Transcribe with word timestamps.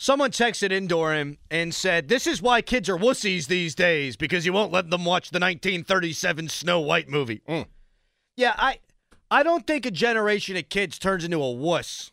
Someone 0.00 0.30
texted 0.30 0.70
Indoram 0.70 1.38
and 1.50 1.74
said, 1.74 2.06
This 2.08 2.28
is 2.28 2.40
why 2.40 2.62
kids 2.62 2.88
are 2.88 2.96
wussies 2.96 3.48
these 3.48 3.74
days 3.74 4.16
because 4.16 4.46
you 4.46 4.52
won't 4.52 4.72
let 4.72 4.90
them 4.90 5.04
watch 5.04 5.30
the 5.30 5.40
1937 5.40 6.48
Snow 6.48 6.78
White 6.78 7.08
movie. 7.08 7.42
Mm. 7.48 7.66
Yeah, 8.36 8.54
I 8.56 8.78
I 9.28 9.42
don't 9.42 9.66
think 9.66 9.84
a 9.84 9.90
generation 9.90 10.56
of 10.56 10.68
kids 10.68 10.98
turns 11.00 11.24
into 11.24 11.42
a 11.42 11.50
wuss 11.50 12.12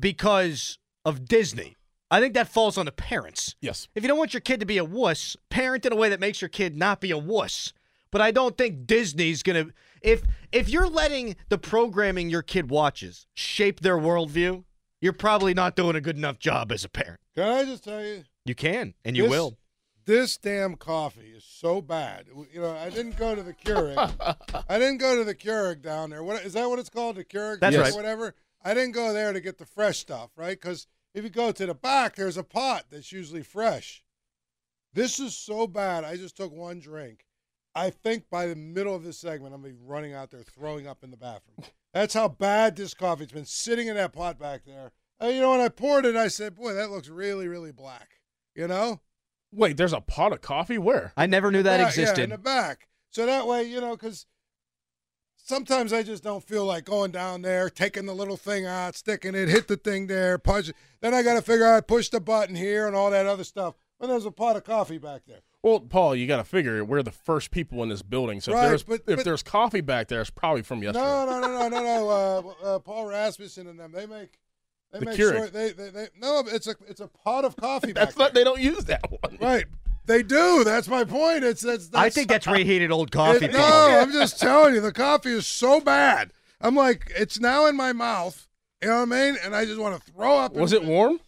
because 0.00 0.78
of 1.04 1.26
Disney. 1.26 1.76
I 2.10 2.20
think 2.20 2.32
that 2.34 2.48
falls 2.48 2.78
on 2.78 2.86
the 2.86 2.92
parents. 2.92 3.54
Yes. 3.60 3.88
If 3.94 4.02
you 4.02 4.08
don't 4.08 4.18
want 4.18 4.32
your 4.32 4.40
kid 4.40 4.60
to 4.60 4.66
be 4.66 4.78
a 4.78 4.84
wuss, 4.84 5.36
parent 5.50 5.84
in 5.84 5.92
a 5.92 5.96
way 5.96 6.08
that 6.08 6.20
makes 6.20 6.40
your 6.40 6.48
kid 6.48 6.74
not 6.74 7.00
be 7.00 7.10
a 7.10 7.18
wuss. 7.18 7.72
But 8.10 8.22
I 8.22 8.30
don't 8.30 8.56
think 8.56 8.86
Disney's 8.86 9.42
gonna 9.42 9.66
if 10.00 10.22
if 10.52 10.70
you're 10.70 10.88
letting 10.88 11.36
the 11.50 11.58
programming 11.58 12.30
your 12.30 12.42
kid 12.42 12.70
watches 12.70 13.26
shape 13.34 13.80
their 13.80 13.98
worldview, 13.98 14.64
you're 15.04 15.12
probably 15.12 15.52
not 15.52 15.76
doing 15.76 15.96
a 15.96 16.00
good 16.00 16.16
enough 16.16 16.38
job 16.38 16.72
as 16.72 16.82
a 16.82 16.88
parent. 16.88 17.20
Can 17.36 17.46
I 17.46 17.64
just 17.66 17.84
tell 17.84 18.02
you? 18.02 18.24
You 18.46 18.54
can, 18.54 18.94
and 19.04 19.14
you 19.14 19.24
this, 19.24 19.30
will. 19.30 19.58
This 20.06 20.38
damn 20.38 20.76
coffee 20.76 21.34
is 21.36 21.44
so 21.44 21.82
bad. 21.82 22.24
You 22.50 22.62
know, 22.62 22.70
I 22.70 22.88
didn't 22.88 23.18
go 23.18 23.34
to 23.34 23.42
the 23.42 23.52
Keurig. 23.52 23.96
I 24.68 24.78
didn't 24.78 24.96
go 24.96 25.14
to 25.14 25.24
the 25.24 25.34
Keurig 25.34 25.82
down 25.82 26.08
there. 26.08 26.24
What 26.24 26.42
is 26.42 26.54
that? 26.54 26.70
What 26.70 26.78
it's 26.78 26.88
called? 26.88 27.16
The 27.16 27.24
Keurig? 27.24 27.60
That's 27.60 27.76
right. 27.76 27.94
Whatever. 27.94 28.34
I 28.64 28.72
didn't 28.72 28.92
go 28.92 29.12
there 29.12 29.34
to 29.34 29.42
get 29.42 29.58
the 29.58 29.66
fresh 29.66 29.98
stuff, 29.98 30.30
right? 30.36 30.58
Because 30.58 30.86
if 31.12 31.22
you 31.22 31.28
go 31.28 31.52
to 31.52 31.66
the 31.66 31.74
back, 31.74 32.16
there's 32.16 32.38
a 32.38 32.42
pot 32.42 32.86
that's 32.90 33.12
usually 33.12 33.42
fresh. 33.42 34.02
This 34.94 35.20
is 35.20 35.36
so 35.36 35.66
bad. 35.66 36.04
I 36.04 36.16
just 36.16 36.34
took 36.34 36.50
one 36.50 36.80
drink. 36.80 37.26
I 37.74 37.90
think 37.90 38.30
by 38.30 38.46
the 38.46 38.56
middle 38.56 38.94
of 38.94 39.04
this 39.04 39.18
segment, 39.18 39.54
I'm 39.54 39.60
gonna 39.60 39.74
be 39.74 39.80
running 39.84 40.14
out 40.14 40.30
there 40.30 40.44
throwing 40.44 40.86
up 40.86 41.04
in 41.04 41.10
the 41.10 41.18
bathroom. 41.18 41.58
That's 41.94 42.12
how 42.12 42.28
bad 42.28 42.76
this 42.76 42.92
coffee. 42.92 43.22
It's 43.22 43.32
been 43.32 43.46
sitting 43.46 43.86
in 43.86 43.94
that 43.94 44.12
pot 44.12 44.38
back 44.38 44.64
there. 44.66 44.90
And, 45.20 45.34
you 45.34 45.40
know, 45.40 45.52
when 45.52 45.60
I 45.60 45.68
poured 45.68 46.04
it, 46.04 46.16
I 46.16 46.28
said, 46.28 46.56
"Boy, 46.56 46.74
that 46.74 46.90
looks 46.90 47.08
really, 47.08 47.48
really 47.48 47.72
black." 47.72 48.10
You 48.54 48.68
know? 48.68 49.00
Wait, 49.52 49.76
there's 49.76 49.92
a 49.92 50.00
pot 50.00 50.32
of 50.32 50.40
coffee 50.40 50.76
where? 50.76 51.12
I 51.16 51.26
never 51.26 51.52
knew 51.52 51.62
that 51.62 51.78
back, 51.78 51.88
existed. 51.88 52.18
Yeah, 52.18 52.24
in 52.24 52.30
the 52.30 52.38
back. 52.38 52.88
So 53.10 53.24
that 53.24 53.46
way, 53.46 53.62
you 53.62 53.80
know, 53.80 53.92
because 53.92 54.26
sometimes 55.36 55.92
I 55.92 56.02
just 56.02 56.24
don't 56.24 56.42
feel 56.42 56.64
like 56.64 56.84
going 56.84 57.12
down 57.12 57.42
there, 57.42 57.70
taking 57.70 58.06
the 58.06 58.14
little 58.14 58.36
thing 58.36 58.66
out, 58.66 58.96
sticking 58.96 59.36
it, 59.36 59.48
hit 59.48 59.68
the 59.68 59.76
thing 59.76 60.08
there, 60.08 60.36
punch 60.38 60.70
it. 60.70 60.76
Then 61.00 61.14
I 61.14 61.22
got 61.22 61.34
to 61.34 61.42
figure 61.42 61.66
out, 61.66 61.86
push 61.86 62.08
the 62.08 62.20
button 62.20 62.56
here 62.56 62.88
and 62.88 62.96
all 62.96 63.10
that 63.10 63.26
other 63.26 63.44
stuff. 63.44 63.76
When 63.98 64.10
there's 64.10 64.26
a 64.26 64.32
pot 64.32 64.56
of 64.56 64.64
coffee 64.64 64.98
back 64.98 65.22
there. 65.26 65.42
Well, 65.64 65.80
Paul, 65.80 66.14
you 66.14 66.26
got 66.26 66.36
to 66.36 66.44
figure 66.44 66.84
we're 66.84 67.02
the 67.02 67.10
first 67.10 67.50
people 67.50 67.82
in 67.82 67.88
this 67.88 68.02
building, 68.02 68.40
so 68.42 68.52
Right, 68.52 68.64
if 68.64 68.68
there's 68.68 68.82
but- 68.82 69.00
if 69.10 69.16
but- 69.16 69.24
there's 69.24 69.42
coffee 69.42 69.80
back 69.80 70.08
there, 70.08 70.20
it's 70.20 70.28
probably 70.28 70.60
from 70.62 70.82
yesterday. 70.82 71.02
No, 71.04 71.24
no, 71.24 71.40
no, 71.40 71.48
no, 71.48 71.68
no, 71.70 71.82
no. 71.82 72.08
Uh, 72.62 72.64
uh, 72.76 72.78
Paul 72.80 73.06
Rasmussen 73.06 73.66
and 73.68 73.80
them, 73.80 73.90
they 73.92 74.04
make. 74.06 74.38
They 74.92 74.98
The 75.00 75.06
make 75.06 75.18
Keurig. 75.18 75.36
sure 75.38 75.48
they, 75.48 75.72
they, 75.72 75.88
they 75.90 76.08
no, 76.20 76.42
it's 76.46 76.66
a 76.68 76.74
it's 76.86 77.00
a 77.00 77.08
pot 77.08 77.44
of 77.46 77.56
coffee. 77.56 77.92
That's 77.94 78.14
back 78.14 78.18
not. 78.18 78.34
there. 78.34 78.44
They 78.44 78.44
don't 78.44 78.60
use 78.60 78.84
that 78.84 79.10
one. 79.10 79.38
right. 79.40 79.64
They 80.06 80.22
do. 80.22 80.64
That's 80.64 80.86
my 80.86 81.02
point. 81.04 81.42
It's 81.44 81.62
that's. 81.62 81.88
that's 81.88 82.04
I 82.04 82.10
think 82.10 82.28
that's 82.28 82.46
reheated 82.46 82.92
old 82.92 83.10
coffee. 83.10 83.46
It- 83.46 83.52
Paul. 83.52 83.90
no, 83.90 84.00
I'm 84.00 84.12
just 84.12 84.38
telling 84.38 84.74
you, 84.74 84.82
the 84.82 84.92
coffee 84.92 85.30
is 85.32 85.46
so 85.46 85.80
bad. 85.80 86.32
I'm 86.60 86.76
like, 86.76 87.10
it's 87.16 87.40
now 87.40 87.64
in 87.66 87.74
my 87.74 87.92
mouth. 87.94 88.46
You 88.82 88.88
know 88.90 88.96
what 88.96 89.02
I 89.02 89.06
mean? 89.06 89.36
And 89.42 89.56
I 89.56 89.64
just 89.64 89.80
want 89.80 89.96
to 89.96 90.12
throw 90.12 90.36
up. 90.36 90.52
Was 90.52 90.74
in- 90.74 90.82
it 90.82 90.86
warm? 90.86 91.20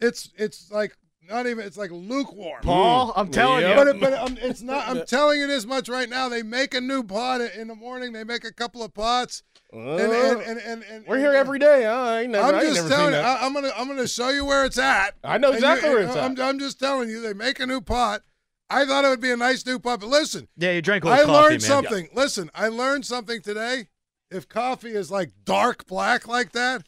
It's 0.00 0.30
it's 0.36 0.70
like 0.70 0.96
not 1.30 1.46
even. 1.46 1.64
It's 1.64 1.76
like 1.76 1.90
lukewarm. 1.90 2.62
Paul, 2.62 3.12
I'm 3.16 3.30
telling 3.30 3.62
Yeah. 3.62 3.76
But, 3.76 3.86
you. 3.86 3.92
it, 3.94 4.00
but 4.00 4.12
um, 4.14 4.36
it's 4.40 4.60
not. 4.62 4.88
I'm 4.88 5.06
telling 5.06 5.40
you 5.40 5.46
this 5.46 5.64
much 5.64 5.88
right 5.88 6.08
now. 6.08 6.28
They 6.28 6.42
make 6.42 6.74
a 6.74 6.80
new 6.80 7.02
pot 7.02 7.40
in 7.40 7.68
the 7.68 7.74
morning. 7.74 8.12
They 8.12 8.24
make 8.24 8.44
a 8.44 8.52
couple 8.52 8.82
of 8.82 8.92
pots. 8.92 9.42
And, 9.72 10.00
and, 10.00 10.40
and, 10.40 10.58
and, 10.58 10.82
and 10.82 11.06
we're 11.06 11.18
here 11.20 11.32
every 11.32 11.60
day. 11.60 11.86
I 11.86 12.22
ain't 12.22 12.32
never. 12.32 12.48
I'm 12.48 12.54
I 12.56 12.58
ain't 12.62 12.74
just 12.74 12.88
never 12.88 12.94
telling 12.94 13.14
you. 13.14 13.20
I, 13.20 13.46
I'm 13.46 13.54
gonna 13.54 13.70
I'm 13.76 13.86
gonna 13.86 14.08
show 14.08 14.30
you 14.30 14.44
where 14.44 14.64
it's 14.64 14.78
at. 14.78 15.14
I 15.22 15.38
know 15.38 15.52
exactly 15.52 15.88
you- 15.88 15.94
where 15.94 16.04
it's 16.04 16.16
I'm, 16.16 16.32
at. 16.32 16.40
I'm 16.40 16.58
just 16.58 16.80
telling 16.80 17.08
you. 17.08 17.20
They 17.22 17.32
make 17.34 17.60
a 17.60 17.66
new 17.66 17.80
pot. 17.80 18.22
I 18.68 18.84
thought 18.86 19.04
it 19.04 19.08
would 19.08 19.20
be 19.20 19.30
a 19.32 19.36
nice 19.36 19.66
new 19.66 19.78
pot, 19.80 19.98
but 20.00 20.08
listen, 20.08 20.46
yeah, 20.56 20.70
you 20.72 20.80
drank 20.82 21.04
old 21.04 21.12
I 21.14 21.24
coffee, 21.24 21.32
learned 21.32 21.50
man. 21.50 21.60
something. 21.60 22.08
Listen, 22.14 22.50
I 22.54 22.68
learned 22.68 23.04
something 23.04 23.42
today. 23.42 23.88
If 24.30 24.48
coffee 24.48 24.90
is 24.92 25.10
like 25.10 25.32
dark 25.44 25.86
black 25.88 26.28
like 26.28 26.52
that, 26.52 26.84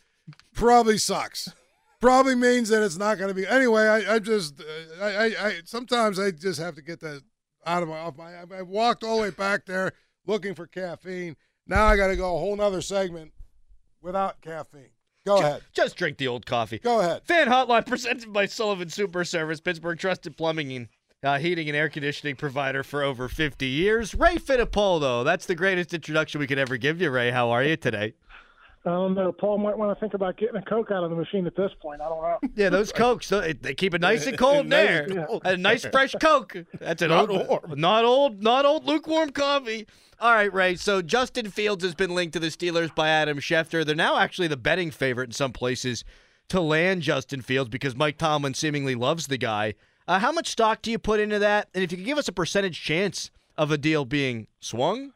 probably 0.54 0.97
sucks. 0.98 1.48
Probably 2.02 2.34
means 2.34 2.68
that 2.70 2.82
it's 2.82 2.98
not 2.98 3.16
going 3.16 3.28
to 3.28 3.34
be. 3.34 3.46
Anyway, 3.46 3.84
I, 3.84 4.16
I 4.16 4.18
just, 4.18 4.60
uh, 4.60 5.04
I, 5.04 5.08
I, 5.08 5.46
I, 5.46 5.54
sometimes 5.64 6.18
I 6.18 6.32
just 6.32 6.60
have 6.60 6.74
to 6.74 6.82
get 6.82 6.98
that 7.00 7.22
out 7.64 7.84
of 7.84 7.88
my, 7.88 7.98
off 7.98 8.16
my. 8.18 8.34
I, 8.34 8.44
I 8.58 8.62
walked 8.62 9.04
all 9.04 9.16
the 9.16 9.22
way 9.22 9.30
back 9.30 9.66
there 9.66 9.92
looking 10.26 10.54
for 10.54 10.66
caffeine. 10.66 11.36
Now 11.66 11.86
I 11.86 11.96
got 11.96 12.08
to 12.08 12.16
go 12.16 12.34
a 12.34 12.38
whole 12.40 12.56
nother 12.56 12.82
segment 12.82 13.32
without 14.02 14.40
caffeine. 14.40 14.90
Go 15.24 15.38
Ju- 15.38 15.44
ahead. 15.44 15.62
Just 15.72 15.96
drink 15.96 16.18
the 16.18 16.26
old 16.26 16.44
coffee. 16.44 16.80
Go 16.80 16.98
ahead. 16.98 17.22
Fan 17.24 17.46
Hotline 17.46 17.86
presented 17.86 18.32
by 18.32 18.46
Sullivan 18.46 18.88
Super 18.88 19.24
Service, 19.24 19.60
Pittsburgh 19.60 19.96
trusted 19.96 20.36
plumbing 20.36 20.72
and 20.72 20.88
uh, 21.22 21.38
heating 21.38 21.69
and 21.69 21.76
air 21.76 21.88
conditioning 21.88 22.34
provider 22.34 22.82
for 22.82 23.04
over 23.04 23.28
50 23.28 23.64
years. 23.64 24.12
Ray 24.12 24.38
Fittipaldo, 24.38 25.24
that's 25.24 25.46
the 25.46 25.54
greatest 25.54 25.94
introduction 25.94 26.40
we 26.40 26.48
could 26.48 26.58
ever 26.58 26.76
give 26.76 27.00
you, 27.00 27.10
Ray. 27.10 27.30
How 27.30 27.50
are 27.50 27.62
you 27.62 27.76
today? 27.76 28.14
I 28.84 28.91
don't 28.91 29.15
know. 29.15 29.31
Paul 29.31 29.59
might 29.59 29.78
want 29.78 29.97
to 29.97 30.00
think 30.00 30.15
about 30.15 30.37
getting 30.37 30.56
a 30.56 30.62
Coke 30.62 30.91
out 30.91 31.04
of 31.04 31.10
the 31.10 31.16
machine 31.16 31.47
at 31.47 31.54
this 31.54 31.70
point. 31.81 32.00
I 32.00 32.09
don't 32.09 32.20
know. 32.22 32.38
Yeah, 32.56 32.69
those 32.69 32.91
Cokes, 32.93 33.28
they 33.28 33.53
they 33.53 33.75
keep 33.75 33.94
it 33.94 34.00
nice 34.00 34.26
and 34.26 34.37
cold 34.38 34.66
Nice 34.66 34.88
there. 34.88 35.03
and 35.04 35.26
cold. 35.26 35.43
A 35.44 35.56
nice 35.56 35.84
fresh 35.87 36.12
Coke. 36.20 36.56
That's 36.81 37.00
an 37.03 37.10
Not 37.10 37.31
old, 37.31 37.48
warm. 37.48 37.75
not 37.76 38.04
old, 38.04 38.43
not 38.43 38.65
old 38.65 38.84
lukewarm 38.84 39.31
coffee. 39.31 39.87
All 40.20 40.32
right, 40.34 40.53
Ray. 40.53 40.75
So 40.76 41.00
Justin 41.03 41.48
Fields 41.50 41.84
has 41.84 41.94
been 41.94 42.15
linked 42.15 42.32
to 42.34 42.41
the 42.41 42.48
Steelers 42.48 42.93
by 42.94 43.09
Adam 43.09 43.38
Schefter. 43.38 43.84
They're 43.87 43.94
now 43.94 44.19
actually 44.19 44.48
the 44.48 44.56
betting 44.56 44.91
favorite 44.91 45.28
in 45.31 45.32
some 45.32 45.53
places 45.53 46.04
to 46.49 46.60
land 46.60 47.03
Justin 47.03 47.41
Fields 47.41 47.70
because 47.70 47.94
Mike 47.94 48.19
Tomlin 48.19 48.54
seemingly 48.54 48.94
loves 48.97 49.28
the 49.28 49.38
guy. 49.38 49.75
Uh, 50.09 50.19
how 50.19 50.32
much 50.32 50.49
stock 50.49 50.82
do 50.82 50.91
you 50.91 50.99
put 50.99 51.20
into 51.20 51.38
that? 51.38 51.69
And 51.72 51.84
if 51.84 51.93
you 51.93 51.99
could 51.99 52.04
give 52.06 52.19
us 52.19 52.26
a 52.28 52.32
percentage 52.32 52.82
chance 52.82 53.31
of 53.56 53.70
a 53.70 53.78
deal 53.78 54.04
being 54.04 54.49
swung 54.60 55.12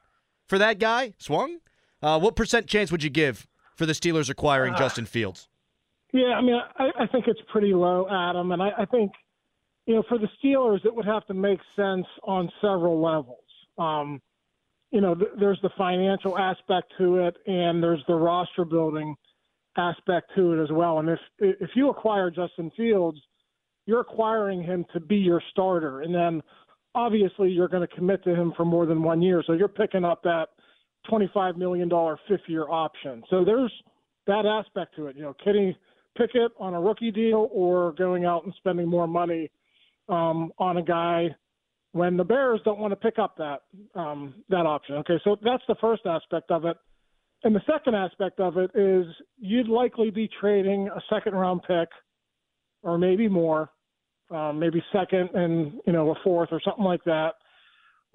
for 0.46 0.56
that 0.58 0.78
guy, 0.78 1.14
swung, 1.18 1.58
uh, 2.00 2.18
what 2.20 2.36
percent 2.36 2.66
chance 2.68 2.92
would 2.92 3.02
you 3.02 3.10
give 3.10 3.46
for 3.76 3.86
the 3.86 3.92
Steelers 3.92 4.28
acquiring 4.28 4.74
Justin 4.76 5.06
Fields? 5.06 5.48
Yeah, 6.12 6.34
I 6.34 6.40
mean, 6.40 6.58
I, 6.78 6.90
I 7.00 7.06
think 7.06 7.26
it's 7.28 7.40
pretty 7.52 7.74
low, 7.74 8.06
Adam, 8.10 8.52
and 8.52 8.62
I, 8.62 8.70
I 8.78 8.84
think, 8.86 9.12
you 9.86 9.94
know, 9.94 10.02
for 10.08 10.18
the 10.18 10.28
Steelers, 10.42 10.84
it 10.84 10.94
would 10.94 11.04
have 11.04 11.26
to 11.26 11.34
make 11.34 11.60
sense 11.76 12.06
on 12.24 12.50
several 12.60 13.02
levels. 13.02 13.44
Um, 13.78 14.20
you 14.90 15.00
know, 15.00 15.14
th- 15.14 15.32
there's 15.38 15.58
the 15.62 15.70
financial 15.76 16.38
aspect 16.38 16.92
to 16.98 17.18
it, 17.18 17.36
and 17.46 17.82
there's 17.82 18.02
the 18.08 18.14
roster 18.14 18.64
building 18.64 19.14
aspect 19.76 20.30
to 20.36 20.54
it 20.54 20.62
as 20.62 20.70
well. 20.72 21.00
And 21.00 21.10
if 21.10 21.18
if 21.38 21.70
you 21.74 21.90
acquire 21.90 22.30
Justin 22.30 22.70
Fields, 22.76 23.18
you're 23.84 24.00
acquiring 24.00 24.62
him 24.62 24.86
to 24.94 25.00
be 25.00 25.16
your 25.16 25.42
starter, 25.50 26.00
and 26.00 26.14
then 26.14 26.42
obviously 26.94 27.50
you're 27.50 27.68
going 27.68 27.86
to 27.86 27.94
commit 27.94 28.24
to 28.24 28.34
him 28.34 28.54
for 28.56 28.64
more 28.64 28.86
than 28.86 29.02
one 29.02 29.20
year. 29.20 29.42
So 29.46 29.52
you're 29.52 29.68
picking 29.68 30.04
up 30.04 30.22
that 30.22 30.48
$25 31.10 31.56
million 31.56 31.90
fifth 32.28 32.40
year 32.48 32.66
option. 32.68 33.22
So 33.30 33.44
there's 33.44 33.72
that 34.26 34.46
aspect 34.46 34.96
to 34.96 35.06
it. 35.06 35.16
You 35.16 35.22
know, 35.22 35.34
Kenny 35.42 35.76
Pickett 36.16 36.52
on 36.58 36.74
a 36.74 36.80
rookie 36.80 37.10
deal 37.10 37.48
or 37.52 37.92
going 37.92 38.24
out 38.24 38.44
and 38.44 38.54
spending 38.58 38.88
more 38.88 39.06
money 39.06 39.50
um, 40.08 40.52
on 40.58 40.78
a 40.78 40.82
guy 40.82 41.34
when 41.92 42.16
the 42.16 42.24
Bears 42.24 42.60
don't 42.64 42.78
want 42.78 42.92
to 42.92 42.96
pick 42.96 43.18
up 43.18 43.36
that 43.38 43.62
um, 43.98 44.34
that 44.48 44.66
option. 44.66 44.96
Okay, 44.96 45.18
so 45.24 45.36
that's 45.42 45.62
the 45.68 45.76
first 45.80 46.02
aspect 46.06 46.50
of 46.50 46.64
it. 46.64 46.76
and 47.44 47.54
the 47.54 47.62
second 47.66 47.94
aspect 47.94 48.40
of 48.40 48.58
it 48.58 48.70
is 48.74 49.06
you'd 49.38 49.68
likely 49.68 50.10
be 50.10 50.28
trading 50.40 50.88
a 50.88 51.00
second 51.08 51.34
round 51.34 51.62
pick 51.62 51.88
or 52.82 52.98
maybe 52.98 53.28
more, 53.28 53.70
um, 54.30 54.58
maybe 54.58 54.82
second 54.92 55.30
and 55.34 55.80
you 55.86 55.92
know 55.92 56.10
a 56.10 56.14
fourth 56.22 56.50
or 56.52 56.60
something 56.64 56.84
like 56.84 57.02
that. 57.04 57.34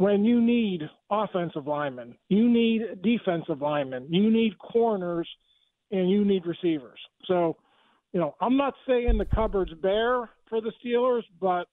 When 0.01 0.25
you 0.25 0.41
need 0.41 0.89
offensive 1.11 1.67
linemen, 1.67 2.15
you 2.27 2.49
need 2.49 3.03
defensive 3.03 3.61
linemen, 3.61 4.07
you 4.09 4.31
need 4.31 4.57
corners, 4.57 5.27
and 5.91 6.09
you 6.09 6.25
need 6.25 6.47
receivers. 6.47 6.99
So, 7.27 7.57
you 8.11 8.19
know, 8.19 8.33
I'm 8.41 8.57
not 8.57 8.73
saying 8.87 9.19
the 9.19 9.25
cupboard's 9.25 9.75
bare 9.75 10.27
for 10.49 10.59
the 10.59 10.71
Steelers, 10.83 11.21
but 11.39 11.67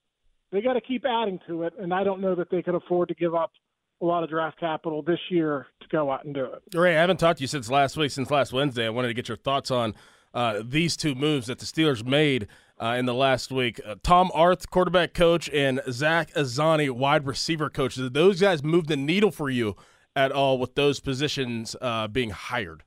they 0.51 0.61
got 0.61 0.73
to 0.73 0.81
keep 0.81 1.05
adding 1.07 1.39
to 1.47 1.63
it, 1.63 1.73
and 1.79 1.91
I 1.91 2.03
don't 2.03 2.21
know 2.21 2.35
that 2.35 2.51
they 2.51 2.61
could 2.61 2.75
afford 2.75 3.07
to 3.07 3.15
give 3.15 3.33
up 3.33 3.51
a 3.99 4.05
lot 4.05 4.23
of 4.23 4.29
draft 4.29 4.59
capital 4.59 5.01
this 5.01 5.19
year 5.31 5.65
to 5.81 5.87
go 5.87 6.11
out 6.11 6.23
and 6.23 6.35
do 6.35 6.45
it. 6.45 6.61
Ray, 6.77 6.95
I 6.95 7.01
haven't 7.01 7.17
talked 7.17 7.39
to 7.39 7.43
you 7.43 7.47
since 7.47 7.67
last 7.67 7.97
week, 7.97 8.11
since 8.11 8.29
last 8.29 8.53
Wednesday. 8.53 8.85
I 8.85 8.89
wanted 8.89 9.07
to 9.07 9.15
get 9.15 9.27
your 9.27 9.37
thoughts 9.37 9.71
on 9.71 9.95
uh, 10.33 10.61
these 10.63 10.95
two 10.95 11.15
moves 11.15 11.47
that 11.47 11.59
the 11.59 11.65
Steelers 11.65 12.05
made 12.05 12.47
uh, 12.81 12.95
in 12.97 13.05
the 13.05 13.13
last 13.13 13.51
week. 13.51 13.79
Uh, 13.85 13.95
Tom 14.03 14.31
Arth, 14.33 14.69
quarterback 14.69 15.13
coach, 15.13 15.49
and 15.49 15.81
Zach 15.89 16.31
Azzanni, 16.33 16.89
wide 16.89 17.25
receiver 17.25 17.69
coach. 17.69 17.95
Did 17.95 18.13
those 18.13 18.39
guys 18.39 18.63
move 18.63 18.87
the 18.87 18.97
needle 18.97 19.31
for 19.31 19.49
you 19.49 19.75
at 20.15 20.31
all 20.31 20.57
with 20.57 20.75
those 20.75 20.99
positions 20.99 21.75
uh, 21.81 22.07
being 22.07 22.29
hired? 22.29 22.83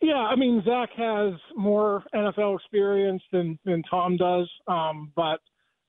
Yeah, 0.00 0.14
I 0.14 0.36
mean 0.36 0.62
Zach 0.64 0.90
has 0.96 1.32
more 1.56 2.04
NFL 2.14 2.56
experience 2.56 3.22
than 3.32 3.58
than 3.64 3.82
Tom 3.90 4.16
does, 4.16 4.48
um, 4.68 5.10
but 5.16 5.40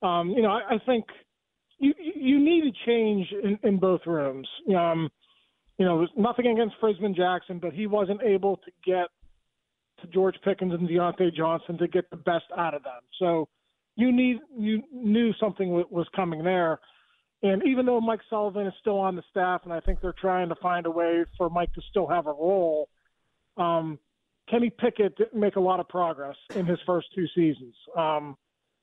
um, 0.02 0.30
you 0.30 0.42
know 0.42 0.50
I, 0.50 0.76
I 0.76 0.78
think 0.86 1.04
you 1.78 1.92
you 1.98 2.40
need 2.40 2.64
a 2.64 2.72
change 2.86 3.26
in, 3.44 3.58
in 3.62 3.78
both 3.78 4.00
rooms. 4.06 4.48
Um, 4.74 5.10
you 5.78 5.84
know, 5.84 6.06
nothing 6.16 6.46
against 6.48 6.74
Frisman 6.82 7.14
Jackson, 7.14 7.60
but 7.60 7.72
he 7.72 7.86
wasn't 7.86 8.20
able 8.22 8.56
to 8.56 8.70
get 8.84 9.06
to 10.00 10.06
George 10.08 10.36
Pickens 10.44 10.72
and 10.72 10.88
Diontae 10.88 11.34
Johnson 11.34 11.78
to 11.78 11.88
get 11.88 12.08
the 12.10 12.16
best 12.16 12.44
out 12.56 12.74
of 12.74 12.82
them. 12.82 13.00
So 13.18 13.48
you 13.96 14.12
need 14.12 14.38
you 14.56 14.82
knew 14.92 15.32
something 15.40 15.84
was 15.90 16.06
coming 16.14 16.42
there. 16.44 16.78
And 17.42 17.62
even 17.64 17.86
though 17.86 18.00
Mike 18.00 18.20
Sullivan 18.28 18.66
is 18.66 18.72
still 18.80 18.98
on 18.98 19.14
the 19.14 19.22
staff, 19.30 19.60
and 19.64 19.72
I 19.72 19.80
think 19.80 20.00
they're 20.00 20.14
trying 20.20 20.48
to 20.48 20.56
find 20.56 20.86
a 20.86 20.90
way 20.90 21.24
for 21.36 21.48
Mike 21.48 21.72
to 21.74 21.80
still 21.88 22.06
have 22.06 22.26
a 22.26 22.32
role, 22.32 22.88
um, 23.56 23.98
Kenny 24.50 24.70
Pickett 24.70 25.16
didn't 25.16 25.38
make 25.38 25.56
a 25.56 25.60
lot 25.60 25.78
of 25.78 25.88
progress 25.88 26.36
in 26.54 26.66
his 26.66 26.78
first 26.86 27.08
two 27.14 27.26
seasons. 27.34 27.74
Um, 27.96 28.36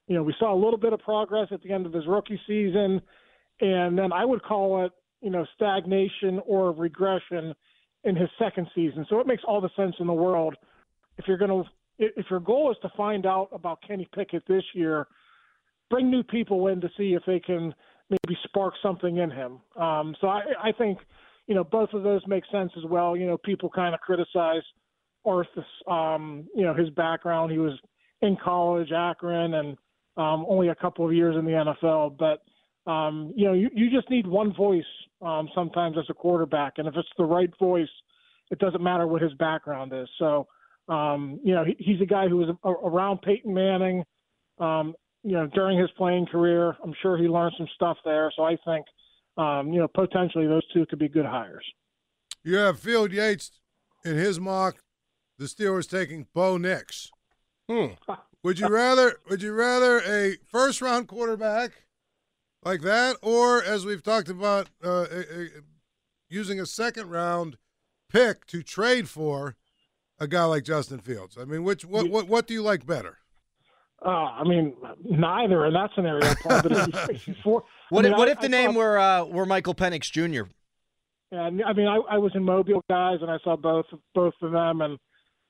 you 0.08 0.16
know, 0.16 0.24
we 0.24 0.34
saw 0.40 0.54
a 0.54 0.60
little 0.62 0.78
bit 0.78 0.94
of 0.94 1.00
progress 1.00 1.48
at 1.52 1.62
the 1.64 1.72
end 1.72 1.86
of 1.86 1.94
his 1.94 2.06
rookie 2.08 2.40
season, 2.48 3.02
and 3.60 3.98
then 3.98 4.14
I 4.14 4.24
would 4.24 4.44
call 4.44 4.86
it, 4.86 4.92
you 5.22 5.32
know, 5.32 5.46
stagnation 5.56 6.40
or 6.46 6.72
regression 6.72 7.54
in 8.04 8.16
his 8.16 8.30
second 8.38 8.68
season. 8.76 9.06
So 9.10 9.20
it 9.20 9.28
makes 9.28 9.44
all 9.48 9.60
the 9.60 9.72
sense 9.76 9.96
in 10.00 10.08
the 10.08 10.14
world 10.14 10.56
if 11.18 11.28
you're 11.28 11.38
going 11.38 11.64
to, 11.64 11.70
if 11.98 12.26
your 12.30 12.40
goal 12.40 12.72
is 12.72 12.78
to 12.82 12.90
find 12.98 13.26
out 13.26 13.50
about 13.52 13.80
Kenny 13.88 14.08
Pickett 14.14 14.44
this 14.48 14.64
year, 14.74 15.08
bring 15.90 16.10
new 16.10 16.24
people 16.24 16.68
in 16.68 16.82
to 16.82 16.90
see 16.98 17.14
if 17.14 17.24
they 17.26 17.40
can 17.40 17.74
maybe 18.10 18.38
spark 18.44 18.74
something 18.84 19.18
in 19.18 19.32
him. 19.32 19.60
Um, 19.76 20.16
so 20.20 20.28
I, 20.28 20.42
I 20.62 20.72
think, 20.78 21.00
you 21.48 21.56
know, 21.56 21.64
both 21.64 21.94
of 21.94 22.04
those 22.04 22.22
make 22.28 22.44
sense 22.52 22.72
as 22.78 22.84
well. 22.90 23.16
You 23.16 23.28
know, 23.28 23.38
people 23.38 23.70
kind 23.70 23.94
of 23.94 24.02
criticize 24.02 24.64
Arth's, 25.26 25.50
um, 25.88 26.48
you 26.56 26.64
know, 26.64 26.74
his 26.74 26.90
background. 26.92 27.52
He 27.52 27.58
was 27.58 27.80
in 28.22 28.38
college, 28.44 28.92
Akron, 28.92 29.54
and 29.54 29.78
um, 30.18 30.46
only 30.48 30.70
a 30.70 30.76
couple 30.76 31.06
of 31.06 31.14
years 31.14 31.36
in 31.38 31.46
the 31.46 31.52
NFL. 31.52 32.18
But 32.18 32.42
um, 32.90 33.34
you 33.36 33.46
know, 33.46 33.54
you, 33.54 33.70
you 33.74 33.90
just 33.90 34.10
need 34.10 34.28
one 34.28 34.54
voice 34.54 34.84
um, 35.22 35.50
sometimes 35.56 35.98
as 35.98 36.06
a 36.10 36.14
quarterback, 36.14 36.74
and 36.78 36.88
if 36.88 36.96
it's 36.96 37.10
the 37.18 37.26
right 37.26 37.50
voice, 37.58 37.90
it 38.52 38.60
doesn't 38.60 38.84
matter 38.84 39.08
what 39.08 39.22
his 39.22 39.34
background 39.34 39.92
is. 39.94 40.08
So, 40.20 40.48
um, 40.88 41.40
you 41.44 41.54
know, 41.54 41.64
he, 41.66 41.76
he's 41.80 42.02
a 42.02 42.06
guy 42.06 42.28
who 42.28 42.38
was 42.38 42.56
around 42.64 43.22
Peyton 43.22 43.54
Manning. 43.54 44.04
Um, 44.60 44.96
you 45.24 45.32
know, 45.32 45.48
during 45.48 45.80
his 45.80 45.90
playing 45.98 46.28
career, 46.28 46.78
I'm 46.84 46.94
sure 47.02 47.18
he 47.18 47.28
learned 47.28 47.56
some 47.58 47.68
stuff 47.74 47.98
there. 48.06 48.32
So 48.36 48.44
I 48.44 48.58
think, 48.64 48.86
um, 49.38 49.74
you 49.74 49.80
know, 49.80 49.88
potentially 49.88 50.48
those 50.48 50.66
two 50.72 50.86
could 50.86 51.00
be 51.00 51.10
good 51.10 51.26
hires. 51.26 51.66
You 52.44 52.58
have 52.58 52.80
Field 52.80 53.12
Yates 53.12 53.52
in 54.04 54.16
his 54.16 54.40
mock 54.40 54.78
the 55.38 55.46
Steelers 55.46 55.90
taking 55.90 56.28
Bo 56.34 56.58
Nix. 56.58 57.12
Hmm. 57.70 57.88
Would 58.44 58.60
you 58.60 58.68
rather 58.68 59.20
would 59.30 59.42
you 59.42 59.52
rather 59.54 60.00
a 60.02 60.38
first 60.52 60.82
round 60.82 61.08
quarterback 61.08 61.72
like 62.64 62.82
that, 62.82 63.18
or 63.22 63.64
as 63.64 63.86
we've 63.86 64.04
talked 64.04 64.30
about, 64.30 64.70
uh, 64.84 65.06
a, 65.12 65.20
a, 65.20 65.48
using 66.30 66.60
a 66.60 66.66
second 66.66 67.10
round 67.10 67.58
pick 68.10 68.46
to 68.48 68.62
trade 68.62 69.10
for 69.10 69.56
a 70.20 70.28
guy 70.28 70.44
like 70.46 70.64
Justin 70.64 71.00
Fields? 71.00 71.38
I 71.40 71.46
mean, 71.46 71.64
which 71.64 71.86
what 71.86 72.10
what, 72.10 72.28
what 72.28 72.48
do 72.48 72.54
you 72.54 72.62
like 72.62 72.86
better? 72.86 73.20
Uh, 74.06 74.10
I 74.10 74.44
mean, 74.44 74.76
neither 75.04 75.66
in 75.66 75.74
that 75.74 75.90
scenario. 75.96 76.36
Paul, 76.44 76.62
but 76.62 76.72
if, 76.72 77.28
if, 77.28 77.38
what 77.44 77.64
I 77.92 78.02
mean, 78.02 78.12
if, 78.12 78.18
what 78.18 78.28
I, 78.28 78.32
if 78.32 78.40
the 78.40 78.46
I 78.46 78.50
name 78.50 78.74
thought, 78.74 78.78
were 78.78 79.00
uh, 79.00 79.26
were 79.26 79.46
Michael 79.46 79.74
Penix 79.74 80.12
Jr. 80.12 80.50
Yeah, 81.32 81.42
I 81.42 81.50
mean, 81.50 81.88
I, 81.88 81.98
I 82.12 82.18
was 82.18 82.32
in 82.36 82.44
Mobile, 82.44 82.84
guys, 82.90 83.18
and 83.22 83.32
I 83.32 83.38
saw 83.44 83.56
both 83.56 83.86
both 84.14 84.34
of 84.42 84.52
them, 84.52 84.82
and 84.82 85.00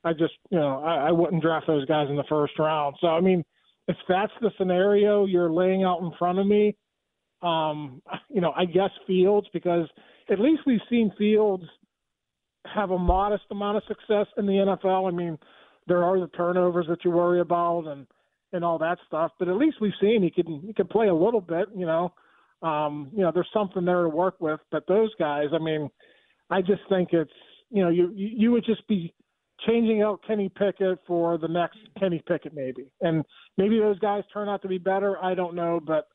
I 0.03 0.13
just, 0.13 0.33
you 0.49 0.59
know, 0.59 0.81
I, 0.83 1.07
I 1.07 1.11
wouldn't 1.11 1.41
draft 1.41 1.67
those 1.67 1.85
guys 1.85 2.07
in 2.09 2.15
the 2.15 2.23
first 2.29 2.57
round. 2.57 2.95
So, 3.01 3.07
I 3.07 3.19
mean, 3.19 3.43
if 3.87 3.97
that's 4.07 4.31
the 4.39 4.51
scenario 4.57 5.25
you're 5.25 5.51
laying 5.51 5.83
out 5.83 5.99
in 5.99 6.11
front 6.17 6.39
of 6.39 6.47
me, 6.47 6.75
um, 7.41 8.01
you 8.29 8.39
know, 8.39 8.53
I 8.55 8.65
guess 8.65 8.91
Fields 9.05 9.47
because 9.51 9.87
at 10.29 10.39
least 10.39 10.61
we've 10.65 10.79
seen 10.89 11.11
Fields 11.17 11.65
have 12.73 12.91
a 12.91 12.97
modest 12.97 13.43
amount 13.51 13.77
of 13.77 13.83
success 13.87 14.27
in 14.37 14.45
the 14.45 14.53
NFL. 14.53 15.07
I 15.07 15.11
mean, 15.11 15.37
there 15.87 16.03
are 16.03 16.19
the 16.19 16.27
turnovers 16.27 16.87
that 16.89 17.03
you 17.03 17.11
worry 17.11 17.41
about 17.41 17.85
and 17.87 18.07
and 18.53 18.63
all 18.63 18.77
that 18.77 18.97
stuff, 19.05 19.31
but 19.37 19.49
at 19.49 19.57
least 19.57 19.77
we've 19.81 19.91
seen 19.99 20.23
he 20.23 20.29
can 20.29 20.61
he 20.65 20.73
can 20.73 20.87
play 20.87 21.07
a 21.07 21.13
little 21.13 21.41
bit. 21.41 21.67
You 21.75 21.85
know, 21.85 22.13
um, 22.61 23.11
you 23.13 23.21
know, 23.21 23.31
there's 23.33 23.49
something 23.53 23.83
there 23.83 24.03
to 24.03 24.09
work 24.09 24.35
with. 24.39 24.59
But 24.71 24.87
those 24.87 25.13
guys, 25.19 25.47
I 25.53 25.59
mean, 25.59 25.89
I 26.49 26.61
just 26.61 26.81
think 26.89 27.09
it's 27.11 27.31
you 27.69 27.83
know 27.83 27.89
you 27.89 28.11
you 28.15 28.51
would 28.51 28.65
just 28.65 28.87
be 28.87 29.13
changing 29.65 30.01
out 30.01 30.21
Kenny 30.25 30.49
Pickett 30.49 30.99
for 31.07 31.37
the 31.37 31.47
next 31.47 31.77
Kenny 31.99 32.21
Pickett, 32.27 32.53
maybe. 32.53 32.87
And 33.01 33.23
maybe 33.57 33.79
those 33.79 33.99
guys 33.99 34.23
turn 34.33 34.49
out 34.49 34.61
to 34.61 34.67
be 34.67 34.77
better. 34.77 35.17
I 35.23 35.33
don't 35.33 35.55
know, 35.55 35.79
but 35.85 36.07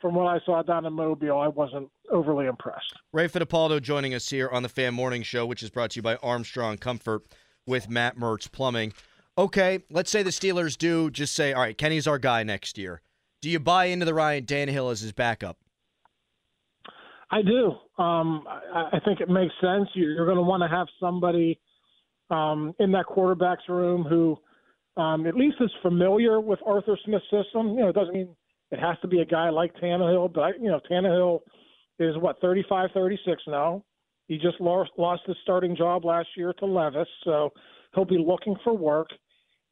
from 0.00 0.14
what 0.14 0.26
I 0.26 0.38
saw 0.44 0.62
down 0.62 0.86
in 0.86 0.92
Mobile, 0.92 1.38
I 1.38 1.48
wasn't 1.48 1.90
overly 2.10 2.46
impressed. 2.46 2.92
Ray 3.12 3.28
Fittipaldo 3.28 3.80
joining 3.82 4.14
us 4.14 4.28
here 4.30 4.48
on 4.48 4.62
the 4.62 4.68
Fan 4.68 4.94
Morning 4.94 5.22
Show, 5.22 5.46
which 5.46 5.62
is 5.62 5.70
brought 5.70 5.90
to 5.90 5.96
you 5.96 6.02
by 6.02 6.16
Armstrong 6.16 6.78
Comfort 6.78 7.22
with 7.66 7.88
Matt 7.88 8.16
Mertz 8.16 8.50
Plumbing. 8.50 8.92
Okay, 9.36 9.80
let's 9.90 10.10
say 10.10 10.22
the 10.22 10.30
Steelers 10.30 10.76
do 10.76 11.10
just 11.10 11.34
say, 11.34 11.52
all 11.52 11.62
right, 11.62 11.76
Kenny's 11.76 12.06
our 12.06 12.18
guy 12.18 12.42
next 12.42 12.78
year. 12.78 13.02
Do 13.40 13.48
you 13.48 13.60
buy 13.60 13.86
into 13.86 14.04
the 14.04 14.14
Ryan 14.14 14.44
Tannehill 14.44 14.90
as 14.90 15.00
his 15.00 15.12
backup? 15.12 15.58
I 17.30 17.42
do. 17.42 17.72
Um, 18.02 18.44
I, 18.48 18.88
I 18.94 19.00
think 19.04 19.20
it 19.20 19.28
makes 19.28 19.54
sense. 19.60 19.88
You're, 19.94 20.12
you're 20.12 20.24
going 20.26 20.38
to 20.38 20.42
want 20.42 20.62
to 20.62 20.68
have 20.68 20.86
somebody 20.98 21.60
um, 22.30 22.74
in 22.78 22.90
that 22.92 23.06
quarterback's 23.06 23.68
room 23.68 24.02
who 24.02 24.36
um, 25.00 25.26
at 25.26 25.36
least 25.36 25.56
is 25.60 25.70
familiar 25.82 26.40
with 26.40 26.58
Arthur 26.66 26.98
Smith's 27.04 27.26
system. 27.30 27.68
You 27.70 27.80
know, 27.80 27.88
it 27.90 27.94
doesn't 27.94 28.14
mean 28.14 28.34
it 28.70 28.78
has 28.78 28.96
to 29.02 29.08
be 29.08 29.20
a 29.20 29.24
guy 29.24 29.50
like 29.50 29.74
Tannehill, 29.76 30.32
but 30.32 30.60
you 30.60 30.68
know, 30.68 30.80
Tannehill 30.90 31.40
is 31.98 32.16
what 32.18 32.40
35, 32.40 32.90
36 32.92 33.42
now. 33.46 33.82
He 34.26 34.36
just 34.36 34.60
lost 34.60 34.90
lost 34.98 35.22
his 35.26 35.36
starting 35.42 35.74
job 35.74 36.04
last 36.04 36.28
year 36.36 36.52
to 36.58 36.66
Levis, 36.66 37.08
so 37.24 37.50
he'll 37.94 38.04
be 38.04 38.18
looking 38.18 38.56
for 38.62 38.76
work, 38.76 39.08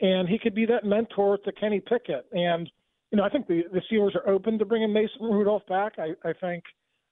and 0.00 0.29
he 0.29 0.38
could 0.38 0.55
be 0.55 0.65
that 0.67 0.85
mentor 0.85 1.38
to 1.38 1.53
Kenny 1.53 1.81
Pickett. 1.81 2.25
And 2.33 2.71
you 3.12 3.19
know, 3.19 3.25
I 3.25 3.29
think 3.29 3.47
the 3.47 3.65
the 3.73 3.83
Steelers 3.91 4.17
are 4.17 4.29
open 4.29 4.59
to 4.59 4.65
bringing 4.65 4.93
Mason 4.93 5.21
Rudolph 5.21 5.67
back. 5.69 5.95
I, 5.99 6.15
I 6.26 6.33
think, 6.33 6.65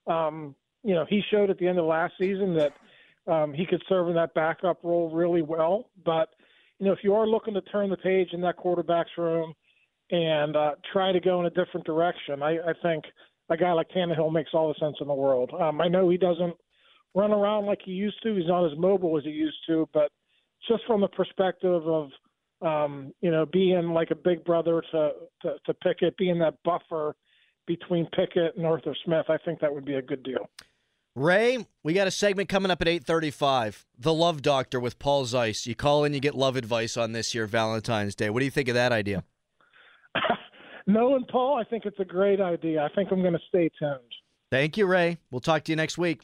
um, 0.07 0.55
you 0.83 0.95
know, 0.95 1.05
he 1.09 1.23
showed 1.31 1.51
at 1.51 1.59
the 1.59 1.69
end 1.69 1.79
of 1.79 1.85
last 1.85 2.15
season 2.19 2.57
that 2.57 2.73
um, 3.31 3.53
he 3.53 3.67
could 3.67 3.83
serve 3.91 4.09
in 4.09 4.15
that 4.15 4.33
backup 4.33 4.83
role 4.83 5.11
really 5.15 5.43
well. 5.43 5.91
But 6.03 6.31
you 6.79 6.87
know, 6.87 6.93
if 6.93 7.01
you 7.03 7.15
are 7.15 7.27
looking 7.27 7.55
to 7.55 7.61
turn 7.63 7.91
the 7.91 7.97
page 7.99 8.31
in 8.33 8.41
that 8.41 8.57
quarterback's 8.57 9.11
room 9.19 9.53
and 10.11 10.57
uh, 10.57 10.73
try 10.93 11.13
to 11.13 11.21
go 11.21 11.41
in 11.41 11.47
a 11.47 11.51
different 11.51 11.87
direction, 11.87 12.43
I, 12.43 12.59
I 12.59 12.73
think 12.83 13.05
a 13.51 13.57
guy 13.57 13.73
like 13.73 13.89
Tannehill 13.91 14.33
makes 14.33 14.51
all 14.53 14.69
the 14.69 14.85
sense 14.85 14.97
in 15.01 15.09
the 15.09 15.15
world. 15.15 15.51
Um, 15.59 15.81
I 15.81 15.89
know 15.89 16.09
he 16.09 16.17
doesn't 16.17 16.55
run 17.15 17.33
around 17.33 17.67
like 17.67 17.81
he 17.85 17.93
used 17.93 18.23
to; 18.23 18.35
he's 18.35 18.47
not 18.47 18.71
as 18.71 18.79
mobile 18.79 19.17
as 19.19 19.25
he 19.25 19.31
used 19.31 19.59
to. 19.69 19.89
But 19.93 20.11
just 20.69 20.83
from 20.87 21.01
the 21.01 21.09
perspective 21.09 21.87
of 21.87 22.11
um, 22.63 23.13
you 23.21 23.31
know 23.31 23.47
being 23.47 23.91
like 23.91 24.11
a 24.11 24.17
big 24.17 24.45
brother 24.45 24.83
to, 24.93 25.11
to 25.43 25.55
to 25.67 25.75
Pickett, 25.75 26.17
being 26.17 26.39
that 26.41 26.55
buffer 26.65 27.15
between 27.67 28.07
Pickett 28.15 28.57
and 28.57 28.67
Arthur 28.67 28.95
Smith, 29.05 29.27
I 29.29 29.39
think 29.39 29.61
that 29.61 29.75
would 29.75 29.85
be 29.85 29.95
a 29.95 30.03
good 30.03 30.23
deal. 30.23 30.49
Ray, 31.17 31.65
we 31.85 31.93
got 31.93 32.09
a 32.09 32.11
segment 32.11 32.49
coming 32.49 32.71
up 32.71 32.83
at 32.83 32.89
8:35. 32.89 33.85
The 33.97 34.13
Love 34.13 34.43
Doctor 34.43 34.81
with 34.81 34.99
Paul 34.99 35.25
Zeise. 35.25 35.67
You 35.67 35.75
call 35.75 36.05
in, 36.05 36.13
you 36.13 36.21
get 36.21 36.35
love 36.35 36.57
advice 36.57 36.97
on 36.97 37.13
this 37.13 37.35
year 37.35 37.47
Valentine's 37.47 38.15
Day. 38.15 38.31
What 38.31 38.41
do 38.41 38.45
you 38.45 38.51
think 38.51 38.69
of 38.69 38.75
that 38.75 38.91
idea? 38.91 39.23
no, 40.87 41.17
and 41.17 41.27
Paul, 41.29 41.57
I 41.57 41.65
think 41.69 41.85
it's 41.87 41.99
a 42.01 42.05
great 42.05 42.41
idea. 42.41 42.83
I 42.83 42.89
think 42.95 43.11
I'm 43.11 43.21
going 43.21 43.35
to 43.35 43.41
stay 43.49 43.71
tuned. 43.79 44.01
Thank 44.51 44.77
you, 44.77 44.87
Ray. 44.87 45.19
We'll 45.31 45.41
talk 45.41 45.65
to 45.65 45.73
you 45.73 45.77
next 45.77 45.99
week. 45.99 46.23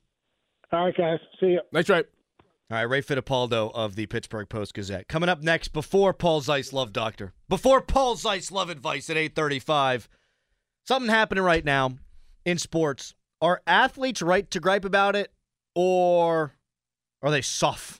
All 0.72 0.84
right, 0.84 0.96
guys. 0.96 1.18
See 1.40 1.46
you. 1.46 1.60
Nice 1.72 1.86
try. 1.86 1.98
All 1.98 2.76
right, 2.76 2.82
Ray 2.82 3.02
Fittipaldo 3.02 3.72
of 3.74 3.96
the 3.96 4.06
Pittsburgh 4.06 4.48
Post 4.48 4.74
Gazette. 4.74 5.08
Coming 5.08 5.28
up 5.28 5.42
next, 5.42 5.68
before 5.68 6.14
Paul 6.14 6.40
Zeise 6.40 6.72
Love 6.72 6.92
Doctor, 6.92 7.32
before 7.48 7.80
Paul 7.80 8.14
Zeise 8.14 8.52
Love 8.52 8.70
Advice 8.70 9.10
at 9.10 9.16
835, 9.16 10.08
something 10.86 11.10
happening 11.10 11.42
right 11.42 11.64
now 11.64 11.96
in 12.44 12.58
sports. 12.58 13.14
Are 13.42 13.62
athletes 13.66 14.22
right 14.22 14.48
to 14.52 14.60
gripe 14.60 14.84
about 14.84 15.16
it, 15.16 15.32
or 15.74 16.54
are 17.22 17.30
they 17.32 17.42
soft? 17.42 17.99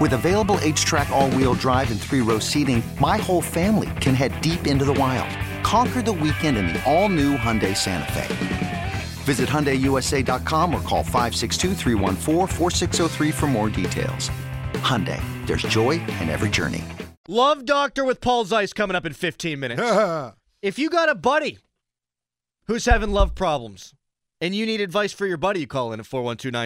With 0.00 0.12
available 0.12 0.58
H-Track 0.60 1.10
all-wheel 1.10 1.54
drive 1.54 1.90
and 1.90 2.00
three-row 2.00 2.38
seating, 2.38 2.84
my 3.00 3.16
whole 3.16 3.42
family 3.42 3.90
can 4.00 4.14
head 4.14 4.40
deep 4.40 4.68
into 4.68 4.84
the 4.84 4.94
wild. 4.94 5.28
Conquer 5.64 6.02
the 6.02 6.12
weekend 6.12 6.56
in 6.56 6.68
the 6.68 6.80
all-new 6.84 7.36
Hyundai 7.36 7.76
Santa 7.76 8.12
Fe. 8.12 8.92
Visit 9.24 9.48
HyundaiUSA.com 9.48 10.72
or 10.72 10.80
call 10.82 11.02
562 11.02 11.74
for 13.32 13.46
more 13.48 13.68
details. 13.68 14.30
Hyundai, 14.74 15.20
there's 15.46 15.62
joy 15.62 15.92
in 16.20 16.28
every 16.28 16.48
journey. 16.48 16.84
Love 17.26 17.64
Doctor 17.64 18.04
with 18.04 18.20
Paul 18.20 18.44
Zeise 18.44 18.72
coming 18.72 18.94
up 18.94 19.04
in 19.04 19.12
15 19.12 19.58
minutes. 19.58 19.82
if 20.62 20.78
you 20.78 20.90
got 20.90 21.08
a 21.08 21.14
buddy 21.16 21.58
who's 22.68 22.84
having 22.84 23.10
love 23.10 23.34
problems 23.34 23.94
and 24.40 24.54
you 24.54 24.66
need 24.66 24.80
advice 24.80 25.12
for 25.12 25.26
your 25.26 25.36
buddy, 25.36 25.60
you 25.60 25.66
call 25.66 25.92
in 25.92 26.00
at 26.00 26.06
412 26.06 26.58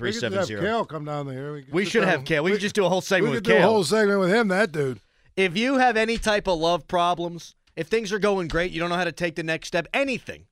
we 0.00 0.12
could 0.12 0.32
have 0.34 0.48
Kale 0.48 0.84
come 0.84 1.04
down 1.04 1.26
there. 1.26 1.52
We, 1.52 1.62
could 1.62 1.74
we 1.74 1.84
should 1.84 2.04
have 2.04 2.24
Kale. 2.24 2.44
We, 2.44 2.52
could 2.52 2.60
just 2.60 2.74
do 2.74 2.84
a 2.84 2.88
whole 2.88 3.00
segment 3.00 3.32
We 3.32 3.36
segment 3.36 3.44
could 3.44 3.52
with 3.52 3.58
do 3.58 3.64
a 3.64 3.66
whole 3.66 3.84
segment 3.84 4.20
with 4.20 4.32
him, 4.32 4.48
that 4.48 4.72
dude. 4.72 5.00
if 5.36 5.56
you 5.56 5.78
have 5.78 5.96
any 5.96 6.18
type 6.18 6.46
of 6.46 6.58
love 6.58 6.86
problems, 6.86 7.54
if 7.74 7.88
things 7.88 8.12
are 8.12 8.18
going 8.18 8.48
great, 8.48 8.72
you 8.72 8.80
don't 8.80 8.90
know 8.90 8.96
how 8.96 9.04
to 9.04 9.12
take 9.12 9.36
the 9.36 9.42
next 9.42 9.68
step, 9.68 9.86
anything 9.92 10.46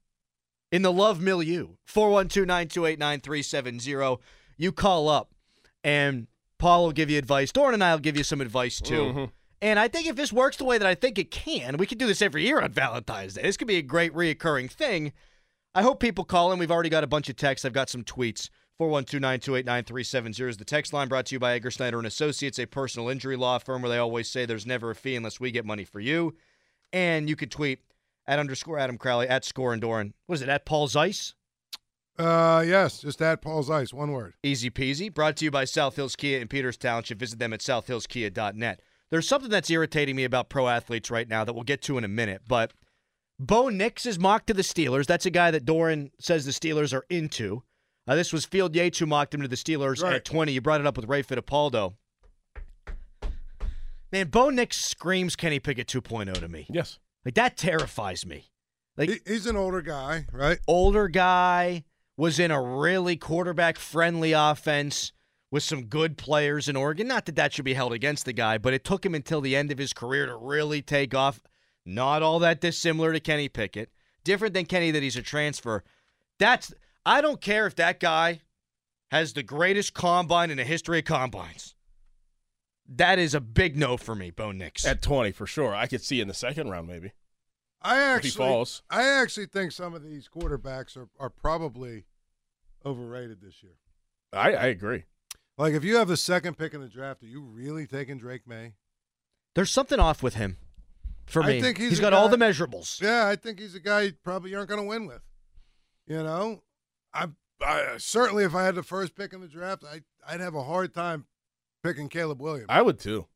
in 0.73 0.83
the 0.83 0.93
love 0.93 1.21
milieu, 1.21 1.69
412 1.85 2.47
928 2.47 2.99
9370, 2.99 4.21
you 4.57 4.73
call 4.73 5.09
up 5.09 5.35
and 5.83 6.27
Paul 6.59 6.85
will 6.85 6.93
give 6.93 7.11
you 7.11 7.19
advice. 7.19 7.53
Dorin 7.53 7.75
and 7.75 7.85
I 7.85 7.93
will 7.93 8.01
give 8.01 8.17
you 8.17 8.25
some 8.25 8.41
advice 8.41 8.81
too. 8.81 9.03
Mm-hmm. 9.03 9.25
And 9.63 9.79
I 9.79 9.89
think 9.89 10.07
if 10.07 10.17
this 10.17 10.33
works 10.33 10.57
the 10.57 10.65
way 10.65 10.79
that 10.79 10.87
I 10.87 10.95
think 10.95 11.19
it 11.19 11.31
can, 11.31 11.77
we 11.77 11.87
could 11.87 11.99
do 11.99 12.07
this 12.07 12.23
every 12.23 12.45
year 12.45 12.61
on 12.61 12.73
Valentine's 12.73 13.35
Day. 13.35 13.43
This 13.43 13.57
could 13.57 13.69
be 13.69 13.77
a 13.77 13.83
great 13.83 14.13
reoccurring 14.13 14.71
thing. 14.71 15.13
I 15.75 15.83
hope 15.83 15.99
people 15.99 16.25
call 16.25 16.53
in. 16.53 16.59
We've 16.59 16.71
already 16.71 16.89
got 16.89 17.05
a 17.05 17.09
bunch 17.09 17.29
of 17.29 17.37
texts. 17.37 17.65
I've 17.65 17.73
got 17.73 17.91
some 17.91 18.05
tweets. 18.05 18.49
412-928-9370 18.81 20.49
is 20.49 20.57
the 20.57 20.65
text 20.65 20.93
line 20.93 21.09
brought 21.09 21.27
to 21.27 21.35
you 21.35 21.39
by 21.39 21.55
Edgar 21.55 21.71
Snyder 21.71 21.99
and 21.99 22.07
Associates, 22.07 22.59
a 22.59 22.67
personal 22.67 23.09
injury 23.09 23.37
law 23.37 23.59
firm 23.59 23.83
where 23.83 23.89
they 23.89 23.99
always 23.99 24.29
say 24.29 24.47
there's 24.47 24.67
never 24.67 24.91
a 24.91 24.95
fee 24.95 25.15
unless 25.17 25.39
we 25.39 25.51
get 25.51 25.65
money 25.65 25.85
for 25.85 26.01
you. 26.01 26.35
And 26.93 27.29
you 27.29 27.37
could 27.37 27.51
tweet 27.51 27.81
at 28.27 28.39
underscore 28.39 28.79
Adam 28.79 28.99
Crowley, 28.99 29.29
at 29.29 29.45
score 29.45 29.73
and 29.73 29.83
Dorin. 29.83 30.13
Was 30.27 30.43
it, 30.43 30.49
at 30.49 30.65
Paul 30.65 30.89
Zeise? 30.89 31.35
Uh, 32.19 32.65
yes, 32.67 33.01
just 33.01 33.21
at 33.21 33.43
Paul's 33.43 33.71
Ice, 33.71 33.93
one 33.93 34.13
word. 34.13 34.35
Easy 34.43 34.71
peasy. 34.71 35.13
Brought 35.13 35.37
to 35.39 35.45
you 35.45 35.51
by 35.51 35.65
South 35.65 35.97
Hills 35.97 36.15
Kia 36.15 36.41
in 36.41 36.49
Peters 36.49 36.77
Township. 36.77 37.19
Visit 37.19 37.39
them 37.41 37.53
at 37.53 37.61
southhillskia.net. 37.61 38.81
There's 39.11 39.29
something 39.29 39.51
that's 39.51 39.71
irritating 39.71 40.17
me 40.17 40.25
about 40.25 40.49
pro 40.49 40.69
athletes 40.69 41.11
right 41.11 41.29
now 41.29 41.45
that 41.45 41.53
we'll 41.53 41.65
get 41.65 41.83
to 41.83 41.99
in 41.99 42.05
a 42.05 42.09
minute, 42.09 42.43
but 42.47 42.73
Bo 43.39 43.69
Nix 43.69 44.07
is 44.07 44.19
mocked 44.19 44.47
to 44.49 44.55
the 44.55 44.63
Steelers. 44.63 45.07
That's 45.07 45.27
a 45.27 45.31
guy 45.31 45.51
that 45.51 45.65
Dorin 45.65 46.11
says 46.21 46.45
the 46.47 46.53
Steelers 46.53 46.93
are 46.93 47.05
into. 47.11 47.63
Uh, 48.07 48.15
this 48.15 48.33
was 48.33 48.45
Field 48.45 48.75
Yates 48.77 48.99
who 48.99 49.07
mocked 49.07 49.35
him 49.35 49.43
to 49.43 49.49
the 49.49 49.57
Steelers 49.57 50.03
Right. 50.03 50.15
at 50.15 50.25
20. 50.25 50.53
You 50.53 50.61
brought 50.61 50.81
it 50.81 50.87
up 50.87 50.97
with 50.97 51.09
Ray 51.09 51.23
Fittipaldo. 51.23 51.95
Man, 54.13 54.29
Bo 54.29 54.51
Nix 54.51 54.77
screams 54.77 55.35
Kenny 55.35 55.59
Pickett 55.59 55.89
2.0 55.89 56.33
to 56.35 56.49
me. 56.49 56.67
Yes. 56.71 56.99
Like, 57.25 57.35
that 57.35 57.57
terrifies 57.57 58.25
me. 58.25 58.51
Like, 58.97 59.09
He, 59.11 59.19
he's 59.27 59.47
an 59.47 59.57
older 59.57 59.83
guy, 59.83 60.27
right? 60.33 60.59
older 60.69 61.09
guy, 61.09 61.85
was 62.17 62.39
in 62.39 62.53
a 62.53 62.63
really 62.63 63.17
quarterback 63.17 63.77
friendly 63.77 64.33
offense 64.33 65.11
with 65.51 65.65
some 65.65 65.87
good 65.87 66.17
players 66.17 66.69
in 66.69 66.77
Oregon. 66.77 67.09
Not 67.09 67.27
that 67.27 67.35
that 67.35 67.53
should 67.53 67.65
be 67.65 67.75
held 67.75 67.93
against 67.93 68.25
the 68.25 68.33
guy, 68.33 68.57
but 68.59 68.73
it 68.73 68.85
took 68.85 69.05
him 69.05 69.15
until 69.17 69.41
the 69.41 69.57
end 69.57 69.73
of 69.73 69.79
his 69.79 69.93
career 69.93 70.27
to 70.27 70.37
really 70.37 70.81
take 70.81 71.13
off. 71.13 71.41
Not 71.87 72.23
all 72.23 72.39
that 72.41 72.61
dissimilar 72.61 73.13
to 73.13 73.21
Kenny 73.21 73.49
Pickett. 73.49 73.91
Different 74.25 74.55
than 74.55 74.65
Kenny 74.65 74.91
that 74.91 75.03
he's 75.03 75.17
a 75.17 75.23
transfer. 75.23 75.85
That's 76.39 76.73
I 77.05 77.21
don't 77.21 77.41
care 77.41 77.67
if 77.67 77.75
that 77.77 78.01
guy 78.01 78.41
has 79.11 79.35
the 79.35 79.43
greatest 79.43 79.95
combine 79.95 80.51
in 80.51 80.57
the 80.57 80.65
history 80.65 81.01
of 81.01 81.05
combines. 81.05 81.75
That 82.89 83.19
is 83.19 83.35
a 83.35 83.41
big 83.41 83.77
no 83.77 83.97
for 83.97 84.15
me, 84.15 84.31
Bo 84.31 84.53
Nix. 84.53 84.85
At 84.85 85.03
20 85.03 85.33
for 85.33 85.47
sure. 85.47 85.75
I 85.75 85.87
could 85.87 86.03
see 86.03 86.21
in 86.21 86.29
the 86.29 86.35
second 86.35 86.71
round 86.71 86.89
maybe. 86.89 87.13
I 87.83 87.97
If 87.97 88.17
actually, 88.17 88.31
he 88.31 88.37
falls. 88.37 88.83
I 88.91 89.05
actually 89.05 89.47
think 89.47 89.73
some 89.73 89.95
of 89.95 90.03
these 90.03 90.29
quarterbacks 90.29 90.97
are, 90.97 91.09
are 91.21 91.31
probably 91.31 92.05
overrated 92.85 93.41
this 93.43 93.63
year. 93.63 93.75
I, 94.33 94.55
I 94.55 94.67
agree. 94.67 95.05
Like 95.57 95.75
if 95.75 95.85
you 95.85 95.97
have 95.97 96.09
the 96.09 96.17
second 96.17 96.59
pick 96.59 96.75
in 96.75 96.81
the 96.81 96.89
draft, 96.89 97.23
are 97.23 97.27
you 97.27 97.43
really 97.43 97.87
taking 97.87 98.19
Drake 98.19 98.47
Maye? 98.47 98.73
There's 99.55 99.71
something 99.71 100.01
off 100.01 100.23
with 100.23 100.35
him. 100.35 100.57
For 101.27 101.43
I 101.43 101.47
me, 101.49 101.61
think 101.61 101.79
he's 101.79 101.99
a 101.99 102.03
got 102.03 102.13
all 102.13 102.29
the 102.29 102.37
measurables. 102.37 103.01
Yeah, 103.01 103.27
I 103.27 103.37
think 103.37 103.59
he's 103.59 103.75
a 103.75 103.81
guy 103.81 104.03
you 104.03 104.13
probably 104.23 104.55
aren't 104.55 104.69
going 104.69 104.81
to 104.83 104.87
win 104.87 105.07
with. 105.07 105.23
You 106.07 106.23
know, 106.23 106.63
I, 107.15 107.29
I 107.63 107.95
certainly 107.99 108.45
if 108.45 108.55
I 108.55 108.65
had 108.65 108.75
the 108.75 108.83
first 108.83 109.15
pick 109.15 109.33
in 109.33 109.41
the 109.41 109.49
draft, 109.49 109.85
I 109.85 110.03
I'd 110.27 110.41
have 110.41 110.55
a 110.55 110.63
hard 110.65 110.93
time 110.95 111.25
picking 111.83 112.09
Caleb 112.09 112.41
Williams. 112.43 112.67
I 112.69 112.83
would 112.83 112.99
too. 112.99 113.27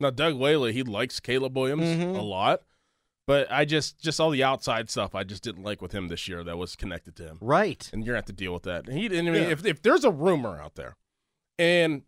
Now 0.00 0.10
Doug 0.10 0.34
Whaley, 0.36 0.72
he 0.72 0.82
likes 0.84 1.18
Caleb 1.18 1.56
Williams 1.56 1.82
Mhm. 1.82 2.16
a 2.16 2.22
lot, 2.22 2.62
but 3.26 3.50
I 3.50 3.64
just 3.64 3.98
just 4.00 4.20
all 4.20 4.30
the 4.30 4.44
outside 4.44 4.88
stuff 4.90 5.14
I 5.16 5.24
just 5.24 5.42
didn't 5.42 5.64
like 5.64 5.82
with 5.82 5.90
him 5.90 6.06
this 6.06 6.28
year 6.28 6.44
that 6.44 6.56
was 6.56 6.76
connected 6.76 7.16
to 7.16 7.24
him, 7.24 7.38
Right. 7.40 7.88
and 7.92 8.04
you're 8.04 8.12
gonna 8.12 8.18
have 8.18 8.26
to 8.26 8.32
deal 8.32 8.52
with 8.54 8.62
that. 8.62 8.88
He 8.88 9.08
didn't. 9.08 9.26
I 9.26 9.30
mean, 9.32 9.42
Yeah. 9.42 9.50
if 9.50 9.66
if 9.66 9.82
there's 9.82 10.04
a 10.04 10.10
rumor 10.12 10.60
out 10.60 10.76
there, 10.76 10.96
and 11.58 12.02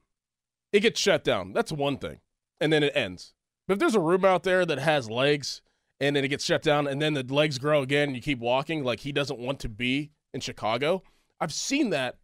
it 0.73 0.81
gets 0.81 1.01
shut 1.01 1.25
down, 1.25 1.53
that's 1.53 1.73
one 1.73 1.99
thing, 1.99 2.21
and 2.61 2.73
then 2.73 2.85
it 2.85 2.93
ends. 2.95 3.35
But 3.71 3.75
if 3.75 3.79
there's 3.79 3.95
a 3.95 4.01
room 4.01 4.25
out 4.25 4.43
there 4.43 4.67
that 4.67 4.81
has 4.81 5.09
legs, 5.09 5.63
and 6.01 6.17
then 6.17 6.25
it 6.25 6.29
gets 6.29 6.45
shut 6.45 6.61
down, 6.61 6.89
and 6.89 7.01
then 7.01 7.15
the 7.15 7.23
legs 7.23 7.57
grow 7.57 7.83
again, 7.83 8.09
and 8.09 8.17
you 8.17 8.21
keep 8.21 8.41
walking, 8.41 8.83
like 8.83 8.99
he 8.99 9.13
doesn't 9.13 9.39
want 9.39 9.61
to 9.61 9.69
be 9.69 10.11
in 10.35 10.41
Chicago. 10.41 11.05
I've 11.41 11.53
seen 11.53 11.91
that 11.91 12.19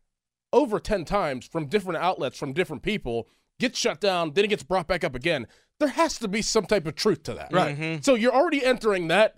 over 0.52 0.80
10 0.80 1.04
times 1.04 1.46
from 1.46 1.66
different 1.66 2.02
outlets, 2.02 2.36
from 2.36 2.52
different 2.52 2.82
people, 2.82 3.28
gets 3.60 3.78
shut 3.78 4.00
down, 4.00 4.32
then 4.32 4.44
it 4.44 4.48
gets 4.48 4.64
brought 4.64 4.88
back 4.88 5.04
up 5.04 5.14
again. 5.14 5.46
There 5.78 5.90
has 5.90 6.18
to 6.18 6.26
be 6.26 6.42
some 6.42 6.66
type 6.66 6.84
of 6.84 6.96
truth 6.96 7.22
to 7.22 7.34
that. 7.34 7.52
Right. 7.52 7.78
Mm-hmm. 7.78 8.00
So 8.02 8.16
you're 8.16 8.34
already 8.34 8.64
entering 8.64 9.06
that 9.06 9.36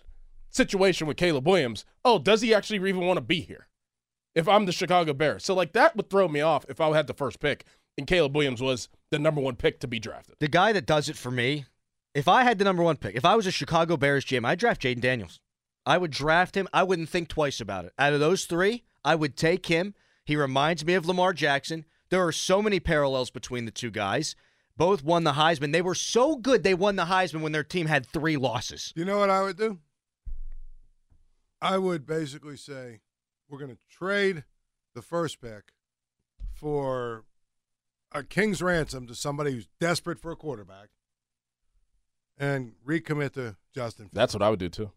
situation 0.48 1.06
with 1.06 1.18
Caleb 1.18 1.46
Williams. 1.46 1.84
Oh, 2.06 2.18
does 2.18 2.40
he 2.40 2.54
actually 2.54 2.78
even 2.88 3.04
want 3.04 3.18
to 3.18 3.22
be 3.22 3.42
here? 3.42 3.68
If 4.34 4.48
I'm 4.48 4.64
the 4.64 4.72
Chicago 4.72 5.12
Bears. 5.12 5.44
So, 5.44 5.52
like, 5.52 5.74
that 5.74 5.94
would 5.94 6.08
throw 6.08 6.26
me 6.26 6.40
off 6.40 6.64
if 6.70 6.80
I 6.80 6.88
had 6.96 7.06
the 7.06 7.12
first 7.12 7.38
pick 7.38 7.66
and 7.98 8.06
Caleb 8.06 8.34
Williams 8.34 8.62
was 8.62 8.88
the 9.10 9.18
number 9.18 9.42
one 9.42 9.56
pick 9.56 9.78
to 9.80 9.86
be 9.86 9.98
drafted. 9.98 10.36
The 10.40 10.48
guy 10.48 10.72
that 10.72 10.86
does 10.86 11.10
it 11.10 11.16
for 11.18 11.30
me, 11.30 11.66
if 12.18 12.26
I 12.26 12.42
had 12.42 12.58
the 12.58 12.64
number 12.64 12.82
one 12.82 12.96
pick, 12.96 13.14
if 13.14 13.24
I 13.24 13.36
was 13.36 13.46
a 13.46 13.52
Chicago 13.52 13.96
Bears 13.96 14.24
GM, 14.24 14.44
I'd 14.44 14.58
draft 14.58 14.82
Jayden 14.82 15.00
Daniels. 15.00 15.38
I 15.86 15.98
would 15.98 16.10
draft 16.10 16.56
him. 16.56 16.66
I 16.72 16.82
wouldn't 16.82 17.08
think 17.08 17.28
twice 17.28 17.60
about 17.60 17.84
it. 17.84 17.92
Out 17.96 18.12
of 18.12 18.18
those 18.18 18.44
three, 18.44 18.82
I 19.04 19.14
would 19.14 19.36
take 19.36 19.66
him. 19.66 19.94
He 20.24 20.34
reminds 20.34 20.84
me 20.84 20.94
of 20.94 21.06
Lamar 21.06 21.32
Jackson. 21.32 21.84
There 22.10 22.26
are 22.26 22.32
so 22.32 22.60
many 22.60 22.80
parallels 22.80 23.30
between 23.30 23.66
the 23.66 23.70
two 23.70 23.92
guys. 23.92 24.34
Both 24.76 25.04
won 25.04 25.22
the 25.22 25.34
Heisman. 25.34 25.72
They 25.72 25.80
were 25.80 25.94
so 25.94 26.34
good 26.34 26.64
they 26.64 26.74
won 26.74 26.96
the 26.96 27.04
Heisman 27.04 27.40
when 27.40 27.52
their 27.52 27.62
team 27.62 27.86
had 27.86 28.04
three 28.04 28.36
losses. 28.36 28.92
You 28.96 29.04
know 29.04 29.18
what 29.18 29.30
I 29.30 29.42
would 29.42 29.56
do? 29.56 29.78
I 31.62 31.78
would 31.78 32.04
basically 32.04 32.56
say 32.56 32.98
we're 33.48 33.58
going 33.58 33.70
to 33.70 33.78
trade 33.88 34.42
the 34.92 35.02
first 35.02 35.40
pick 35.40 35.72
for 36.52 37.24
a 38.10 38.24
king's 38.24 38.60
ransom 38.60 39.06
to 39.06 39.14
somebody 39.14 39.52
who's 39.52 39.68
desperate 39.78 40.18
for 40.18 40.32
a 40.32 40.36
quarterback 40.36 40.88
and 42.38 42.72
recommit 42.86 43.32
to 43.34 43.56
Justin. 43.74 44.06
Fields. 44.06 44.14
That's 44.14 44.34
what 44.34 44.42
I 44.42 44.50
would 44.50 44.58
do 44.58 44.68
too. 44.68 44.90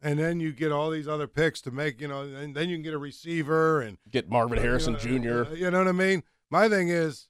And 0.00 0.18
then 0.18 0.38
you 0.38 0.52
get 0.52 0.70
all 0.70 0.90
these 0.90 1.08
other 1.08 1.26
picks 1.26 1.60
to 1.62 1.70
make, 1.72 2.00
you 2.00 2.06
know, 2.06 2.22
and 2.22 2.54
then 2.54 2.68
you 2.68 2.76
can 2.76 2.82
get 2.84 2.94
a 2.94 2.98
receiver 2.98 3.80
and 3.80 3.98
Get 4.10 4.30
Marvin 4.30 4.58
Harrison 4.58 4.96
you 5.02 5.18
know, 5.18 5.44
Jr. 5.44 5.50
uh, 5.50 5.54
You 5.54 5.70
know 5.70 5.78
what 5.78 5.88
I 5.88 5.92
mean? 5.92 6.22
My 6.50 6.68
thing 6.68 6.88
is, 6.88 7.26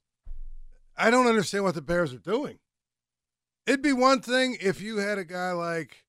I 0.95 1.09
don't 1.09 1.27
understand 1.27 1.63
what 1.63 1.73
the 1.75 1.81
Bears 1.81 2.13
are 2.13 2.19
doing. 2.19 2.59
It'd 3.65 3.81
be 3.81 3.93
one 3.93 4.21
thing 4.21 4.57
if 4.61 4.81
you 4.81 4.97
had 4.97 5.17
a 5.17 5.23
guy 5.25 5.51
like, 5.51 6.05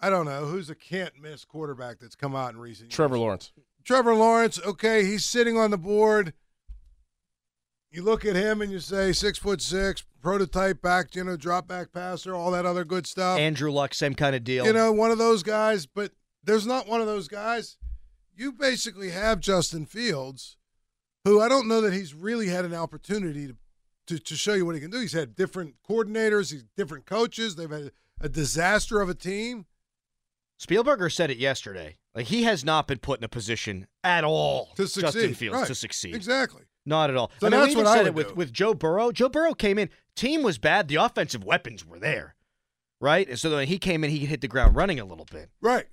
I 0.00 0.10
don't 0.10 0.26
know, 0.26 0.46
who's 0.46 0.70
a 0.70 0.74
can't 0.74 1.12
miss 1.20 1.44
quarterback 1.44 1.98
that's 2.00 2.16
come 2.16 2.34
out 2.34 2.54
in 2.54 2.58
recent 2.60 2.90
Trevor 2.90 3.14
years. 3.16 3.20
Lawrence. 3.20 3.52
Trevor 3.84 4.14
Lawrence, 4.14 4.58
okay, 4.64 5.04
he's 5.04 5.24
sitting 5.24 5.56
on 5.56 5.70
the 5.70 5.78
board. 5.78 6.32
You 7.90 8.02
look 8.02 8.24
at 8.24 8.36
him 8.36 8.62
and 8.62 8.70
you 8.70 8.78
say 8.78 9.12
six 9.12 9.36
foot 9.38 9.60
six, 9.60 10.04
prototype 10.22 10.80
back, 10.80 11.14
you 11.16 11.24
know, 11.24 11.36
drop 11.36 11.66
back 11.66 11.92
passer, 11.92 12.34
all 12.34 12.50
that 12.52 12.64
other 12.66 12.84
good 12.84 13.06
stuff. 13.06 13.38
Andrew 13.38 13.70
Luck, 13.72 13.94
same 13.94 14.14
kind 14.14 14.36
of 14.36 14.44
deal. 14.44 14.64
You 14.64 14.72
know, 14.72 14.92
one 14.92 15.10
of 15.10 15.18
those 15.18 15.42
guys, 15.42 15.86
but 15.86 16.12
there's 16.44 16.66
not 16.66 16.86
one 16.86 17.00
of 17.00 17.06
those 17.08 17.26
guys. 17.26 17.76
You 18.36 18.52
basically 18.52 19.10
have 19.10 19.40
Justin 19.40 19.86
Fields, 19.86 20.56
who 21.24 21.40
I 21.40 21.48
don't 21.48 21.66
know 21.68 21.80
that 21.80 21.92
he's 21.92 22.14
really 22.14 22.46
had 22.46 22.64
an 22.64 22.74
opportunity 22.74 23.48
to, 23.48 23.56
to, 24.06 24.18
to 24.18 24.36
show 24.36 24.54
you 24.54 24.64
what 24.64 24.76
he 24.76 24.80
can 24.80 24.90
do. 24.90 25.00
He's 25.00 25.12
had 25.12 25.34
different 25.34 25.74
coordinators, 25.88 26.52
he's 26.52 26.64
different 26.76 27.06
coaches. 27.06 27.56
They've 27.56 27.68
had 27.70 27.90
a 28.20 28.28
disaster 28.28 29.00
of 29.00 29.08
a 29.08 29.14
team. 29.14 29.66
Spielberger 30.62 31.10
said 31.12 31.30
it 31.30 31.38
yesterday. 31.38 31.96
Like 32.14 32.26
he 32.26 32.42
has 32.44 32.64
not 32.64 32.86
been 32.86 32.98
put 32.98 33.18
in 33.18 33.24
a 33.24 33.28
position 33.28 33.86
at 34.04 34.24
all 34.24 34.66
To 34.76 34.86
succeed. 34.86 35.00
Justin 35.00 35.34
Fields 35.34 35.58
Right. 35.58 35.66
to 35.66 35.74
succeed. 35.74 36.14
Exactly. 36.14 36.62
Not 36.86 37.10
at 37.10 37.16
all. 37.16 37.30
So 37.38 37.46
I 37.46 37.50
mean, 37.50 37.60
that's 37.60 37.68
we 37.68 37.72
even 37.72 37.84
what 37.84 37.90
I 37.90 37.96
said 37.96 38.02
would 38.02 38.08
it 38.08 38.14
with, 38.14 38.28
do. 38.28 38.34
with 38.34 38.52
Joe 38.52 38.74
Burrow. 38.74 39.12
Joe 39.12 39.28
Burrow 39.28 39.54
came 39.54 39.78
in, 39.78 39.90
team 40.16 40.42
was 40.42 40.58
bad, 40.58 40.88
the 40.88 40.96
offensive 40.96 41.44
weapons 41.44 41.86
were 41.86 41.98
there. 41.98 42.34
Right? 43.00 43.28
And 43.28 43.38
so 43.38 43.50
when 43.50 43.68
he 43.68 43.78
came 43.78 44.04
in, 44.04 44.10
he 44.10 44.20
could 44.20 44.28
hit 44.28 44.40
the 44.40 44.48
ground 44.48 44.76
running 44.76 45.00
a 45.00 45.04
little 45.04 45.26
bit. 45.30 45.50
Right. 45.60 45.86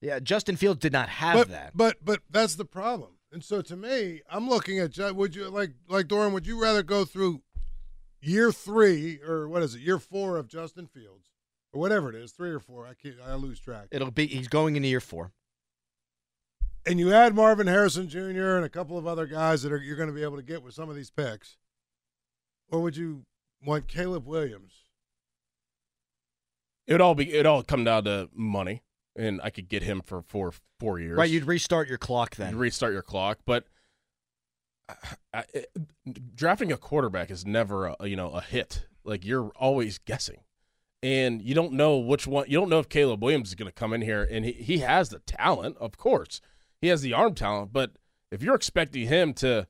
Yeah, 0.00 0.18
Justin 0.18 0.56
Fields 0.56 0.80
did 0.80 0.92
not 0.92 1.08
have 1.08 1.36
but, 1.36 1.48
that. 1.50 1.76
But 1.76 2.04
but 2.04 2.20
that's 2.28 2.56
the 2.56 2.64
problem. 2.64 3.10
And 3.32 3.42
so 3.42 3.62
to 3.62 3.76
me, 3.76 4.20
I'm 4.28 4.48
looking 4.48 4.78
at 4.78 4.98
uh, 4.98 5.12
would 5.14 5.34
you 5.34 5.48
like 5.48 5.70
like 5.88 6.06
Dorin, 6.06 6.32
would 6.32 6.46
you 6.46 6.60
rather 6.60 6.82
go 6.82 7.04
through 7.04 7.42
year 8.20 8.52
three 8.52 9.20
or 9.26 9.48
what 9.48 9.62
is 9.62 9.74
it, 9.74 9.80
year 9.80 9.98
four 9.98 10.36
of 10.36 10.48
Justin 10.48 10.86
Fields? 10.86 11.28
Or 11.72 11.80
whatever 11.80 12.10
it 12.10 12.16
is, 12.16 12.32
three 12.32 12.50
or 12.50 12.60
four. 12.60 12.86
I 12.86 12.92
can't 12.94 13.14
I 13.26 13.34
lose 13.34 13.58
track. 13.58 13.86
It'll 13.90 14.10
be 14.10 14.26
he's 14.26 14.48
going 14.48 14.76
into 14.76 14.88
year 14.88 15.00
four. 15.00 15.32
And 16.86 16.98
you 16.98 17.12
add 17.12 17.34
Marvin 17.34 17.66
Harrison 17.66 18.08
Jr. 18.08 18.56
and 18.56 18.64
a 18.64 18.68
couple 18.68 18.98
of 18.98 19.06
other 19.06 19.26
guys 19.26 19.62
that 19.62 19.72
are 19.72 19.78
you're 19.78 19.96
going 19.96 20.08
to 20.08 20.14
be 20.14 20.22
able 20.22 20.36
to 20.36 20.42
get 20.42 20.62
with 20.62 20.74
some 20.74 20.88
of 20.90 20.96
these 20.96 21.10
picks, 21.10 21.56
or 22.70 22.80
would 22.80 22.96
you 22.96 23.24
want 23.64 23.88
Caleb 23.88 24.26
Williams? 24.26 24.72
It 26.86 26.92
would 26.94 27.00
all 27.00 27.14
be 27.14 27.32
it 27.32 27.46
all 27.46 27.62
come 27.62 27.84
down 27.84 28.04
to 28.04 28.28
money, 28.34 28.82
and 29.16 29.40
I 29.42 29.50
could 29.50 29.68
get 29.68 29.82
him 29.84 30.02
for 30.04 30.22
four 30.22 30.52
four 30.80 30.98
years. 30.98 31.16
Right, 31.16 31.30
you'd 31.30 31.44
restart 31.46 31.88
your 31.88 31.98
clock 31.98 32.36
You'd 32.36 32.44
then. 32.46 32.56
restart 32.56 32.92
your 32.92 33.02
clock, 33.02 33.38
but 33.46 33.66
I, 34.88 34.94
I, 35.32 35.44
it- 35.54 35.70
drafting 36.34 36.72
a 36.72 36.76
quarterback 36.76 37.30
is 37.30 37.46
never 37.46 37.94
a 37.98 38.06
you 38.06 38.16
know 38.16 38.30
a 38.30 38.40
hit. 38.40 38.86
Like 39.04 39.24
you're 39.24 39.50
always 39.56 39.98
guessing, 39.98 40.40
and 41.02 41.40
you 41.40 41.54
don't 41.54 41.72
know 41.72 41.98
which 41.98 42.26
one. 42.26 42.46
You 42.48 42.58
don't 42.58 42.68
know 42.68 42.80
if 42.80 42.88
Caleb 42.88 43.22
Williams 43.22 43.48
is 43.50 43.54
going 43.54 43.68
to 43.68 43.72
come 43.74 43.92
in 43.92 44.02
here, 44.02 44.26
and 44.28 44.44
he, 44.44 44.52
he 44.52 44.78
has 44.78 45.08
the 45.10 45.20
talent, 45.20 45.76
of 45.78 45.96
course, 45.96 46.40
he 46.82 46.88
has 46.88 47.00
the 47.00 47.14
arm 47.14 47.34
talent. 47.34 47.72
But 47.72 47.92
if 48.30 48.42
you're 48.42 48.54
expecting 48.54 49.08
him 49.08 49.32
to 49.34 49.66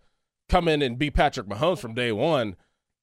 come 0.49 0.67
in 0.67 0.83
and 0.83 0.99
be 0.99 1.11
Patrick 1.11 1.47
Mahomes 1.47 1.79
from 1.79 1.95
day 1.95 2.11
one 2.11 2.57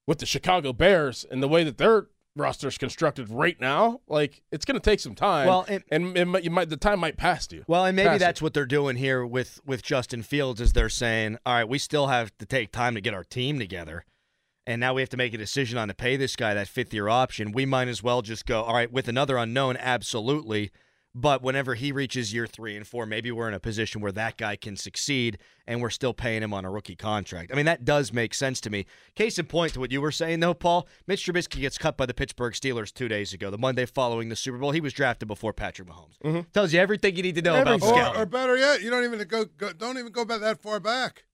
with 0.06 0.19
the 0.19 0.26
Chicago 0.26 0.74
Bears 0.74 1.26
and 1.32 1.41
the 1.41 1.48
way 1.48 1.63
that 1.63 1.78
their 1.78 2.08
roster's 2.36 2.78
constructed 2.78 3.30
right 3.30 3.60
now, 3.62 4.02
like 4.08 4.41
it's 4.52 4.65
going 4.65 4.80
to 4.80 4.84
take 4.84 5.00
some 5.00 5.15
time. 5.15 5.48
Well, 5.48 5.65
and- 5.69 5.84
and, 5.89 6.17
it 6.17 6.26
might, 6.26 6.43
you 6.43 6.50
might 6.52 6.69
the 6.69 6.78
time 6.78 7.00
might 7.00 7.17
pass 7.17 7.48
you. 7.52 7.63
Well, 7.67 7.86
and 7.86 7.95
maybe 7.95 8.15
it. 8.15 8.19
that's 8.19 8.41
what 8.41 8.54
they're 8.54 8.65
doing 8.65 8.98
here 8.98 9.26
with 9.26 9.62
with 9.65 9.82
Justin 9.84 10.24
Fields 10.24 10.60
is 10.60 10.74
they're 10.74 10.89
saying, 10.89 11.38
"All 11.45 11.54
right, 11.54 11.69
we 11.69 11.78
still 11.78 12.08
have 12.08 12.38
to 12.39 12.45
take 12.45 12.72
time 12.72 12.95
to 12.95 13.02
get 13.02 13.13
our 13.13 13.24
team 13.24 13.60
together." 13.60 14.06
And 14.67 14.80
now 14.80 14.93
we 14.93 15.02
have 15.02 15.10
to 15.10 15.17
make 15.17 15.34
a 15.34 15.38
decision 15.38 15.80
on 15.80 15.88
to 15.88 15.95
pay 15.95 16.15
this 16.15 16.36
guy 16.36 16.54
that 16.54 16.67
fifth 16.67 16.93
year 16.93 17.10
option. 17.10 17.52
We 17.54 17.65
might 17.65 17.88
as 17.88 18.04
well 18.04 18.22
just 18.22 18.45
go, 18.45 18.62
all 18.62 18.76
right, 18.76 18.91
with 18.91 19.08
another 19.08 19.36
unknown, 19.38 19.78
absolutely. 19.78 20.69
But 21.15 21.41
whenever 21.41 21.74
he 21.74 21.91
reaches 21.91 22.34
year 22.34 22.45
three 22.45 22.78
and 22.78 22.86
four, 22.86 23.08
maybe 23.08 23.32
we're 23.32 23.48
in 23.48 23.56
a 23.56 23.60
position 23.60 24.00
where 24.00 24.12
that 24.12 24.38
guy 24.38 24.56
can 24.56 24.78
succeed 24.78 25.39
and 25.65 25.82
we're 25.82 25.89
still 25.89 26.13
paying 26.13 26.43
him 26.43 26.54
on 26.54 26.65
a 26.65 26.69
rookie 26.72 26.95
contract. 26.95 27.52
I 27.52 27.56
mean, 27.56 27.65
that 27.65 27.84
does 27.84 28.13
make 28.13 28.36
sense 28.36 28.62
to 28.62 28.69
me. 28.69 28.86
Case 29.15 29.39
in 29.39 29.48
point 29.48 29.74
to 29.74 29.80
what 29.80 29.91
you 29.91 30.02
were 30.02 30.12
saying, 30.12 30.39
though, 30.39 30.54
Paul, 30.54 30.88
Mitch 31.08 31.26
Trubisky 31.26 31.62
gets 31.62 31.80
cut 31.80 31.98
by 31.98 32.06
the 32.06 32.13
Pittsburgh 32.13 32.54
Steelers 32.54 32.93
two 32.93 33.08
days 33.08 33.34
ago, 33.34 33.50
the 33.50 33.58
Monday 33.58 33.88
following 33.88 34.30
the 34.30 34.36
Super 34.36 34.60
Bowl. 34.60 34.72
He 34.72 34.82
was 34.82 34.93
drafted 34.93 35.28
before 35.28 35.52
Patrick 35.52 35.88
Mahomes. 35.88 36.17
Mm-hmm. 36.24 36.41
Tells 36.54 36.74
you 36.74 36.80
everything 36.80 37.15
you 37.15 37.24
need 37.24 37.36
to 37.36 37.41
know 37.41 37.60
about 37.60 37.82
or, 37.82 37.89
scouting. 37.89 38.22
or 38.22 38.26
better 38.26 38.56
yet, 38.56 38.82
you 38.82 38.89
don't 38.91 39.04
even 39.04 39.28
go, 39.28 39.45
go 39.45 39.74
don't 39.74 39.98
even 39.98 40.12
go 40.12 40.26
back 40.26 40.41
that 40.41 40.62
far 40.62 40.80
back. 40.80 41.26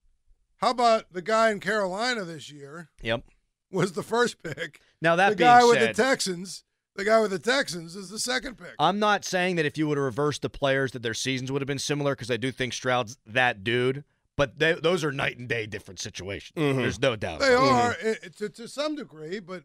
How 0.57 0.69
about 0.71 1.11
the 1.11 1.21
guy 1.21 1.51
in 1.51 1.59
Carolina 1.59 2.23
this 2.23 2.49
year 2.51 2.89
Yep. 3.01 3.23
was 3.71 3.91
the 3.91 4.03
first 4.03 4.41
pick? 4.41 4.79
Now 5.01 5.15
that 5.17 5.29
the 5.29 5.35
guy 5.35 5.63
with 5.63 5.79
the 5.79 5.93
Texans, 5.93 6.63
the 6.95 7.03
guy 7.05 7.19
with 7.19 7.31
the 7.31 7.39
Texans 7.39 7.95
is 7.95 8.09
the 8.09 8.19
second 8.19 8.57
pick. 8.57 8.73
I'm 8.79 8.99
not 8.99 9.25
saying 9.25 9.55
that 9.57 9.65
if 9.65 9.77
you 9.77 9.87
would 9.87 9.97
have 9.97 10.05
reversed 10.05 10.41
the 10.41 10.49
players 10.49 10.91
that 10.91 11.03
their 11.03 11.13
seasons 11.13 11.51
would 11.51 11.61
have 11.61 11.67
been 11.67 11.79
similar 11.79 12.13
because 12.15 12.31
I 12.31 12.37
do 12.37 12.51
think 12.51 12.73
Stroud's 12.73 13.17
that 13.25 13.63
dude, 13.63 14.03
but 14.37 14.59
they, 14.59 14.73
those 14.73 15.03
are 15.03 15.11
night 15.11 15.37
and 15.37 15.47
day 15.47 15.65
different 15.65 15.99
situations. 15.99 16.57
Mhm. 16.57 16.77
There's 16.77 16.99
no 16.99 17.15
doubt. 17.15 17.39
They 17.39 17.53
about 17.53 17.97
it. 18.01 18.05
are 18.05 18.25
i- 18.25 18.27
to, 18.37 18.49
to 18.49 18.67
some 18.67 18.95
degree, 18.95 19.39
but 19.39 19.63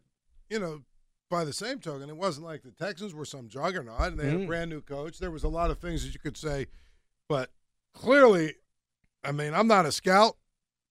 you 0.49 0.59
know, 0.59 0.81
by 1.29 1.45
the 1.45 1.53
same 1.53 1.79
token, 1.79 2.09
it 2.09 2.17
wasn't 2.17 2.45
like 2.45 2.63
the 2.63 2.71
Texans 2.71 3.13
were 3.13 3.23
some 3.23 3.47
juggernaut 3.47 4.01
and 4.01 4.19
they 4.19 4.25
had 4.25 4.35
a 4.35 4.39
Mhm. 4.39 4.47
brand 4.47 4.69
new 4.69 4.81
coach. 4.81 5.17
There 5.19 5.31
was 5.31 5.43
a 5.43 5.47
lot 5.47 5.71
of 5.71 5.79
things 5.79 6.03
that 6.03 6.13
you 6.13 6.19
could 6.19 6.35
say, 6.35 6.67
but 7.29 7.51
clearly, 7.93 8.55
I 9.23 9.31
mean, 9.31 9.53
I'm 9.53 9.67
not 9.67 9.85
a 9.85 9.91
scout. 9.93 10.35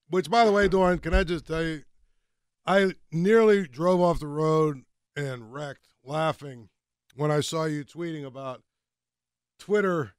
Which, 0.09 0.31
by 0.31 0.45
the 0.47 0.51
way, 0.53 0.69
Dorin, 0.69 1.01
can 1.03 1.13
I 1.15 1.23
just 1.25 1.47
tell 1.47 1.63
you, 1.63 1.83
I 2.67 2.95
nearly 3.13 3.69
drove 3.69 4.01
off 4.01 4.19
the 4.19 4.27
road 4.27 4.83
and 5.15 5.53
wrecked 5.53 5.89
laughing 6.05 6.69
when 7.17 7.31
I 7.31 7.41
saw 7.41 7.65
you 7.65 7.85
tweeting 7.85 8.25
about 8.25 8.63
Twitter, 9.59 10.13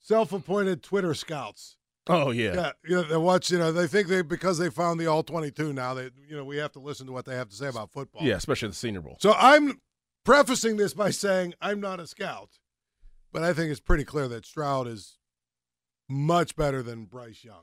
self-appointed 0.00 0.82
Twitter 0.82 1.14
scouts. 1.14 1.76
Oh 2.06 2.30
yeah. 2.30 2.54
Yeah, 2.54 2.72
yeah. 2.88 3.02
They 3.08 3.16
watch. 3.16 3.50
You 3.50 3.58
know, 3.58 3.72
they 3.72 3.86
think 3.86 4.08
they 4.08 4.22
because 4.22 4.58
they 4.58 4.70
found 4.70 4.98
the 4.98 5.06
all 5.06 5.22
twenty-two 5.22 5.72
now. 5.72 5.94
They, 5.94 6.10
you 6.28 6.36
know, 6.36 6.44
we 6.44 6.56
have 6.56 6.72
to 6.72 6.80
listen 6.80 7.06
to 7.06 7.12
what 7.12 7.24
they 7.24 7.36
have 7.36 7.48
to 7.50 7.54
say 7.54 7.68
about 7.68 7.92
football. 7.92 8.22
Yeah, 8.22 8.34
especially 8.34 8.68
the 8.68 8.74
Senior 8.74 9.00
Bowl. 9.02 9.16
So 9.20 9.32
I'm 9.36 9.80
prefacing 10.24 10.76
this 10.76 10.94
by 10.94 11.10
saying 11.10 11.54
I'm 11.60 11.80
not 11.80 12.00
a 12.00 12.06
scout, 12.06 12.58
but 13.32 13.42
I 13.42 13.52
think 13.52 13.70
it's 13.70 13.80
pretty 13.80 14.04
clear 14.04 14.28
that 14.28 14.46
Stroud 14.46 14.88
is 14.88 15.18
much 16.08 16.56
better 16.56 16.82
than 16.82 17.04
Bryce 17.04 17.44
Young. 17.44 17.62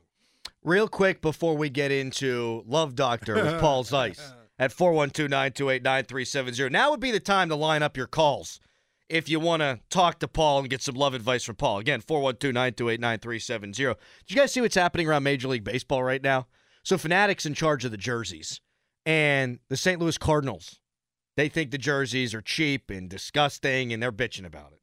Real 0.64 0.88
quick 0.88 1.20
before 1.20 1.56
we 1.56 1.68
get 1.68 1.90
into 1.92 2.62
Love 2.66 2.94
Doctor 2.94 3.34
with 3.34 3.60
Paul 3.60 3.84
Zeise 3.84 4.32
at 4.58 4.72
412 4.72 5.30
928 5.30 5.82
9370. 5.82 6.70
Now 6.70 6.90
would 6.90 7.00
be 7.00 7.10
the 7.10 7.20
time 7.20 7.48
to 7.48 7.54
line 7.54 7.82
up 7.82 7.96
your 7.96 8.06
calls 8.06 8.60
if 9.08 9.28
you 9.28 9.40
want 9.40 9.62
to 9.62 9.80
talk 9.88 10.18
to 10.18 10.28
Paul 10.28 10.60
and 10.60 10.70
get 10.70 10.82
some 10.82 10.94
love 10.94 11.14
advice 11.14 11.44
from 11.44 11.56
Paul. 11.56 11.78
Again, 11.78 12.00
412 12.00 12.52
928 12.52 13.00
9370. 13.00 13.84
Did 13.84 13.96
you 14.28 14.36
guys 14.36 14.52
see 14.52 14.60
what's 14.60 14.74
happening 14.74 15.08
around 15.08 15.22
Major 15.22 15.48
League 15.48 15.64
Baseball 15.64 16.02
right 16.02 16.22
now? 16.22 16.46
So, 16.82 16.98
Fanatics 16.98 17.46
in 17.46 17.54
charge 17.54 17.84
of 17.84 17.90
the 17.90 17.96
jerseys, 17.96 18.60
and 19.04 19.58
the 19.68 19.76
St. 19.76 20.00
Louis 20.00 20.18
Cardinals, 20.18 20.80
they 21.36 21.48
think 21.48 21.70
the 21.70 21.78
jerseys 21.78 22.34
are 22.34 22.40
cheap 22.40 22.90
and 22.90 23.08
disgusting, 23.08 23.92
and 23.92 24.02
they're 24.02 24.12
bitching 24.12 24.46
about 24.46 24.72
it. 24.72 24.80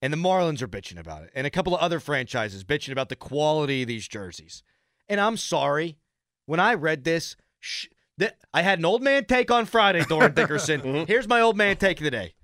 And 0.00 0.12
the 0.12 0.16
Marlins 0.16 0.62
are 0.62 0.68
bitching 0.68 0.98
about 0.98 1.24
it. 1.24 1.30
And 1.34 1.46
a 1.46 1.50
couple 1.50 1.74
of 1.74 1.80
other 1.80 2.00
franchises 2.00 2.64
bitching 2.64 2.92
about 2.92 3.08
the 3.08 3.16
quality 3.16 3.82
of 3.82 3.88
these 3.88 4.06
jerseys. 4.06 4.62
And 5.08 5.20
I'm 5.20 5.36
sorry, 5.36 5.98
when 6.46 6.60
I 6.60 6.74
read 6.74 7.04
this, 7.04 7.36
sh- 7.58 7.86
th- 8.18 8.32
I 8.52 8.62
had 8.62 8.78
an 8.78 8.84
old 8.84 9.02
man 9.02 9.24
take 9.24 9.50
on 9.50 9.64
Friday, 9.66 10.00
Dorin 10.00 10.34
Dickerson. 10.34 10.80
Mm-hmm. 10.80 11.04
Here's 11.06 11.28
my 11.28 11.40
old 11.40 11.56
man 11.56 11.76
take 11.76 11.98
of 12.00 12.04
the 12.04 12.10
day. 12.10 12.34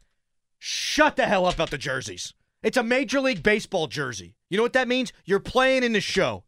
Shut 0.59 1.17
the 1.17 1.27
hell 1.27 1.47
up 1.47 1.55
about 1.55 1.71
the 1.71 1.79
jerseys. 1.79 2.33
It's 2.63 2.77
a 2.79 2.83
Major 2.83 3.21
League 3.21 3.43
Baseball 3.43 3.87
jersey. 3.87 4.37
You 4.49 4.57
know 4.57 4.63
what 4.63 4.73
that 4.73 4.89
means? 4.89 5.13
You're 5.25 5.41
playing 5.41 5.83
in 5.83 5.93
the 5.93 6.01
show. 6.01 6.45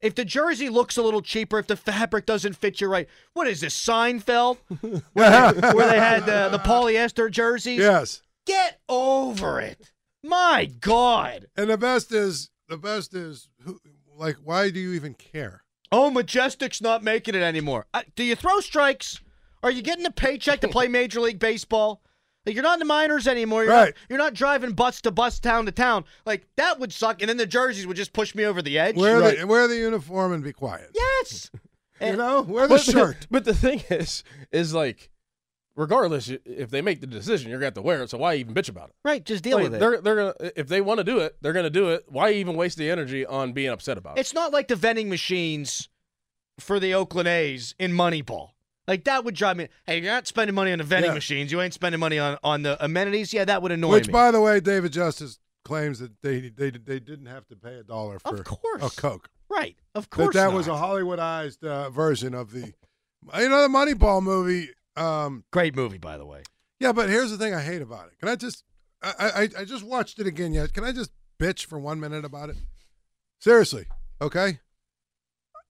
If 0.00 0.14
the 0.14 0.24
jersey 0.24 0.68
looks 0.68 0.96
a 0.96 1.02
little 1.02 1.22
cheaper, 1.22 1.58
if 1.58 1.66
the 1.66 1.74
fabric 1.76 2.24
doesn't 2.24 2.52
fit 2.54 2.80
you 2.80 2.86
right, 2.86 3.08
what 3.32 3.48
is 3.48 3.60
this, 3.60 3.76
Seinfeld? 3.76 4.58
where, 5.12 5.52
they, 5.52 5.60
where 5.72 5.88
they 5.90 5.98
had 5.98 6.24
the, 6.24 6.48
the 6.56 6.62
polyester 6.62 7.28
jerseys? 7.28 7.80
Yes, 7.80 8.22
Get 8.46 8.80
over 8.88 9.60
it. 9.60 9.90
My 10.22 10.66
God. 10.80 11.48
and 11.56 11.68
the 11.68 11.76
best 11.76 12.12
is 12.12 12.50
the 12.68 12.76
best 12.78 13.12
is 13.14 13.48
who, 13.62 13.80
like, 14.16 14.36
why 14.42 14.70
do 14.70 14.78
you 14.78 14.92
even 14.92 15.14
care? 15.14 15.64
Oh, 15.90 16.10
Majestic's 16.10 16.80
not 16.82 17.02
making 17.02 17.34
it 17.34 17.42
anymore. 17.42 17.86
Uh, 17.94 18.02
do 18.16 18.22
you 18.22 18.34
throw 18.34 18.60
strikes? 18.60 19.20
Are 19.62 19.70
you 19.70 19.82
getting 19.82 20.04
a 20.06 20.10
paycheck 20.10 20.60
to 20.60 20.68
play 20.68 20.88
Major 20.88 21.20
League 21.20 21.38
Baseball? 21.38 22.02
Like 22.46 22.54
you're 22.54 22.62
not 22.64 22.74
in 22.74 22.78
the 22.78 22.84
minors 22.84 23.26
anymore. 23.28 23.64
You're 23.64 23.72
Right. 23.72 23.86
Not, 23.86 23.94
you're 24.08 24.18
not 24.18 24.34
driving 24.34 24.72
bus 24.72 25.00
to 25.02 25.10
bus, 25.10 25.38
town 25.40 25.66
to 25.66 25.72
town. 25.72 26.04
Like 26.24 26.46
that 26.56 26.78
would 26.78 26.92
suck. 26.92 27.20
And 27.20 27.28
then 27.28 27.36
the 27.36 27.46
jerseys 27.46 27.86
would 27.86 27.96
just 27.96 28.12
push 28.12 28.34
me 28.34 28.44
over 28.44 28.62
the 28.62 28.78
edge. 28.78 28.96
Wear 28.96 29.20
Right. 29.20 29.38
the 29.40 29.46
wear 29.46 29.66
the 29.68 29.76
uniform 29.76 30.32
and 30.32 30.42
be 30.42 30.52
quiet. 30.52 30.90
yes. 30.94 31.50
You 32.00 32.14
know, 32.14 32.42
wear 32.42 32.68
the 32.68 32.74
But 32.76 32.82
shirt. 32.82 33.26
But 33.30 33.44
the 33.44 33.54
thing 33.54 33.82
is, 33.90 34.22
is 34.52 34.72
like, 34.72 35.10
regardless, 35.78 36.28
if 36.44 36.68
they 36.70 36.82
make 36.82 37.00
the 37.00 37.06
decision, 37.06 37.48
you're 37.48 37.58
gonna 37.58 37.68
have 37.68 37.74
to 37.74 37.82
wear 37.82 38.02
it. 38.02 38.10
So 38.10 38.18
why 38.18 38.34
even 38.34 38.52
bitch 38.52 38.68
about 38.68 38.90
it? 38.90 38.96
Right. 39.04 39.24
Just 39.24 39.42
deal 39.44 39.56
Like, 39.56 39.64
with 39.64 39.74
it. 39.76 39.80
They're 39.80 40.00
they're 40.02 40.16
gonna 40.16 40.34
if 40.56 40.68
they 40.68 40.80
want 40.82 40.98
to 40.98 41.04
do 41.04 41.18
it, 41.20 41.36
they're 41.40 41.52
gonna 41.54 41.70
do 41.70 41.88
it. 41.90 42.04
Why 42.08 42.32
even 42.32 42.56
waste 42.56 42.76
the 42.76 42.90
energy 42.90 43.24
on 43.24 43.52
being 43.52 43.70
upset 43.70 43.96
about 43.96 44.18
it? 44.18 44.20
It's 44.20 44.34
not 44.34 44.52
like 44.52 44.68
the 44.68 44.76
vending 44.76 45.08
machines 45.08 45.88
for 46.58 46.78
the 46.80 46.92
Oakland 46.94 47.28
A's 47.28 47.74
in 47.78 47.92
Moneyball. 47.92 48.50
Like 48.86 49.04
that 49.04 49.24
would 49.24 49.34
drive 49.34 49.56
me. 49.56 49.68
Hey, 49.86 50.00
you're 50.00 50.10
not 50.12 50.26
spending 50.26 50.54
money 50.54 50.72
on 50.72 50.78
the 50.78 50.84
vending 50.84 51.10
Yeah. 51.10 51.14
machines. 51.14 51.52
You 51.52 51.60
ain't 51.60 51.74
spending 51.74 52.00
money 52.00 52.18
on, 52.18 52.38
on 52.42 52.62
the 52.62 52.82
amenities. 52.84 53.32
Yeah, 53.32 53.44
that 53.44 53.62
would 53.62 53.70
annoy 53.72 53.90
Which, 53.92 54.06
me. 54.06 54.10
Which, 54.10 54.12
by 54.12 54.30
the 54.30 54.40
way, 54.40 54.60
David 54.60 54.92
Justice 54.92 55.38
claims 55.64 55.98
that 55.98 56.22
they 56.22 56.48
they 56.48 56.70
they 56.70 56.98
didn't 56.98 57.26
have 57.26 57.46
to 57.48 57.56
pay 57.56 57.74
a 57.74 57.82
dollar 57.84 58.18
for 58.18 58.36
Of 58.36 58.44
course. 58.44 58.82
a 58.98 59.00
Coke. 59.00 59.28
right. 59.50 59.76
Of 59.94 60.08
course. 60.10 60.34
that 60.34 60.40
that 60.44 60.48
not. 60.48 60.56
was 60.56 60.68
a 60.68 60.70
Hollywoodized 60.72 61.62
uh, 61.64 61.90
version 61.90 62.34
of 62.34 62.52
the, 62.52 62.60
you 63.38 63.48
know, 63.48 63.62
the 63.62 63.68
Moneyball 63.68 64.22
movie. 64.22 64.70
Um, 64.98 65.44
great 65.50 65.74
movie, 65.76 65.98
by 65.98 66.16
the 66.16 66.26
way. 66.26 66.42
yeah, 66.80 66.92
but 66.92 67.08
here's 67.08 67.30
the 67.30 67.38
thing 67.38 67.54
I 67.54 67.62
hate 67.62 67.82
about 67.82 68.08
it. 68.08 68.18
Can 68.18 68.28
I 68.28 68.36
just, 68.36 68.64
I, 69.02 69.12
I 69.18 69.60
I 69.60 69.64
just 69.64 69.84
watched 69.84 70.18
it 70.18 70.26
again. 70.26 70.52
Yet, 70.52 70.72
can 70.72 70.84
I 70.84 70.92
just 70.92 71.12
bitch 71.38 71.66
for 71.66 71.78
one 71.78 72.00
minute 72.00 72.24
about 72.24 72.50
it? 72.50 72.56
Seriously, 73.38 73.86
okay. 74.20 74.58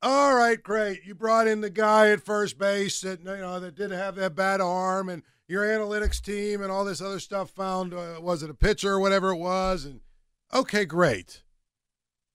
All 0.01 0.35
right, 0.35 0.63
great. 0.63 1.05
You 1.05 1.15
brought 1.15 1.49
in 1.49 1.61
the 1.61 1.71
guy 1.71 2.11
at 2.11 2.25
first 2.25 2.57
base 2.59 3.01
that 3.01 3.21
you 3.21 3.27
know 3.27 3.59
that 3.61 3.75
didn't 3.75 3.99
have 3.99 4.15
that 4.17 4.35
bad 4.35 4.61
arm, 4.61 5.09
and 5.09 5.23
your 5.49 5.65
analytics 5.65 6.23
team 6.23 6.63
and 6.63 6.71
all 6.71 6.85
this 6.85 7.01
other 7.01 7.19
stuff 7.19 7.51
found 7.51 7.93
uh, 7.93 8.19
was 8.21 8.43
it 8.43 8.51
a 8.51 8.55
pitcher 8.55 8.93
or 8.93 9.01
whatever 9.01 9.31
it 9.31 9.39
was, 9.39 9.85
and 9.85 10.01
okay, 10.55 10.85
great. 10.85 11.43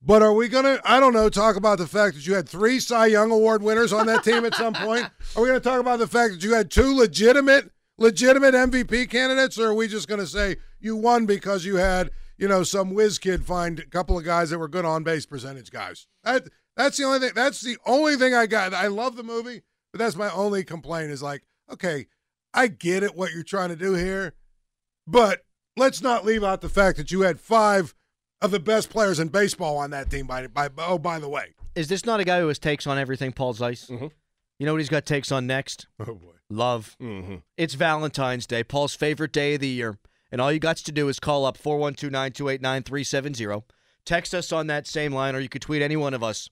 But 0.06 0.22
are 0.22 0.34
we 0.34 0.48
gonna? 0.48 0.80
I 0.84 1.00
don't 1.00 1.14
know. 1.14 1.30
Talk 1.30 1.56
about 1.56 1.78
the 1.78 1.86
fact 1.86 2.14
that 2.14 2.26
you 2.26 2.34
had 2.34 2.46
three 2.46 2.78
Cy 2.78 3.06
Young 3.06 3.30
Award 3.30 3.62
winners 3.62 3.92
on 3.92 4.06
that 4.06 4.22
team 4.22 4.44
at 4.44 4.54
some 4.54 4.74
point. 4.74 5.08
Are 5.34 5.42
we 5.42 5.48
gonna 5.48 5.60
talk 5.60 5.80
about 5.80 5.98
the 5.98 6.06
fact 6.06 6.34
that 6.34 6.44
you 6.44 6.52
had 6.52 6.70
two 6.70 6.94
legitimate, 6.94 7.70
legitimate 7.96 8.54
MVP 8.54 9.08
candidates, 9.08 9.58
or 9.58 9.68
are 9.68 9.74
we 9.74 9.88
just 9.88 10.06
gonna 10.06 10.26
say 10.26 10.56
you 10.78 10.94
won 10.94 11.24
because 11.24 11.64
you 11.64 11.76
had, 11.76 12.10
you 12.36 12.46
know, 12.46 12.62
some 12.62 12.92
whiz 12.92 13.18
kid 13.18 13.46
find 13.46 13.78
a 13.78 13.86
couple 13.86 14.18
of 14.18 14.24
guys 14.24 14.50
that 14.50 14.58
were 14.58 14.68
good 14.68 14.84
on 14.84 15.04
base 15.04 15.24
percentage 15.24 15.70
guys? 15.70 16.06
That 16.22 16.48
that's 16.76 16.98
the 16.98 17.04
only 17.04 17.20
thing. 17.20 17.32
That's 17.34 17.62
the 17.62 17.78
only 17.86 18.16
thing 18.16 18.34
I 18.34 18.44
got. 18.44 18.74
I 18.74 18.88
love 18.88 19.16
the 19.16 19.22
movie, 19.22 19.62
but 19.90 20.00
that's 20.00 20.16
my 20.16 20.30
only 20.30 20.64
complaint. 20.64 21.12
Is 21.12 21.22
like, 21.22 21.44
okay, 21.72 22.08
I 22.52 22.66
get 22.66 23.04
it 23.04 23.16
what 23.16 23.32
you're 23.32 23.42
trying 23.42 23.70
to 23.70 23.76
do 23.76 23.94
here, 23.94 24.34
but 25.06 25.46
let's 25.78 26.02
not 26.02 26.26
leave 26.26 26.44
out 26.44 26.60
the 26.60 26.68
fact 26.68 26.98
that 26.98 27.10
you 27.10 27.22
had 27.22 27.40
five 27.40 27.94
of 28.44 28.50
the 28.50 28.60
best 28.60 28.90
players 28.90 29.18
in 29.20 29.28
baseball 29.28 29.76
on 29.78 29.90
that 29.90 30.10
team. 30.10 30.26
By, 30.26 30.46
by 30.46 30.68
oh, 30.78 30.98
by 30.98 31.18
the 31.18 31.28
way, 31.28 31.54
Is 31.74 31.88
this 31.88 32.04
not 32.04 32.20
a 32.20 32.24
guy 32.24 32.40
who 32.40 32.48
has 32.48 32.58
takes 32.58 32.86
on 32.86 32.98
everything, 32.98 33.32
Paul 33.32 33.54
Zeise? 33.54 33.90
Mhm. 33.90 34.10
You 34.58 34.66
know 34.66 34.72
what 34.74 34.78
he's 34.80 34.88
got 34.88 35.04
takes 35.06 35.32
on 35.32 35.46
next? 35.46 35.86
oh 36.00 36.14
boy, 36.14 36.34
Love. 36.48 36.96
mm-hmm. 37.00 37.36
It's 37.56 37.74
Valentine's 37.74 38.46
Day, 38.46 38.62
Paul's 38.62 38.94
favorite 38.94 39.32
day 39.32 39.54
of 39.54 39.60
the 39.60 39.68
year. 39.68 39.98
And 40.30 40.40
all 40.40 40.50
you 40.52 40.58
got 40.58 40.76
to 40.78 40.92
do 40.92 41.08
is 41.08 41.20
call 41.20 41.44
up 41.44 41.56
412 41.56 42.10
928 42.12 42.60
9370. 42.60 43.64
Text 44.04 44.34
us 44.34 44.52
on 44.52 44.66
that 44.66 44.86
same 44.86 45.12
line, 45.12 45.34
or 45.34 45.40
you 45.40 45.48
could 45.48 45.62
tweet 45.62 45.80
any 45.82 45.96
one 45.96 46.12
of 46.14 46.22
us. 46.22 46.48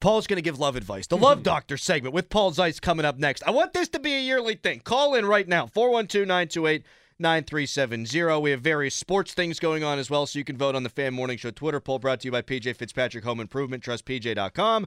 Paul's 0.00 0.26
going 0.26 0.36
to 0.36 0.42
give 0.42 0.60
love 0.60 0.76
advice. 0.76 1.06
The 1.06 1.16
Love 1.16 1.42
Doctor 1.54 1.76
segment 1.76 2.14
with 2.14 2.28
Paul 2.30 2.52
Zeise 2.52 2.80
coming 2.80 3.04
up 3.06 3.18
next. 3.18 3.42
I 3.46 3.50
want 3.50 3.72
this 3.72 3.88
to 3.90 3.98
be 3.98 4.14
a 4.14 4.20
yearly 4.20 4.54
thing. 4.54 4.80
Call 4.80 5.14
in 5.14 5.26
right 5.26 5.48
now 5.48 5.66
412 5.66 6.26
928 6.28 6.84
9370. 7.18 8.40
We 8.40 8.50
have 8.50 8.60
various 8.60 8.94
sports 8.94 9.34
things 9.34 9.58
going 9.58 9.84
on 9.84 9.98
as 9.98 10.10
well, 10.10 10.26
so 10.26 10.38
you 10.38 10.44
can 10.44 10.56
vote 10.56 10.74
on 10.74 10.82
the 10.82 10.88
Fan 10.88 11.14
Morning 11.14 11.38
Show 11.38 11.50
Twitter 11.50 11.80
poll 11.80 11.98
brought 11.98 12.20
to 12.20 12.28
you 12.28 12.32
by 12.32 12.42
PJ 12.42 12.76
Fitzpatrick 12.76 13.24
Home 13.24 13.40
Improvement. 13.40 13.82
TrustPJ.com. 13.82 14.86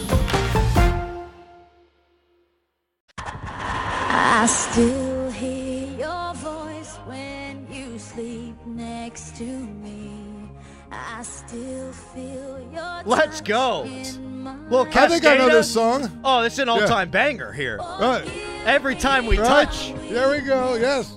I 4.41 4.47
still 4.47 5.29
hear 5.29 5.85
your 5.99 6.33
voice 6.33 6.95
when 7.05 7.67
you 7.69 7.99
sleep 7.99 8.55
next 8.65 9.35
to 9.35 9.43
me. 9.43 10.49
I 10.91 11.21
still 11.21 11.91
feel 11.91 12.59
your 12.73 13.03
Let's 13.05 13.39
go. 13.41 13.83
in 13.83 14.41
my 14.41 14.55
Well, 14.67 14.87
I 14.95 15.07
think 15.09 15.25
I 15.25 15.37
know 15.37 15.47
this 15.47 15.71
song. 15.71 16.21
Oh, 16.23 16.41
this 16.41 16.53
is 16.53 16.59
an 16.59 16.69
all-time 16.69 17.11
banger 17.11 17.51
here. 17.51 17.77
Right, 17.77 18.27
Every 18.65 18.95
time 18.95 19.27
we 19.27 19.37
right. 19.37 19.45
touch, 19.47 19.93
There 20.09 20.31
we 20.31 20.39
go. 20.39 20.73
Yes, 20.73 21.15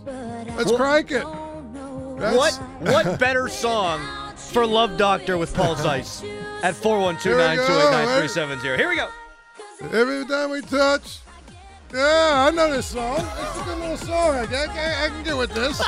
let's 0.59 0.73
crank 0.73 1.11
it. 1.11 1.25
That's- 2.19 2.37
what 2.37 2.53
what 2.93 3.19
better 3.27 3.49
song 3.49 4.03
for 4.37 4.67
Love 4.67 4.99
Doctor 4.99 5.39
with 5.39 5.55
Paul 5.55 5.77
Zeise 5.77 6.23
at 6.63 6.75
412-928-9370. 6.75 8.77
Here 8.77 8.91
we 8.91 8.97
go. 8.97 9.09
Every 9.99 10.27
time 10.27 10.51
we 10.51 10.61
touch. 10.61 11.21
Yeah, 11.95 12.47
I 12.49 12.51
know 12.51 12.73
this 12.73 12.87
song. 12.87 13.19
It's 13.21 13.61
a 13.61 13.65
good 13.65 13.79
little 13.79 13.97
song. 13.97 14.35
I, 14.35 14.41
I, 14.43 15.05
I 15.05 15.09
can 15.11 15.23
get 15.23 15.37
with 15.37 15.55
this. 15.55 15.79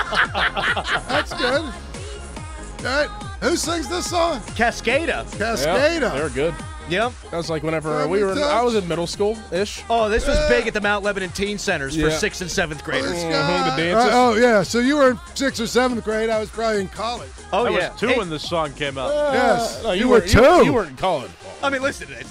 That's 1.08 1.32
good. 1.34 1.62
All 1.62 2.84
right. 2.84 3.08
Who 3.40 3.56
sings 3.56 3.88
this 3.88 4.08
song? 4.08 4.38
Cascada. 4.54 5.24
Cascada. 5.36 6.12
they're 6.12 6.28
good. 6.30 6.54
Yep. 6.88 7.12
That 7.32 7.36
was 7.36 7.50
like 7.50 7.64
whenever 7.64 8.02
Every 8.02 8.20
we 8.20 8.24
were. 8.24 8.32
In, 8.32 8.38
I 8.38 8.62
was 8.62 8.76
in 8.76 8.86
middle 8.86 9.08
school 9.08 9.36
ish. 9.50 9.82
Oh, 9.90 10.08
this 10.08 10.28
was 10.28 10.36
Yeah. 10.38 10.48
big 10.48 10.68
at 10.68 10.74
the 10.74 10.80
Mount 10.80 11.02
Lebanon 11.02 11.30
Teen 11.30 11.58
Centers 11.58 11.96
for 11.96 12.02
Yeah. 12.02 12.10
sixth 12.16 12.40
and 12.40 12.48
seventh 12.50 12.84
graders. 12.84 13.10
This 13.10 13.22
the 13.24 13.30
dances. 13.30 13.94
Uh, 13.94 14.10
oh, 14.12 14.34
yeah. 14.36 14.62
So 14.62 14.78
you 14.78 14.96
were 14.96 15.10
in 15.10 15.20
sixth 15.34 15.60
or 15.60 15.66
seventh 15.66 16.04
grade. 16.04 16.30
I 16.30 16.38
was 16.38 16.48
probably 16.48 16.82
in 16.82 16.88
college. 16.88 17.30
Oh 17.52 17.66
I 17.66 17.70
yeah. 17.70 17.90
was 17.90 18.00
two 18.00 18.06
Hey, 18.08 18.18
when 18.18 18.30
this 18.30 18.48
song 18.48 18.72
came 18.74 18.96
out. 18.96 19.10
yes. 19.34 19.82
No, 19.82 19.90
you, 19.90 20.06
were 20.06 20.20
were 20.20 20.26
two. 20.28 20.40
You, 20.40 20.64
you 20.66 20.72
weren't 20.72 20.90
in 20.90 20.96
college. 20.96 21.32
I 21.64 21.70
mean, 21.70 21.82
listen. 21.82 22.06
To 22.06 22.20
it- 22.20 22.26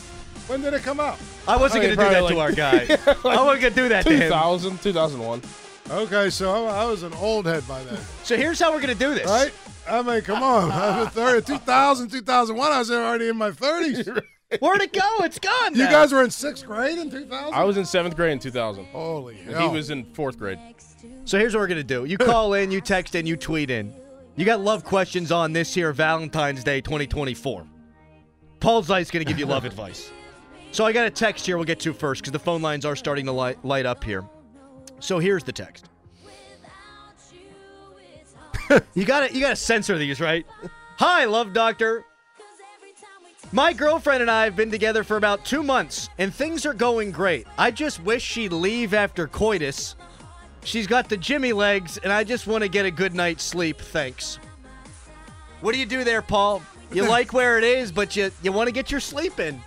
when 0.48 0.62
did 0.62 0.74
it 0.74 0.84
come 0.84 1.00
out? 1.00 1.18
I 1.48 1.58
wasn't 1.58 1.84
oh, 1.84 1.88
Okay, 1.88 1.96
going 1.96 1.98
to 1.98 2.04
do 2.04 2.10
that 2.10 2.20
probably 2.20 2.36
to 2.36 2.42
our 2.42 2.88
like- 2.88 3.06
guy. 3.24 3.30
I 3.38 3.44
wasn't 3.44 3.62
going 3.62 3.74
to 3.74 3.82
do 3.82 3.90
that 3.90 4.06
to 4.06 4.12
him. 4.14 4.20
2000, 4.22 4.82
2001. 4.82 5.42
Okay, 5.90 6.30
so 6.32 6.66
I, 6.66 6.84
I 6.84 6.86
was 6.86 7.04
an 7.04 7.14
old 7.14 7.46
head 7.46 7.68
by 7.68 7.84
then, 7.84 8.00
So 8.24 8.36
here's 8.36 8.60
how 8.60 8.72
we're 8.74 8.82
going 8.82 8.98
to 8.98 9.00
do 9.00 9.14
this. 9.14 9.26
right? 9.28 9.52
I 9.88 10.02
mean, 10.02 10.22
come 10.22 10.42
on. 10.42 10.72
I 10.72 11.02
was 11.04 11.10
30, 11.10 11.46
2000, 11.46 12.10
2001. 12.10 12.72
I 12.72 12.80
was 12.80 12.90
already 12.92 13.28
in 13.28 13.38
my 13.38 13.52
30s. 13.52 14.20
Where'd 14.60 14.82
it 14.82 14.94
go? 14.94 15.02
It's 15.20 15.38
gone. 15.40 15.76
You 15.76 15.86
guys 15.86 16.12
were 16.12 16.24
in 16.24 16.30
sixth 16.32 16.66
grade 16.66 16.98
in 16.98 17.10
2000? 17.12 17.54
I 17.54 17.64
was 17.64 17.78
in 17.78 17.86
seventh 17.86 18.16
grade 18.16 18.32
in 18.32 18.40
2000. 18.40 18.86
Holy 18.86 19.36
hell. 19.36 19.70
he 19.70 19.76
was 19.76 19.90
in 19.90 20.06
fourth 20.14 20.38
grade. 20.38 20.60
So 21.26 21.38
here's 21.38 21.54
what 21.54 21.62
we're 21.62 21.68
gonna 21.68 21.84
do. 21.84 22.06
You 22.06 22.18
call 22.20 22.54
in, 22.54 22.72
you 22.72 22.80
text 22.80 23.16
in, 23.16 23.26
you 23.26 23.36
tweet 23.38 23.70
in. 23.70 23.94
You 24.36 24.46
got 24.46 24.62
love 24.62 24.84
questions 24.84 25.32
on 25.32 25.52
this 25.54 25.74
here 25.74 25.92
Valentine's 25.94 26.64
Day 26.64 26.80
2024. 26.82 27.66
Paul 28.60 28.84
Zeise 28.84 29.12
gonna 29.12 29.26
give 29.26 29.40
you 29.40 29.46
love 29.46 29.66
advice. 29.66 30.12
So 30.76 30.86
I 30.86 30.92
got 30.92 31.08
a 31.08 31.10
text 31.10 31.46
here 31.46 31.56
we'll 31.56 31.64
get 31.64 31.80
to 31.80 31.94
first 31.94 32.22
because 32.22 32.34
the 32.34 32.40
phone 32.40 32.62
lines 32.62 32.84
are 32.84 32.98
starting 32.98 33.26
to 33.28 33.32
light, 33.32 33.64
light 33.64 33.86
up 33.86 34.04
here. 34.04 34.26
So 35.00 35.20
here's 35.20 35.42
the 35.42 35.54
text. 35.54 35.88
you 38.94 39.06
gotta 39.06 39.34
you 39.34 39.40
gotta 39.40 39.56
censor 39.56 39.98
these, 39.98 40.20
right? 40.20 40.46
Hi, 40.98 41.24
love 41.24 41.54
doctor. 41.54 42.04
My 43.54 43.72
girlfriend 43.72 44.22
and 44.22 44.30
I 44.30 44.44
have 44.44 44.58
been 44.58 44.70
together 44.70 45.06
for 45.06 45.16
about 45.16 45.46
two 45.46 45.64
months, 45.64 46.10
and 46.18 46.36
things 46.36 46.66
are 46.66 46.74
going 46.74 47.10
great. 47.10 47.48
I 47.58 47.72
just 47.72 48.04
wish 48.04 48.22
she'd 48.22 48.52
leave 48.52 48.94
after 48.94 49.30
coitus. 49.30 49.96
She's 50.66 50.88
got 50.88 51.08
the 51.08 51.16
Jimmy 51.16 51.54
legs, 51.54 52.00
and 52.00 52.12
I 52.12 52.26
just 52.26 52.48
want 52.48 52.64
to 52.64 52.68
get 52.68 52.86
a 52.86 52.92
good 52.92 53.14
night's 53.14 53.46
sleep. 53.46 53.80
Thanks. 53.80 54.40
What 55.62 55.72
do 55.72 55.80
you 55.80 55.86
do 55.86 56.04
there, 56.04 56.22
Paul? 56.22 56.62
You 56.92 57.04
like 57.08 57.32
where 57.32 57.58
it 57.58 57.64
is, 57.64 57.94
but 57.94 58.18
you 58.18 58.30
you 58.44 58.52
want 58.52 58.68
to 58.68 58.74
get 58.74 58.92
your 58.92 59.00
sleep 59.00 59.40
in. 59.40 59.62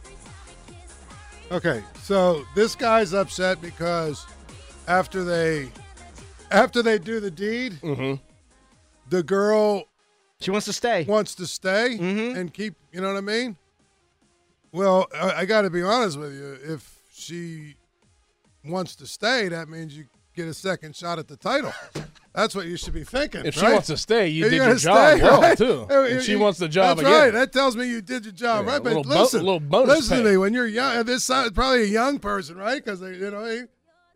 Okay, 1.50 1.82
so 2.02 2.44
this 2.54 2.74
guy's 2.74 3.14
upset 3.14 3.61
because 3.62 4.26
after 4.87 5.24
they 5.24 5.70
after 6.50 6.82
they 6.82 6.98
do 6.98 7.20
the 7.20 7.30
deed, 7.30 7.74
Mm-hmm. 7.80 8.22
the 9.08 9.22
girl 9.22 9.84
She 10.40 10.50
wants 10.50 10.66
to 10.66 10.72
stay. 10.72 11.04
wants 11.04 11.34
to 11.37 11.46
stay 11.46 11.96
Mhm. 11.98 12.37
and 12.37 12.52
keep. 12.52 12.74
You 12.92 13.00
know 13.00 13.08
what 13.08 13.16
I 13.16 13.22
mean? 13.22 13.56
Well, 14.72 15.06
I, 15.14 15.30
I 15.40 15.44
got 15.46 15.62
to 15.62 15.70
be 15.70 15.82
honest 15.82 16.18
with 16.18 16.34
you. 16.34 16.58
If 16.74 16.87
she 17.12 17.76
wants 18.64 18.94
to 18.96 19.06
stay, 19.06 19.48
that 19.48 19.68
means 19.70 19.96
you 19.96 20.04
get 20.38 20.48
a 20.48 20.55
second 20.55 20.94
shot 20.96 21.18
at 21.18 21.27
the 21.29 21.37
title. 21.37 21.72
That's 22.35 22.55
what 22.55 22.66
you 22.66 22.77
should 22.77 22.94
be 22.94 23.03
thinking. 23.05 23.44
If 23.44 23.55
she 23.57 23.64
wants 23.64 23.88
to 23.88 23.96
stay, 23.96 24.29
you 24.29 24.44
If 24.44 24.51
did 24.51 24.57
your 24.59 24.74
job 24.77 25.16
stay, 25.18 25.22
well, 25.22 25.40
right? 25.42 25.59
too. 25.59 25.87
Uh, 25.90 26.03
And 26.05 26.22
she 26.22 26.33
you- 26.33 26.38
wants 26.38 26.59
the 26.61 26.68
job 26.68 26.98
That's 26.98 27.09
again. 27.09 27.20
right. 27.24 27.31
That 27.33 27.53
tells 27.53 27.74
me 27.77 27.88
you 27.88 28.01
did 28.01 28.24
your 28.24 28.33
job 28.33 28.64
Yeah, 28.66 28.72
right. 28.72 28.83
But 28.83 28.88
little 28.94 29.03
bo- 29.05 29.20
listen, 29.22 29.42
little 29.42 29.61
bonus 29.61 29.96
listen 30.11 30.18
to 30.24 30.31
me 30.31 30.37
when 30.37 30.55
you're 30.55 30.66
young. 30.68 31.05
This 31.05 31.24
sounds 31.24 31.51
probably 31.51 31.83
a 31.83 31.87
young 31.87 32.18
person, 32.20 32.57
right? 32.57 32.83
Because 32.85 33.01
you 33.01 33.31
know, 33.31 33.44
they- 33.44 33.64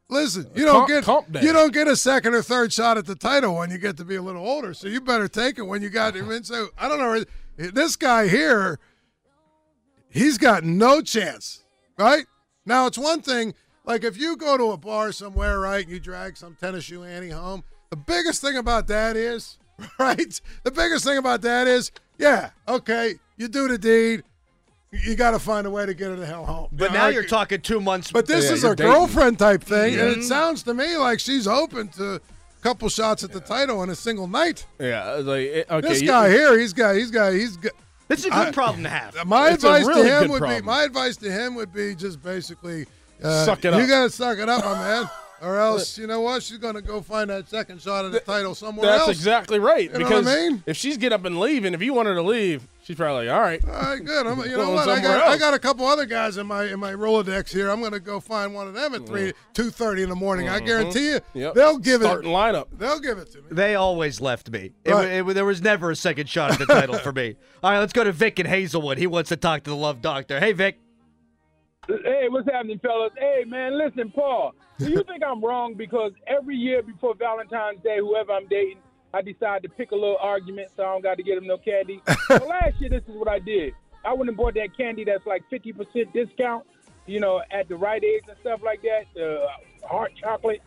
listen, 0.08 0.46
you 0.54 0.64
don't 0.64 0.88
comp- 1.02 1.32
get 1.32 1.42
you 1.42 1.52
don't 1.52 1.72
get 1.72 1.88
a 1.88 1.96
second 1.96 2.34
or 2.34 2.42
third 2.42 2.72
shot 2.72 2.96
at 2.96 3.06
the 3.06 3.16
title 3.16 3.56
when 3.56 3.70
you 3.70 3.78
get 3.78 3.96
to 3.96 4.04
be 4.04 4.14
a 4.16 4.22
little 4.22 4.46
older. 4.46 4.72
So 4.74 4.86
you 4.86 5.00
better 5.00 5.26
take 5.26 5.58
it 5.58 5.62
when 5.62 5.82
you 5.82 5.90
got. 5.90 6.16
I 6.16 6.20
mean, 6.20 6.44
so 6.44 6.68
I 6.78 6.88
don't 6.88 6.98
know. 7.00 7.24
This 7.56 7.96
guy 7.96 8.28
here, 8.28 8.78
he's 10.08 10.38
got 10.38 10.62
no 10.64 11.00
chance, 11.02 11.64
right? 11.98 12.26
Now 12.64 12.86
it's 12.86 12.98
one 12.98 13.20
thing. 13.22 13.54
Like 13.84 14.04
if 14.04 14.16
you 14.16 14.36
go 14.36 14.56
to 14.56 14.70
a 14.72 14.76
bar 14.76 15.12
somewhere, 15.12 15.58
right, 15.60 15.82
and 15.84 15.92
you 15.92 16.00
drag 16.00 16.36
some 16.36 16.56
tennis 16.60 16.84
shoe 16.84 17.02
Annie 17.04 17.30
home. 17.30 17.64
The 17.90 17.96
biggest 17.96 18.40
thing 18.40 18.56
about 18.56 18.86
that 18.88 19.16
is, 19.16 19.58
right? 19.98 20.40
The 20.62 20.70
biggest 20.70 21.04
thing 21.04 21.18
about 21.18 21.42
that 21.42 21.66
is, 21.66 21.90
yeah, 22.18 22.50
okay, 22.68 23.16
you 23.36 23.48
do 23.48 23.68
the 23.68 23.78
deed. 23.78 24.22
You 24.92 25.14
got 25.14 25.30
to 25.30 25.38
find 25.38 25.66
a 25.66 25.70
way 25.70 25.86
to 25.86 25.94
get 25.94 26.08
her 26.08 26.16
the 26.16 26.26
hell 26.26 26.44
home. 26.44 26.68
But 26.70 26.84
You 26.84 26.88
know, 26.90 26.98
now 26.98 27.04
like- 27.06 27.14
you're 27.14 27.24
talking 27.24 27.60
two 27.62 27.80
months. 27.80 28.12
But 28.12 28.26
this 28.26 28.46
Yeah, 28.46 28.52
is 28.52 28.64
a 28.64 28.76
dating. 28.76 28.92
girlfriend 28.92 29.38
type 29.38 29.62
thing, 29.64 29.94
and 29.94 30.08
it 30.10 30.18
mm-hmm. 30.18 30.22
sounds 30.22 30.62
to 30.64 30.74
me 30.74 30.96
like 30.98 31.18
she's 31.18 31.46
open 31.46 31.88
to 31.88 32.16
a 32.16 32.20
couple 32.62 32.88
shots 32.90 33.24
at 33.24 33.32
the 33.32 33.40
title 33.40 33.82
in 33.82 33.88
a 33.90 33.94
single 33.94 34.26
night. 34.28 34.66
Yeah, 34.78 35.14
like 35.14 35.48
eh, 35.48 35.64
okay. 35.70 35.88
this 35.88 36.02
you- 36.02 36.08
guy 36.08 36.28
here, 36.28 36.58
he's 36.58 36.72
got, 36.74 36.94
he's 36.94 37.10
got, 37.10 37.32
he's 37.32 37.56
got. 37.56 37.72
This 38.08 38.20
is 38.20 38.26
a 38.26 38.30
good 38.30 38.48
I- 38.48 38.52
problem 38.52 38.82
to 38.84 38.90
have. 38.90 39.16
My 39.26 39.46
It's 39.48 39.64
advice 39.64 39.86
really 39.86 40.02
to 40.08 40.20
him 40.24 40.30
would 40.30 40.40
problem. 40.40 40.60
be, 40.60 40.66
my 40.66 40.82
advice 40.84 41.16
to 41.18 41.32
him 41.32 41.54
would 41.54 41.72
be 41.72 41.94
just 41.94 42.22
basically, 42.22 42.86
uh, 43.24 43.44
Suck 43.44 43.64
it 43.64 43.74
You 43.74 43.86
got 43.86 44.02
to 44.04 44.10
suck 44.10 44.38
it 44.38 44.48
up, 44.48 44.64
my 44.64 44.74
man, 44.78 45.10
or 45.40 45.58
else 45.58 45.98
you 45.98 46.06
know 46.06 46.20
what? 46.20 46.42
She's 46.42 46.58
going 46.58 46.74
to 46.74 46.82
go 46.82 47.00
find 47.00 47.30
that 47.30 47.48
second 47.48 47.80
shot 47.80 48.04
at 48.04 48.12
the 48.12 48.20
title 48.20 48.54
somewhere 48.54 48.86
else. 48.90 48.98
That's 48.98 49.08
else. 49.08 49.16
exactly 49.16 49.58
right. 49.58 49.90
You 49.92 49.98
know 49.98 50.04
what 50.04 50.12
I 50.14 50.20
because 50.20 50.36
mean? 50.50 50.62
if 50.66 50.76
she's 50.76 50.96
get 50.96 51.12
up 51.12 51.24
and 51.24 51.38
leave, 51.40 51.64
and 51.64 51.74
if 51.74 51.82
you 51.82 51.92
want 51.94 52.06
her 52.08 52.14
to 52.14 52.22
leave, 52.22 52.66
she's 52.84 52.94
probably 52.96 53.26
like, 53.26 53.34
all 53.34 53.40
right. 53.42 53.64
All 53.64 53.72
right, 53.72 54.04
good. 54.04 54.24
I'm, 54.26 54.38
you 54.48 54.56
know 54.56 54.70
what? 54.70 54.88
I 54.88 55.00
got, 55.02 55.28
I 55.28 55.36
got 55.38 55.52
a 55.54 55.58
couple 55.58 55.84
other 55.86 56.06
guys 56.06 56.36
in 56.36 56.46
my 56.46 56.64
in 56.66 56.78
my 56.78 56.92
Rolodex 56.92 57.50
here. 57.52 57.70
I'm 57.70 57.80
going 57.80 57.90
to 57.92 57.98
go 58.00 58.20
find 58.20 58.54
one 58.54 58.68
of 58.68 58.74
them 58.74 58.94
at 58.94 59.04
three 59.04 59.32
two 59.52 59.70
thirty 59.70 60.02
in 60.04 60.10
the 60.10 60.14
morning. 60.16 60.48
I 60.48 60.60
guarantee 60.60 61.06
you, 61.10 61.12
Mm-hmm. 61.20 61.38
Yep. 61.38 61.54
they'll 61.54 61.78
give 61.78 62.02
Starting 62.02 62.30
it. 62.30 62.34
lineup. 62.34 62.66
They'll 62.78 63.00
give 63.00 63.18
it 63.18 63.32
to 63.32 63.38
me. 63.38 63.44
They 63.50 63.74
always 63.74 64.20
left 64.20 64.48
me. 64.50 64.70
Right. 64.86 65.22
wa- 65.24 65.30
it, 65.30 65.34
there 65.34 65.44
was 65.44 65.60
never 65.60 65.90
a 65.90 65.96
second 65.96 66.28
shot 66.28 66.52
at 66.52 66.58
the 66.60 66.66
title 66.66 66.98
for 66.98 67.12
me. 67.12 67.34
All 67.64 67.70
right, 67.72 67.78
let's 67.80 67.92
go 67.92 68.04
to 68.04 68.12
Vic 68.12 68.38
in 68.38 68.46
Hazelwood. 68.46 68.96
He 68.98 69.06
wants 69.08 69.28
to 69.30 69.36
talk 69.36 69.64
to 69.64 69.70
the 69.70 69.76
Love 69.76 70.00
Doctor. 70.02 70.38
Hey, 70.38 70.52
Vic. 70.52 70.78
Hey, 71.88 72.28
what's 72.28 72.48
happening, 72.48 72.78
fellas? 72.78 73.12
Hey, 73.18 73.42
man, 73.44 73.76
listen, 73.76 74.08
Paul. 74.12 74.54
Do 74.78 74.88
you 74.88 75.02
think 75.08 75.24
I'm 75.24 75.44
wrong 75.44 75.74
because 75.74 76.12
every 76.28 76.54
year 76.54 76.80
before 76.80 77.16
Valentine's 77.16 77.82
Day, 77.82 77.98
whoever 77.98 78.30
I'm 78.32 78.46
dating, 78.46 78.78
I 79.12 79.20
decide 79.20 79.64
to 79.64 79.68
pick 79.68 79.90
a 79.90 79.96
little 79.96 80.16
argument 80.20 80.68
so 80.76 80.84
I 80.84 80.92
don't 80.92 81.02
got 81.02 81.16
to 81.16 81.24
get 81.24 81.34
them 81.34 81.48
no 81.48 81.58
candy? 81.58 82.00
well, 82.30 82.46
last 82.46 82.80
year, 82.80 82.88
this 82.88 83.02
is 83.08 83.16
what 83.16 83.26
I 83.26 83.40
did. 83.40 83.74
I 84.04 84.12
went 84.12 84.28
and 84.28 84.36
bought 84.36 84.54
that 84.54 84.76
candy 84.76 85.02
that's 85.02 85.26
like 85.26 85.42
50% 85.50 86.12
discount, 86.12 86.64
you 87.06 87.18
know, 87.18 87.42
at 87.50 87.68
the 87.68 87.74
Rite 87.74 88.04
Aids 88.04 88.26
and 88.28 88.38
stuff 88.38 88.62
like 88.62 88.82
that, 88.82 89.06
the 89.14 89.44
hot 89.82 90.10
chocolate, 90.14 90.62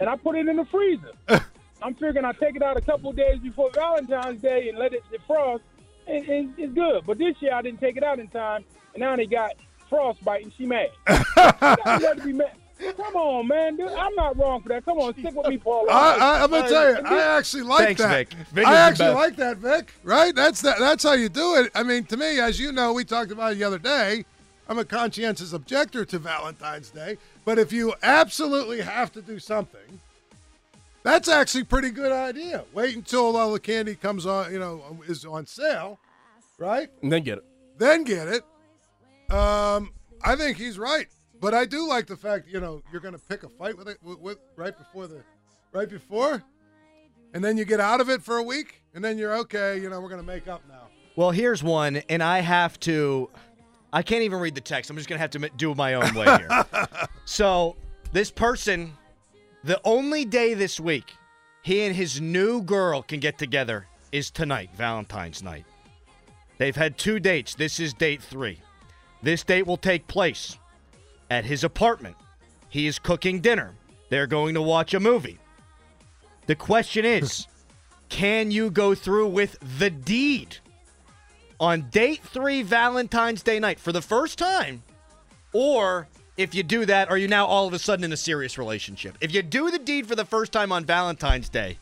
and 0.00 0.08
I 0.08 0.16
put 0.16 0.34
it 0.34 0.48
in 0.48 0.56
the 0.56 0.64
freezer. 0.64 1.12
I'm 1.82 1.94
figuring 1.94 2.24
I 2.24 2.32
take 2.32 2.56
it 2.56 2.62
out 2.64 2.76
a 2.76 2.80
couple 2.80 3.12
days 3.12 3.38
before 3.38 3.70
Valentine's 3.72 4.42
Day 4.42 4.70
and 4.70 4.76
let 4.76 4.92
it 4.92 5.04
defrost, 5.12 5.60
and, 6.08 6.28
and 6.28 6.54
it's 6.58 6.74
good. 6.74 7.06
But 7.06 7.18
this 7.18 7.36
year 7.38 7.54
I 7.54 7.62
didn't 7.62 7.78
take 7.78 7.96
it 7.96 8.02
out 8.02 8.18
in 8.18 8.26
time, 8.26 8.64
and 8.94 9.00
now 9.00 9.14
they 9.14 9.26
got 9.26 9.52
frostbite, 9.88 10.44
and 10.44 10.52
she 10.56 10.66
mad. 10.66 10.90
She 11.08 11.14
got 11.34 12.16
to 12.16 12.22
be 12.24 12.32
mad. 12.32 12.52
Come 12.96 13.16
on, 13.16 13.48
man. 13.48 13.76
Dude, 13.76 13.88
I'm 13.88 14.14
not 14.14 14.36
wrong 14.36 14.62
for 14.62 14.68
that. 14.68 14.84
Come 14.84 14.98
on, 14.98 15.12
stick 15.14 15.34
with 15.34 15.48
me, 15.48 15.58
Paul. 15.58 15.90
I, 15.90 16.16
I, 16.16 16.42
I'm 16.44 16.50
gonna 16.50 16.68
tell 16.68 16.90
you, 16.90 16.98
I 17.04 17.36
actually 17.36 17.64
like 17.64 17.86
Thanks, 17.86 18.00
that. 18.00 18.28
Vic. 18.28 18.28
Vic 18.52 18.66
I 18.66 18.74
actually 18.76 19.14
like 19.14 19.36
that, 19.36 19.56
Vic. 19.56 19.92
Right? 20.04 20.32
That's 20.34 20.62
that. 20.62 20.78
That's 20.78 21.02
how 21.02 21.14
you 21.14 21.28
do 21.28 21.56
it. 21.56 21.72
I 21.74 21.82
mean, 21.82 22.04
to 22.04 22.16
me, 22.16 22.38
as 22.38 22.60
you 22.60 22.70
know, 22.70 22.92
we 22.92 23.04
talked 23.04 23.32
about 23.32 23.52
it 23.52 23.56
the 23.56 23.64
other 23.64 23.78
day. 23.78 24.24
I'm 24.68 24.78
a 24.78 24.84
conscientious 24.84 25.52
objector 25.54 26.04
to 26.04 26.18
Valentine's 26.18 26.90
Day, 26.90 27.16
but 27.44 27.58
if 27.58 27.72
you 27.72 27.94
absolutely 28.02 28.82
have 28.82 29.10
to 29.12 29.22
do 29.22 29.38
something, 29.38 29.98
that's 31.02 31.26
actually 31.26 31.62
a 31.62 31.66
pretty 31.66 31.90
good 31.90 32.12
idea. 32.12 32.64
Wait 32.74 32.94
until 32.94 33.34
all 33.36 33.52
the 33.52 33.60
candy 33.60 33.94
comes 33.94 34.26
on, 34.26 34.52
you 34.52 34.58
know, 34.58 34.98
is 35.08 35.24
on 35.24 35.46
sale, 35.46 35.98
right? 36.58 36.90
And 37.02 37.10
then 37.10 37.22
get 37.22 37.38
it. 37.38 37.44
Then 37.78 38.04
get 38.04 38.28
it. 38.28 38.44
Um, 39.30 39.92
I 40.22 40.36
think 40.36 40.56
he's 40.56 40.78
right, 40.78 41.06
but 41.40 41.54
I 41.54 41.64
do 41.64 41.86
like 41.86 42.06
the 42.06 42.16
fact 42.16 42.48
you 42.48 42.60
know 42.60 42.82
you're 42.90 43.00
going 43.00 43.14
to 43.14 43.20
pick 43.20 43.42
a 43.42 43.48
fight 43.48 43.76
with 43.76 43.88
it 43.88 43.98
with, 44.02 44.18
with 44.18 44.38
right 44.56 44.76
before 44.76 45.06
the 45.06 45.22
right 45.72 45.88
before, 45.88 46.42
and 47.34 47.44
then 47.44 47.56
you 47.56 47.64
get 47.64 47.80
out 47.80 48.00
of 48.00 48.08
it 48.08 48.22
for 48.22 48.38
a 48.38 48.42
week, 48.42 48.82
and 48.94 49.04
then 49.04 49.18
you're 49.18 49.36
okay. 49.38 49.78
You 49.78 49.90
know, 49.90 50.00
we're 50.00 50.08
going 50.08 50.20
to 50.20 50.26
make 50.26 50.48
up 50.48 50.62
now. 50.68 50.88
Well, 51.16 51.30
here's 51.30 51.62
one, 51.62 51.96
and 52.08 52.22
I 52.22 52.40
have 52.40 52.78
to. 52.80 53.28
I 53.92 54.02
can't 54.02 54.22
even 54.22 54.38
read 54.38 54.54
the 54.54 54.60
text. 54.60 54.90
I'm 54.90 54.96
just 54.96 55.08
gonna 55.08 55.18
have 55.18 55.30
to 55.30 55.48
do 55.56 55.70
it 55.72 55.76
my 55.76 55.94
own 55.94 56.14
way 56.14 56.26
here. 56.26 56.64
so 57.24 57.74
this 58.12 58.30
person, 58.30 58.92
the 59.64 59.80
only 59.84 60.24
day 60.26 60.52
this 60.52 60.78
week 60.78 61.12
he 61.62 61.82
and 61.82 61.94
his 61.94 62.20
new 62.20 62.62
girl 62.62 63.02
can 63.02 63.20
get 63.20 63.36
together 63.36 63.86
is 64.12 64.30
tonight, 64.30 64.70
Valentine's 64.74 65.42
night. 65.42 65.66
They've 66.56 66.74
had 66.74 66.96
two 66.96 67.20
dates. 67.20 67.54
This 67.54 67.78
is 67.78 67.92
date 67.92 68.22
three. 68.22 68.60
This 69.22 69.42
date 69.42 69.66
will 69.66 69.76
take 69.76 70.06
place 70.06 70.58
at 71.30 71.44
his 71.44 71.64
apartment. 71.64 72.16
He 72.68 72.86
is 72.86 72.98
cooking 72.98 73.40
dinner. 73.40 73.72
They're 74.08 74.26
going 74.26 74.54
to 74.54 74.62
watch 74.62 74.94
a 74.94 75.00
movie. 75.00 75.38
The 76.46 76.54
question 76.54 77.04
is, 77.04 77.46
can 78.08 78.50
you 78.50 78.70
go 78.70 78.94
through 78.94 79.28
with 79.28 79.58
the 79.78 79.90
deed? 79.90 80.58
on 81.60 81.88
date 81.90 82.22
three 82.22 82.62
Valentine's 82.62 83.42
Day 83.42 83.58
night 83.58 83.80
for 83.80 83.92
the 83.92 84.02
first 84.02 84.38
time? 84.38 84.82
Or 85.52 86.08
if 86.36 86.54
you 86.54 86.62
do 86.62 86.86
that, 86.86 87.10
are 87.10 87.18
you 87.18 87.28
now 87.28 87.46
all 87.46 87.66
of 87.66 87.72
a 87.72 87.78
sudden 87.78 88.04
in 88.04 88.12
a 88.12 88.16
serious 88.16 88.58
relationship? 88.58 89.16
If 89.20 89.32
you 89.32 89.42
do 89.42 89.70
the 89.70 89.78
deed 89.78 90.06
for 90.06 90.14
the 90.14 90.24
first 90.24 90.52
time 90.52 90.72
on 90.72 90.84
Valentine's 90.84 91.48
Day, 91.48 91.78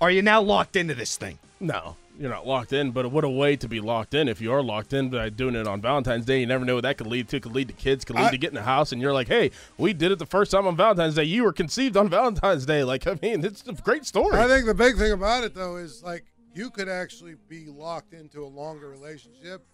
are 0.00 0.10
you 0.10 0.22
now 0.22 0.42
locked 0.42 0.76
into 0.76 0.94
this 0.94 1.16
thing? 1.16 1.38
No, 1.60 1.96
you're 2.18 2.30
not 2.30 2.46
locked 2.46 2.72
in, 2.72 2.90
but 2.92 3.10
what 3.10 3.24
a 3.24 3.28
way 3.28 3.56
to 3.56 3.68
be 3.68 3.80
locked 3.80 4.14
in 4.14 4.28
if 4.28 4.40
you 4.40 4.52
are 4.52 4.62
locked 4.62 4.92
in 4.92 5.10
by 5.10 5.28
doing 5.30 5.54
it 5.56 5.66
on 5.66 5.80
Valentine's 5.80 6.24
Day. 6.24 6.40
You 6.40 6.46
never 6.46 6.64
know 6.64 6.76
what 6.76 6.82
that 6.82 6.96
could 6.98 7.06
lead 7.08 7.28
to. 7.30 7.40
Could 7.40 7.54
lead 7.54 7.68
to 7.68 7.74
kids, 7.74 8.04
could 8.04 8.16
lead 8.16 8.26
I- 8.26 8.30
to 8.30 8.38
getting 8.38 8.56
a 8.58 8.62
house, 8.62 8.92
and 8.92 9.02
you're 9.02 9.12
like, 9.12 9.28
hey, 9.28 9.50
we 9.78 9.92
did 9.92 10.12
it 10.12 10.18
the 10.18 10.26
first 10.26 10.50
time 10.52 10.66
on 10.66 10.76
Valentine's 10.76 11.14
Day. 11.16 11.24
You 11.24 11.42
were 11.44 11.52
conceived 11.52 11.96
on 11.96 12.08
Valentine's 12.08 12.66
Day. 12.66 12.84
Like, 12.84 13.06
I 13.06 13.18
mean, 13.20 13.44
it's 13.44 13.64
a 13.66 13.72
great 13.72 14.06
story. 14.06 14.36
I 14.38 14.46
think 14.46 14.66
the 14.66 14.74
big 14.74 14.96
thing 14.96 15.12
about 15.12 15.44
it 15.44 15.54
though 15.54 15.76
is 15.76 16.02
like 16.02 16.24
you 16.54 16.70
could 16.70 16.88
actually 16.88 17.34
be 17.48 17.66
locked 17.66 18.12
into 18.14 18.44
a 18.44 18.46
longer 18.46 18.88
relationship 18.88 19.66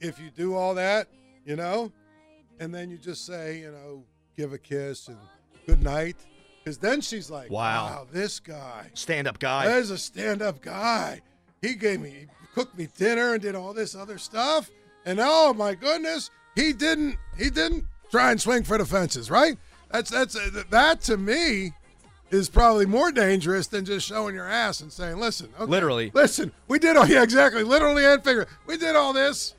if 0.00 0.18
you 0.18 0.30
do 0.30 0.54
all 0.56 0.74
that, 0.74 1.06
you 1.44 1.54
know, 1.56 1.92
and 2.58 2.74
then 2.74 2.90
you 2.90 2.98
just 2.98 3.24
say, 3.26 3.58
you 3.60 3.70
know, 3.70 4.04
give 4.36 4.52
a 4.52 4.58
kiss 4.58 5.06
and 5.08 5.18
good 5.66 5.82
night, 5.82 6.16
because 6.64 6.78
then 6.78 7.00
she's 7.00 7.30
like, 7.30 7.50
Wow. 7.50 7.86
wow, 7.86 8.06
this 8.10 8.40
guy. 8.40 8.90
Stand 8.94 9.28
up 9.28 9.38
guy. 9.38 9.66
There's 9.66 9.90
a 9.90 9.98
stand 9.98 10.42
up 10.42 10.60
guy. 10.60 11.20
He 11.62 11.74
gave 11.74 12.00
me, 12.00 12.10
he 12.10 12.26
cooked 12.54 12.76
me 12.76 12.88
dinner 12.96 13.34
and 13.34 13.42
did 13.42 13.54
all 13.54 13.72
this 13.72 13.94
other 13.94 14.18
stuff. 14.18 14.70
And 15.04 15.18
oh 15.20 15.52
my 15.54 15.74
goodness, 15.74 16.30
he 16.54 16.72
didn't, 16.72 17.16
he 17.36 17.50
didn't 17.50 17.84
try 18.10 18.30
and 18.30 18.40
swing 18.40 18.62
for 18.64 18.78
the 18.78 18.84
fences, 18.84 19.30
right? 19.30 19.56
That's, 19.90 20.10
that's, 20.10 20.36
uh, 20.36 20.62
that 20.70 21.00
to 21.02 21.16
me 21.16 21.72
is 22.30 22.48
probably 22.48 22.86
more 22.86 23.10
dangerous 23.10 23.66
than 23.66 23.84
just 23.84 24.06
showing 24.06 24.34
your 24.34 24.46
ass 24.48 24.80
and 24.80 24.92
saying, 24.92 25.18
listen, 25.18 25.48
okay, 25.58 25.70
Literally. 25.70 26.10
listen, 26.14 26.52
we 26.68 26.78
did 26.78 26.96
all, 26.96 27.06
yeah, 27.08 27.22
exactly, 27.22 27.62
literally 27.64 28.04
and 28.04 28.22
figure, 28.22 28.46
we 28.66 28.76
did 28.76 28.94
all 28.96 29.12
this. 29.12 29.54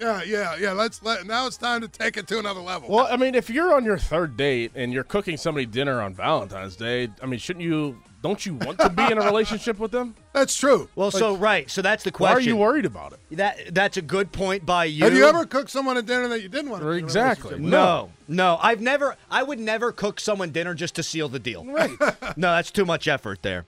Yeah, 0.00 0.22
yeah, 0.24 0.56
yeah. 0.56 0.72
Let's 0.72 1.02
let, 1.04 1.24
now 1.24 1.46
it's 1.46 1.56
time 1.56 1.80
to 1.80 1.88
take 1.88 2.16
it 2.16 2.26
to 2.26 2.38
another 2.40 2.60
level. 2.60 2.88
Well, 2.88 3.06
I 3.08 3.16
mean, 3.16 3.36
if 3.36 3.48
you're 3.48 3.72
on 3.74 3.84
your 3.84 3.96
third 3.96 4.36
date 4.36 4.72
and 4.74 4.92
you're 4.92 5.04
cooking 5.04 5.36
somebody 5.36 5.66
dinner 5.66 6.02
on 6.02 6.12
Valentine's 6.14 6.74
Day, 6.74 7.08
I 7.22 7.26
mean, 7.26 7.38
shouldn't 7.38 7.64
you? 7.64 7.96
Don't 8.24 8.46
you 8.46 8.54
want 8.54 8.78
to 8.78 8.88
be 8.88 9.02
in 9.02 9.18
a 9.18 9.20
relationship 9.20 9.78
with 9.78 9.90
them? 9.90 10.14
That's 10.32 10.56
true. 10.56 10.88
well, 10.96 11.10
so 11.10 11.36
right, 11.36 11.70
so 11.70 11.82
that's 11.82 12.02
the 12.04 12.10
question. 12.10 12.24
Why 12.30 12.34
question. 12.36 12.52
are 12.52 12.54
you 12.54 12.60
worried 12.60 12.84
about 12.86 13.12
it? 13.12 13.20
That 13.32 13.74
that's 13.74 13.98
a 13.98 14.02
good 14.02 14.32
point 14.32 14.64
by 14.64 14.86
you. 14.86 15.04
Have 15.04 15.12
you 15.14 15.26
ever 15.26 15.44
cooked 15.44 15.68
someone 15.70 15.98
a 15.98 16.02
dinner 16.02 16.26
that 16.28 16.40
you 16.42 16.48
didn't 16.48 16.70
want 16.70 16.80
to? 16.82 16.86
be 16.88 16.92
in 16.96 17.02
a 17.02 17.04
Exactly. 17.04 17.50
relationship 17.50 17.64
with? 17.64 17.70
No, 17.70 18.10
no, 18.26 18.58
I've 18.62 18.80
never. 18.80 19.16
I 19.30 19.42
would 19.42 19.60
never 19.60 19.92
cook 19.92 20.18
someone 20.20 20.52
dinner 20.52 20.72
just 20.72 20.94
to 20.94 21.02
seal 21.02 21.28
the 21.28 21.38
deal. 21.38 21.66
Right. 21.66 21.90
No, 22.38 22.52
that's 22.54 22.70
too 22.70 22.86
much 22.86 23.06
effort 23.06 23.42
there. 23.42 23.66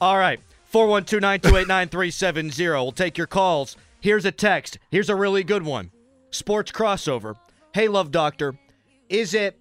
All 0.00 0.16
right. 0.16 0.38
412 0.66 1.20
928 1.20 1.66
9370. 1.66 2.68
We'll 2.70 2.92
take 2.92 3.18
your 3.18 3.26
calls. 3.26 3.76
Here's 4.00 4.24
a 4.24 4.30
text. 4.32 4.78
Here's 4.88 5.10
a 5.10 5.16
really 5.16 5.42
good 5.42 5.64
one. 5.64 5.90
Sports 6.30 6.70
crossover. 6.70 7.34
Hey, 7.74 7.88
Love 7.88 8.12
Doctor. 8.12 8.54
Is 9.08 9.34
it 9.34 9.58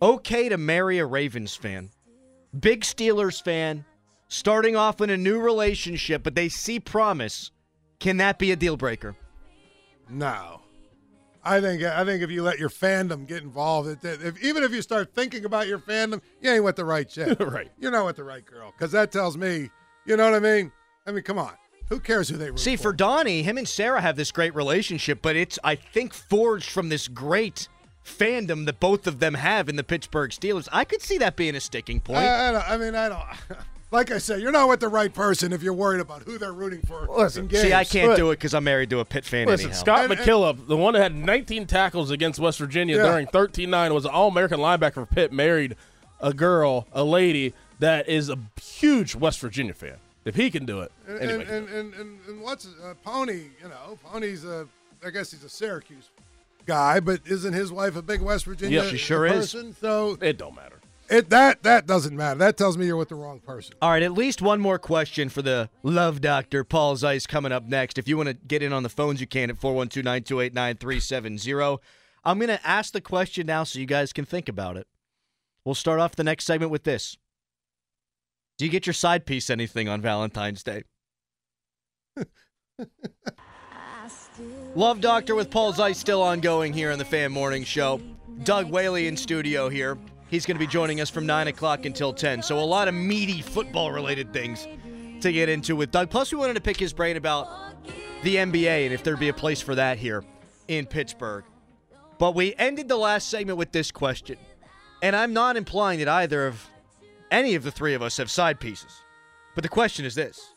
okay 0.00 0.48
to 0.48 0.56
marry 0.56 0.98
a 0.98 1.04
Ravens 1.06 1.54
fan? 1.54 1.90
Big 2.60 2.82
Steelers 2.82 3.42
fan, 3.42 3.84
starting 4.28 4.76
off 4.76 5.00
in 5.00 5.10
a 5.10 5.16
new 5.16 5.40
relationship, 5.40 6.22
but 6.22 6.34
they 6.34 6.48
see 6.48 6.78
promise. 6.78 7.50
Can 7.98 8.18
that 8.18 8.38
be 8.38 8.52
a 8.52 8.56
deal 8.56 8.76
breaker? 8.76 9.16
No. 10.08 10.60
I 11.46 11.60
think 11.60 11.82
I 11.82 12.04
think 12.04 12.22
if 12.22 12.30
you 12.30 12.42
let 12.42 12.58
your 12.58 12.70
fandom 12.70 13.26
get 13.26 13.42
involved, 13.42 14.04
if, 14.04 14.42
even 14.42 14.62
if 14.62 14.72
you 14.72 14.80
start 14.80 15.12
thinking 15.14 15.44
about 15.44 15.68
your 15.68 15.78
fandom, 15.78 16.22
you 16.40 16.50
ain't 16.50 16.64
with 16.64 16.76
the 16.76 16.84
right 16.84 17.08
chick. 17.08 17.38
Right. 17.44 17.70
You're 17.78 17.92
not 17.92 18.06
with 18.06 18.16
the 18.16 18.24
right 18.24 18.44
girl 18.44 18.72
because 18.72 18.92
that 18.92 19.12
tells 19.12 19.36
me, 19.36 19.70
you 20.06 20.16
know 20.16 20.24
what 20.24 20.34
I 20.34 20.40
mean? 20.40 20.72
I 21.06 21.12
mean, 21.12 21.22
come 21.22 21.38
on. 21.38 21.52
Who 21.90 22.00
cares 22.00 22.30
who 22.30 22.38
they 22.38 22.50
root 22.50 22.58
See, 22.58 22.76
for 22.76 22.94
Donnie, 22.94 23.42
him 23.42 23.58
and 23.58 23.68
Sarah 23.68 24.00
have 24.00 24.16
this 24.16 24.32
great 24.32 24.54
relationship, 24.54 25.20
but 25.20 25.36
it's 25.36 25.58
I 25.62 25.74
think 25.74 26.14
forged 26.14 26.70
from 26.70 26.88
this 26.88 27.08
great 27.08 27.68
fandom 28.04 28.66
that 28.66 28.80
both 28.80 29.06
of 29.06 29.18
them 29.18 29.34
have 29.34 29.68
in 29.68 29.76
the 29.76 29.84
Pittsburgh 29.84 30.30
Steelers. 30.30 30.68
I 30.72 30.84
could 30.84 31.02
see 31.02 31.18
that 31.18 31.36
being 31.36 31.54
a 31.56 31.60
sticking 31.60 32.00
point. 32.00 32.18
I, 32.18 32.48
I, 32.48 32.52
don't, 32.52 32.70
I 32.70 32.76
mean, 32.76 32.94
I 32.94 33.08
don't. 33.08 33.58
Like 33.90 34.10
I 34.10 34.18
said, 34.18 34.40
you're 34.40 34.50
not 34.50 34.68
with 34.68 34.80
the 34.80 34.88
right 34.88 35.14
person 35.14 35.52
if 35.52 35.62
you're 35.62 35.72
worried 35.72 36.00
about 36.00 36.24
who 36.24 36.36
they're 36.36 36.52
rooting 36.52 36.80
for. 36.80 37.04
in 37.04 37.46
games. 37.46 37.62
See, 37.62 37.72
I 37.72 37.84
can't 37.84 38.16
do 38.16 38.32
it 38.32 38.36
because 38.36 38.52
I'm 38.52 38.64
married 38.64 38.90
to 38.90 38.98
a 38.98 39.04
Pitt 39.04 39.24
fan 39.24 39.46
Listen, 39.46 39.66
anyhow. 39.66 39.78
Scott 39.78 40.10
McKillop, 40.10 40.66
the 40.66 40.76
one 40.76 40.94
that 40.94 41.02
had 41.02 41.14
19 41.14 41.66
tackles 41.68 42.10
against 42.10 42.40
West 42.40 42.58
Virginia 42.58 42.96
Yeah. 42.96 43.04
during 43.04 43.28
13-9, 43.28 43.94
was 43.94 44.04
an 44.04 44.10
All-American 44.10 44.58
linebacker 44.58 44.94
for 44.94 45.06
Pitt, 45.06 45.32
married 45.32 45.76
a 46.20 46.32
girl, 46.34 46.88
a 46.92 47.04
lady 47.04 47.54
that 47.78 48.08
is 48.08 48.30
a 48.30 48.38
huge 48.60 49.14
West 49.14 49.38
Virginia 49.38 49.74
fan. 49.74 49.98
If 50.24 50.34
he 50.34 50.50
can 50.50 50.66
do 50.66 50.80
it, 50.80 50.90
And, 51.06 51.18
anybody 51.20 51.50
and, 51.50 51.68
and, 51.68 51.68
and, 51.68 51.94
and, 51.94 52.18
and 52.26 52.40
what's 52.40 52.66
uh, 52.66 52.94
Pony? 53.04 53.50
You 53.62 53.68
know, 53.68 53.96
Pony's 54.02 54.44
a. 54.44 54.66
I 55.06 55.10
guess 55.10 55.30
he's 55.30 55.44
a 55.44 55.48
Syracuse 55.50 56.10
guy, 56.66 57.00
but 57.00 57.20
isn't 57.26 57.52
his 57.52 57.70
wife 57.72 57.96
a 57.96 58.02
big 58.02 58.20
West 58.20 58.44
Virginia 58.44 58.82
Yeah, 58.82 58.88
she 58.88 58.96
sure 58.96 59.26
is. 59.26 59.52
person? 59.52 59.74
So 59.80 60.16
it 60.20 60.38
don't 60.38 60.54
matter. 60.54 60.80
it 61.08 61.30
that 61.30 61.62
that 61.62 61.86
doesn't 61.86 62.16
matter. 62.16 62.38
That 62.38 62.56
tells 62.56 62.76
me 62.78 62.86
you're 62.86 62.96
with 62.96 63.08
the 63.10 63.14
wrong 63.14 63.40
person. 63.40 63.74
All 63.82 63.90
right, 63.90 64.02
at 64.02 64.12
least 64.12 64.40
one 64.42 64.60
more 64.60 64.78
question 64.78 65.28
for 65.28 65.42
the 65.42 65.68
love 65.82 66.20
doctor, 66.20 66.64
Paul 66.64 66.96
Zeise, 66.96 67.28
coming 67.28 67.52
up 67.52 67.64
next. 67.64 67.98
If 67.98 68.08
you 68.08 68.16
want 68.16 68.28
to 68.28 68.34
get 68.34 68.62
in 68.62 68.72
on 68.72 68.82
the 68.82 68.88
phones, 68.88 69.20
you 69.20 69.26
can 69.26 69.50
at 69.50 69.58
412 69.58 70.04
928 70.04 70.54
9370. 70.54 71.78
I'm 72.24 72.38
going 72.38 72.48
to 72.48 72.66
ask 72.66 72.92
the 72.92 73.02
question 73.02 73.46
now 73.46 73.64
so 73.64 73.78
you 73.78 73.84
guys 73.86 74.12
can 74.14 74.24
think 74.24 74.48
about 74.48 74.76
it. 74.78 74.86
We'll 75.64 75.74
start 75.74 76.00
off 76.00 76.16
the 76.16 76.24
next 76.24 76.44
segment 76.44 76.70
with 76.72 76.84
this 76.84 77.16
Do 78.58 78.64
you 78.64 78.70
get 78.70 78.86
your 78.86 78.94
side 78.94 79.26
piece 79.26 79.50
anything 79.50 79.88
on 79.88 80.00
Valentine's 80.00 80.62
Day? 80.62 80.84
Love 84.76 85.00
Doctor 85.00 85.36
with 85.36 85.50
Paul 85.50 85.72
Zeise 85.72 85.94
still 85.94 86.20
ongoing 86.20 86.72
here 86.72 86.90
on 86.90 86.98
the 86.98 87.04
Fan 87.04 87.30
Morning 87.30 87.62
Show. 87.62 88.00
Doug 88.42 88.68
Whaley 88.68 89.06
in 89.06 89.16
studio 89.16 89.68
here. 89.68 89.96
He's 90.28 90.44
going 90.44 90.56
to 90.56 90.58
be 90.58 90.66
joining 90.66 91.00
us 91.00 91.08
from 91.08 91.26
9 91.26 91.46
o'clock 91.46 91.84
until 91.84 92.12
10. 92.12 92.42
So, 92.42 92.58
a 92.58 92.64
lot 92.64 92.88
of 92.88 92.94
meaty 92.94 93.40
football 93.40 93.92
related 93.92 94.32
things 94.32 94.66
to 95.20 95.30
get 95.30 95.48
into 95.48 95.76
with 95.76 95.92
Doug. 95.92 96.10
Plus, 96.10 96.32
we 96.32 96.38
wanted 96.38 96.54
to 96.54 96.60
pick 96.60 96.76
his 96.76 96.92
brain 96.92 97.16
about 97.16 97.48
the 98.24 98.34
NBA 98.34 98.86
and 98.86 98.92
if 98.92 99.04
there'd 99.04 99.20
be 99.20 99.28
a 99.28 99.34
place 99.34 99.60
for 99.60 99.76
that 99.76 99.96
here 99.96 100.24
in 100.66 100.86
Pittsburgh. 100.86 101.44
But 102.18 102.34
we 102.34 102.56
ended 102.56 102.88
the 102.88 102.96
last 102.96 103.28
segment 103.28 103.58
with 103.58 103.70
this 103.70 103.92
question. 103.92 104.38
And 105.02 105.14
I'm 105.14 105.32
not 105.32 105.56
implying 105.56 106.00
that 106.00 106.08
either 106.08 106.48
of 106.48 106.68
any 107.30 107.54
of 107.54 107.62
the 107.62 107.70
three 107.70 107.94
of 107.94 108.02
us 108.02 108.16
have 108.16 108.28
side 108.28 108.58
pieces. 108.58 109.02
But 109.54 109.62
the 109.62 109.68
question 109.68 110.04
is 110.04 110.16
this 110.16 110.52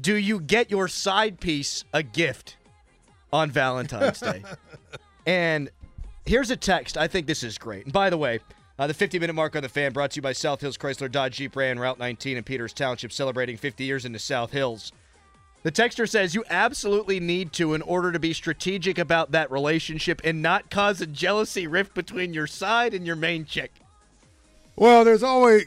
Do 0.00 0.14
you 0.14 0.40
get 0.40 0.70
your 0.70 0.88
side 0.88 1.40
piece 1.40 1.84
a 1.92 2.02
gift 2.02 2.56
on 3.34 3.50
Valentine's 3.50 4.20
Day? 4.20 4.42
and 5.26 5.68
here's 6.24 6.50
a 6.50 6.56
text. 6.56 6.96
I 6.96 7.08
think 7.08 7.26
this 7.26 7.42
is 7.42 7.58
great. 7.58 7.84
And 7.84 7.92
by 7.92 8.08
the 8.08 8.16
way, 8.16 8.38
uh, 8.78 8.86
the 8.86 8.94
50 8.94 9.18
minute 9.18 9.34
mark 9.34 9.56
on 9.56 9.62
the 9.62 9.68
fan 9.68 9.92
brought 9.92 10.12
to 10.12 10.16
you 10.16 10.22
by 10.22 10.32
South 10.32 10.60
Hills 10.60 10.78
Chrysler 10.78 11.10
Dodge 11.10 11.36
Jeep 11.36 11.56
Ram 11.56 11.78
Route 11.78 11.98
19 11.98 12.36
in 12.36 12.44
Peters 12.44 12.72
Township, 12.72 13.12
celebrating 13.12 13.56
50 13.56 13.84
years 13.84 14.04
in 14.04 14.12
the 14.12 14.18
South 14.18 14.52
Hills. 14.52 14.92
The 15.64 15.72
texter 15.72 16.08
says 16.08 16.34
you 16.34 16.44
absolutely 16.48 17.18
need 17.20 17.52
to 17.54 17.74
in 17.74 17.82
order 17.82 18.12
to 18.12 18.18
be 18.18 18.32
strategic 18.34 18.98
about 18.98 19.32
that 19.32 19.50
relationship 19.50 20.20
and 20.22 20.42
not 20.42 20.70
cause 20.70 21.00
a 21.00 21.06
jealousy 21.06 21.66
rift 21.66 21.94
between 21.94 22.34
your 22.34 22.46
side 22.46 22.94
and 22.94 23.06
your 23.06 23.16
main 23.16 23.46
chick. 23.46 23.72
Well, 24.76 25.04
there's 25.04 25.22
always 25.22 25.66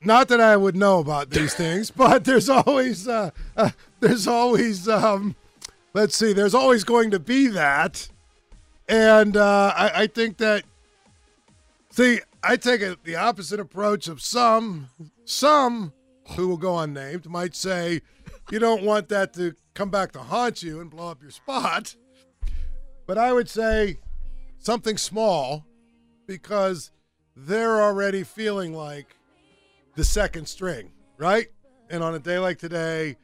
not 0.00 0.28
that 0.28 0.40
I 0.40 0.56
would 0.56 0.74
know 0.74 1.00
about 1.00 1.30
these 1.30 1.54
things, 1.54 1.90
but 1.90 2.24
there's 2.24 2.48
always 2.48 3.06
uh, 3.06 3.30
uh, 3.56 3.70
there's 4.00 4.26
always 4.26 4.88
um, 4.88 5.36
let's 5.96 6.14
see, 6.14 6.34
there's 6.34 6.54
always 6.54 6.84
going 6.84 7.10
to 7.10 7.18
be 7.18 7.46
that, 7.46 8.06
and 8.86 9.34
uh, 9.34 9.72
I, 9.74 10.02
I 10.02 10.06
think 10.06 10.36
that 10.36 10.64
see, 11.90 12.20
I 12.42 12.56
take 12.56 12.82
a, 12.82 12.98
the 13.02 13.16
opposite 13.16 13.58
approach 13.58 14.06
of 14.06 14.20
some 14.20 14.90
some 15.24 15.94
who 16.36 16.48
will 16.48 16.58
go 16.58 16.78
unnamed 16.78 17.26
might 17.26 17.56
say 17.56 18.02
you 18.50 18.58
don't 18.58 18.82
want 18.82 19.08
that 19.08 19.32
to 19.34 19.54
come 19.72 19.90
back 19.90 20.12
to 20.12 20.18
haunt 20.18 20.62
you 20.62 20.82
and 20.82 20.90
blow 20.90 21.08
up 21.08 21.22
your 21.22 21.30
spot, 21.30 21.96
but 23.06 23.16
I 23.16 23.32
would 23.32 23.48
say 23.48 23.98
something 24.58 24.98
small 24.98 25.64
because 26.26 26.90
they're 27.34 27.80
already 27.80 28.22
feeling 28.22 28.74
like 28.74 29.16
the 29.94 30.04
second 30.04 30.46
string, 30.46 30.92
right? 31.16 31.46
And 31.88 32.04
on 32.04 32.14
a 32.14 32.18
day 32.18 32.38
like 32.38 32.58
today, 32.58 33.16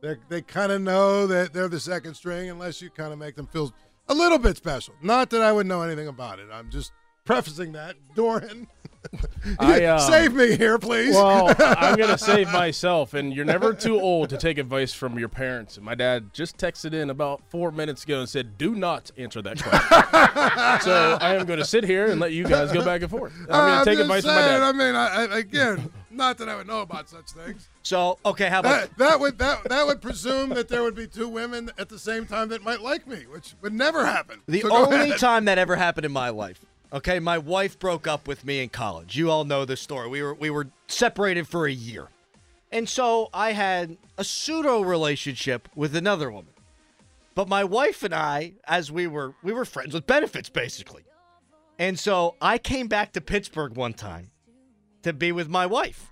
they 0.00 0.16
they 0.28 0.42
kind 0.42 0.72
of 0.72 0.80
know 0.80 1.26
that 1.26 1.52
they're 1.52 1.68
the 1.68 1.80
second 1.80 2.14
string 2.14 2.50
unless 2.50 2.80
you 2.80 2.90
kind 2.90 3.12
of 3.12 3.18
make 3.18 3.36
them 3.36 3.46
feel 3.46 3.72
a 4.08 4.14
little 4.14 4.38
bit 4.38 4.56
special. 4.56 4.94
Not 5.02 5.30
that 5.30 5.42
I 5.42 5.52
would 5.52 5.66
know 5.66 5.82
anything 5.82 6.08
about 6.08 6.38
it. 6.38 6.48
I'm 6.52 6.70
just 6.70 6.92
prefacing 7.24 7.72
that. 7.72 7.96
Dorin, 8.14 8.66
I, 9.58 9.84
uh, 9.84 9.98
save 9.98 10.34
me 10.34 10.56
here, 10.56 10.78
please. 10.78 11.14
Well, 11.14 11.54
I'm 11.58 11.96
going 11.96 12.10
to 12.10 12.18
save 12.18 12.52
myself, 12.52 13.14
and 13.14 13.32
you're 13.32 13.44
never 13.44 13.72
too 13.72 14.00
old 14.00 14.30
to 14.30 14.36
take 14.36 14.58
advice 14.58 14.92
from 14.92 15.18
your 15.18 15.28
parents. 15.28 15.76
And 15.76 15.84
my 15.84 15.94
dad 15.94 16.32
just 16.32 16.56
texted 16.56 16.92
in 16.92 17.10
about 17.10 17.42
four 17.50 17.70
minutes 17.70 18.04
ago 18.04 18.20
and 18.20 18.28
said, 18.28 18.58
"Do 18.58 18.74
not 18.74 19.10
answer 19.16 19.42
that 19.42 19.62
question." 19.62 20.80
so 20.82 21.18
I 21.20 21.34
am 21.34 21.46
going 21.46 21.58
to 21.58 21.64
sit 21.64 21.84
here 21.84 22.06
and 22.06 22.20
let 22.20 22.32
you 22.32 22.44
guys 22.44 22.72
go 22.72 22.84
back 22.84 23.02
and 23.02 23.10
forth. 23.10 23.32
I'm 23.50 23.84
going 23.84 23.84
to 23.84 23.90
take 23.90 23.98
advice 23.98 24.24
saying, 24.24 24.36
from 24.36 24.44
my 24.44 24.58
dad. 24.58 24.62
I 24.62 24.72
mean, 24.72 24.94
I, 24.94 25.36
I, 25.36 25.38
again, 25.38 25.90
not 26.16 26.38
that 26.38 26.48
I 26.48 26.56
would 26.56 26.66
know 26.66 26.80
about 26.80 27.08
such 27.08 27.30
things. 27.30 27.68
So, 27.82 28.18
okay, 28.24 28.48
how 28.48 28.60
about 28.60 28.90
That, 28.90 28.98
that 28.98 29.20
would 29.20 29.38
that 29.38 29.68
that 29.68 29.86
would 29.86 30.00
presume 30.02 30.50
that 30.50 30.68
there 30.68 30.82
would 30.82 30.94
be 30.94 31.06
two 31.06 31.28
women 31.28 31.70
at 31.78 31.88
the 31.88 31.98
same 31.98 32.26
time 32.26 32.48
that 32.48 32.62
might 32.62 32.80
like 32.80 33.06
me, 33.06 33.26
which 33.30 33.54
would 33.60 33.72
never 33.72 34.04
happen. 34.04 34.40
The 34.46 34.62
So 34.62 34.74
only 34.74 35.12
time 35.12 35.44
that 35.44 35.58
ever 35.58 35.76
happened 35.76 36.06
in 36.06 36.12
my 36.12 36.30
life. 36.30 36.60
Okay, 36.92 37.18
my 37.18 37.38
wife 37.38 37.78
broke 37.78 38.06
up 38.06 38.26
with 38.26 38.44
me 38.44 38.62
in 38.62 38.68
college. 38.68 39.16
You 39.16 39.30
all 39.30 39.44
know 39.44 39.64
the 39.64 39.76
story. 39.76 40.08
We 40.08 40.22
were 40.22 40.34
we 40.34 40.50
were 40.50 40.68
separated 40.88 41.46
for 41.48 41.66
a 41.66 41.72
year. 41.72 42.08
And 42.72 42.88
so 42.88 43.28
I 43.32 43.52
had 43.52 43.96
a 44.18 44.24
pseudo 44.24 44.82
relationship 44.82 45.68
with 45.74 45.94
another 45.94 46.30
woman. 46.30 46.52
But 47.34 47.48
my 47.48 47.64
wife 47.64 48.02
and 48.02 48.14
I, 48.14 48.54
as 48.64 48.90
we 48.90 49.06
were 49.06 49.34
we 49.42 49.52
were 49.52 49.64
friends 49.64 49.94
with 49.94 50.06
benefits 50.06 50.48
basically. 50.48 51.02
And 51.78 51.98
so 51.98 52.36
I 52.40 52.58
came 52.58 52.88
back 52.88 53.12
to 53.12 53.20
Pittsburgh 53.20 53.76
one 53.76 53.92
time 53.92 54.30
to 55.06 55.12
be 55.12 55.32
with 55.32 55.48
my 55.48 55.66
wife. 55.66 56.10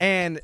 And 0.00 0.40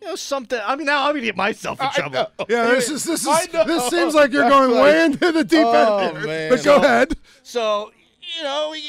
you 0.00 0.08
know 0.08 0.16
something 0.16 0.58
I 0.64 0.76
mean 0.76 0.86
now 0.86 1.06
I'm 1.06 1.14
gonna 1.14 1.20
get 1.26 1.36
myself 1.36 1.80
in 1.80 1.90
trouble. 1.90 2.26
Yeah, 2.48 2.66
this 2.68 2.88
is 2.88 3.04
this 3.04 3.26
is 3.26 3.46
this 3.48 3.88
seems 3.88 4.14
like 4.14 4.32
you're 4.32 4.48
going 4.48 4.70
like- 4.70 4.82
way 4.82 5.04
into 5.04 5.32
the 5.32 5.44
deep 5.44 5.64
Oh, 5.66 5.98
end 5.98 6.18
here. 6.18 6.26
man. 6.26 6.50
But 6.50 6.64
go 6.64 6.76
So- 6.78 6.84
ahead. 6.84 7.12
So, 7.42 7.92
you 8.36 8.42
know, 8.42 8.68
we, 8.72 8.82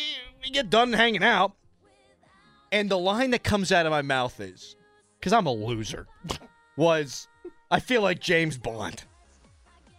we 0.44 0.52
get 0.52 0.70
done 0.70 0.94
hanging 0.94 1.24
out, 1.24 1.54
and 2.72 2.90
the 2.90 2.98
line 2.98 3.32
that 3.32 3.44
comes 3.44 3.72
out 3.72 3.86
of 3.86 3.92
my 3.92 4.02
mouth 4.02 4.40
is, 4.40 4.76
because 5.20 5.34
I'm 5.34 5.48
a 5.48 5.52
loser, 5.52 6.06
was, 6.78 7.28
I 7.72 7.80
feel 7.80 8.02
like 8.02 8.20
James 8.20 8.58
Bond. 8.58 9.04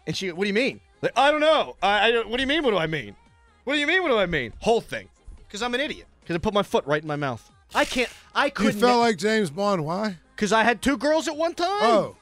And 0.07 0.17
she, 0.17 0.31
what 0.33 0.45
do 0.45 0.49
you 0.49 0.55
mean? 0.55 0.81
Like, 1.03 1.13
I 1.17 1.31
don't 1.33 1.41
know. 1.41 1.77
I, 1.83 2.13
I, 2.13 2.25
what 2.25 2.37
do 2.37 2.43
you 2.43 2.47
mean? 2.47 2.63
What 2.63 2.71
do 2.71 2.77
I 2.79 2.87
mean? 2.87 3.17
What 3.65 3.75
do 3.75 3.81
you 3.81 3.87
mean? 3.87 4.03
What 4.03 4.09
do 4.11 4.17
I 4.19 4.27
mean? 4.27 4.53
Whole 4.61 4.81
thing. 4.81 5.09
Because 5.47 5.61
I'm 5.63 5.75
an 5.75 5.81
idiot. 5.81 6.07
Because 6.23 6.37
I 6.37 6.39
put 6.39 6.55
my 6.55 6.63
foot 6.63 6.87
right 6.87 7.03
in 7.03 7.09
my 7.09 7.17
mouth. 7.17 7.49
I 7.75 7.85
can't, 7.85 8.09
I 8.35 8.47
You 8.47 8.51
couldn't. 8.53 8.75
You 8.75 8.81
felt 8.81 9.01
like 9.01 9.17
James 9.19 9.51
Bond. 9.51 9.85
Why? 9.85 10.17
Because 10.37 10.53
I 10.53 10.63
had 10.63 10.83
two 10.83 10.97
girls 10.99 11.29
at 11.29 11.37
one 11.37 11.55
time. 11.55 11.69
Oh, 11.83 12.17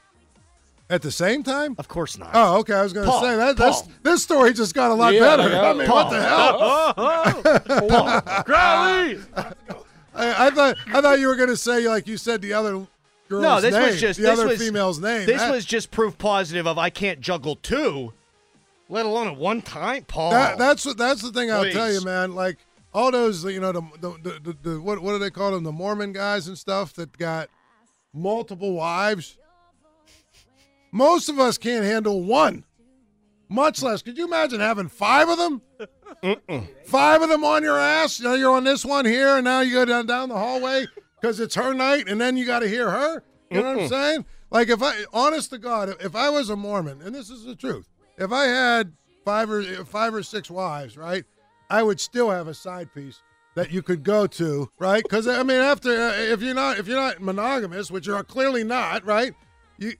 at 0.89 1.01
the 1.01 1.11
same 1.11 1.41
time? 1.43 1.75
Of 1.77 1.87
course 1.87 2.17
not. 2.17 2.31
Oh, 2.33 2.59
okay. 2.59 2.73
I 2.73 2.83
was 2.83 2.91
going 2.91 3.05
to 3.07 3.19
say 3.19 3.35
that. 3.37 3.55
That's, 3.55 3.81
this 4.03 4.23
story 4.23 4.53
just 4.53 4.73
got 4.75 4.91
a 4.91 4.93
lot 4.93 5.13
Yeah, 5.13 5.21
better. 5.37 5.49
yeah. 5.49 5.61
I 5.61 5.73
mean, 5.73 5.87
Paul. 5.87 6.03
what 6.05 6.09
the 6.09 6.21
hell? 6.21 6.93
Oh, 7.93 8.43
Crowley! 8.45 9.19
I, 10.13 10.47
I 10.47 10.49
thought 10.51 10.75
I 10.87 10.99
thought 11.01 11.19
you 11.19 11.27
were 11.27 11.37
going 11.37 11.49
to 11.49 11.55
say 11.57 11.87
like 11.87 12.07
you 12.07 12.17
said 12.17 12.41
the 12.41 12.51
other 12.53 12.71
girl's 13.29 13.41
No, 13.43 13.61
this 13.61 13.73
name, 13.73 13.83
was 13.83 14.01
just 14.01 14.19
the 14.19 14.25
this 14.27 14.39
other 14.39 14.47
was, 14.49 14.59
female's 14.59 14.99
name. 14.99 15.25
This 15.25 15.41
That- 15.41 15.51
was 15.51 15.63
just 15.65 15.91
proof 15.91 16.17
positive 16.17 16.67
of 16.67 16.77
I 16.77 16.89
can't 16.89 17.21
juggle 17.21 17.55
two, 17.55 18.11
let 18.89 19.05
alone 19.05 19.27
at 19.27 19.37
one 19.37 19.61
time, 19.61 20.03
Paul. 20.03 20.31
That, 20.31 20.57
that's 20.57 20.85
what 20.85 20.97
that's 20.97 21.21
the 21.21 21.31
thing 21.31 21.49
I'll 21.51 21.69
tell 21.71 21.91
you, 21.91 22.01
man. 22.03 22.35
Like 22.35 22.57
all 22.93 23.11
those, 23.11 23.43
you 23.45 23.59
know, 23.59 23.71
the 23.71 23.81
the, 23.99 24.09
the, 24.09 24.39
the, 24.39 24.69
the 24.69 24.81
what 24.81 24.99
what 25.01 25.13
do 25.13 25.19
they 25.19 25.29
call 25.29 25.51
them? 25.51 25.63
The 25.63 25.71
Mormon 25.71 26.13
guys 26.13 26.47
and 26.47 26.57
stuff 26.57 26.93
that 26.93 27.17
got 27.17 27.49
multiple 28.13 28.73
wives. 28.73 29.37
Most 30.91 31.29
of 31.29 31.39
us 31.39 31.57
can't 31.57 31.85
handle 31.85 32.23
one, 32.23 32.65
much 33.47 33.81
less. 33.81 34.01
Could 34.01 34.17
you 34.17 34.25
imagine 34.25 34.59
having 34.59 34.89
five 34.89 35.29
of 35.29 35.37
them? 35.37 35.61
Five 36.85 37.21
of 37.21 37.29
them 37.29 37.45
on 37.45 37.63
your 37.63 37.79
ass. 37.79 38.19
You 38.19 38.25
know, 38.25 38.33
you're 38.33 38.55
on 38.55 38.65
this 38.65 38.83
one 38.83 39.05
here, 39.05 39.37
and 39.37 39.45
now 39.45 39.61
you 39.61 39.73
go 39.73 39.85
down 39.85 40.05
down 40.05 40.29
the 40.29 40.37
hallway 40.37 40.85
because 41.19 41.39
it's 41.39 41.55
her 41.55 41.73
night, 41.73 42.09
and 42.09 42.19
then 42.19 42.35
you 42.35 42.45
got 42.45 42.59
to 42.59 42.67
hear 42.67 42.89
her. 42.89 43.23
You 43.49 43.61
know 43.61 43.73
what 43.73 43.83
I'm 43.83 43.87
saying? 43.89 44.25
Like 44.49 44.67
if 44.69 44.83
I, 44.83 45.05
honest 45.13 45.49
to 45.51 45.57
God, 45.57 45.95
if 46.01 46.15
I 46.15 46.29
was 46.29 46.49
a 46.49 46.55
Mormon, 46.57 47.01
and 47.01 47.15
this 47.15 47.29
is 47.29 47.45
the 47.45 47.55
truth, 47.55 47.89
if 48.17 48.31
I 48.31 48.45
had 48.45 48.93
five 49.23 49.49
or 49.49 49.63
five 49.85 50.13
or 50.13 50.23
six 50.23 50.51
wives, 50.51 50.97
right? 50.97 51.23
I 51.71 51.81
would 51.83 52.01
still 52.01 52.29
have 52.29 52.49
a 52.49 52.53
side 52.53 52.93
piece 52.93 53.21
that 53.55 53.71
you 53.71 53.81
could 53.81 54.03
go 54.03 54.27
to, 54.27 54.69
right? 54.77 55.01
Because 55.01 55.25
I 55.25 55.41
mean, 55.43 55.61
after 55.61 55.89
uh, 55.89 56.13
if 56.17 56.41
you're 56.41 56.53
not 56.53 56.77
if 56.77 56.87
you're 56.87 56.97
not 56.97 57.21
monogamous, 57.21 57.89
which 57.89 58.07
you're 58.07 58.23
clearly 58.23 58.65
not, 58.65 59.05
right? 59.05 59.33
You 59.77 59.93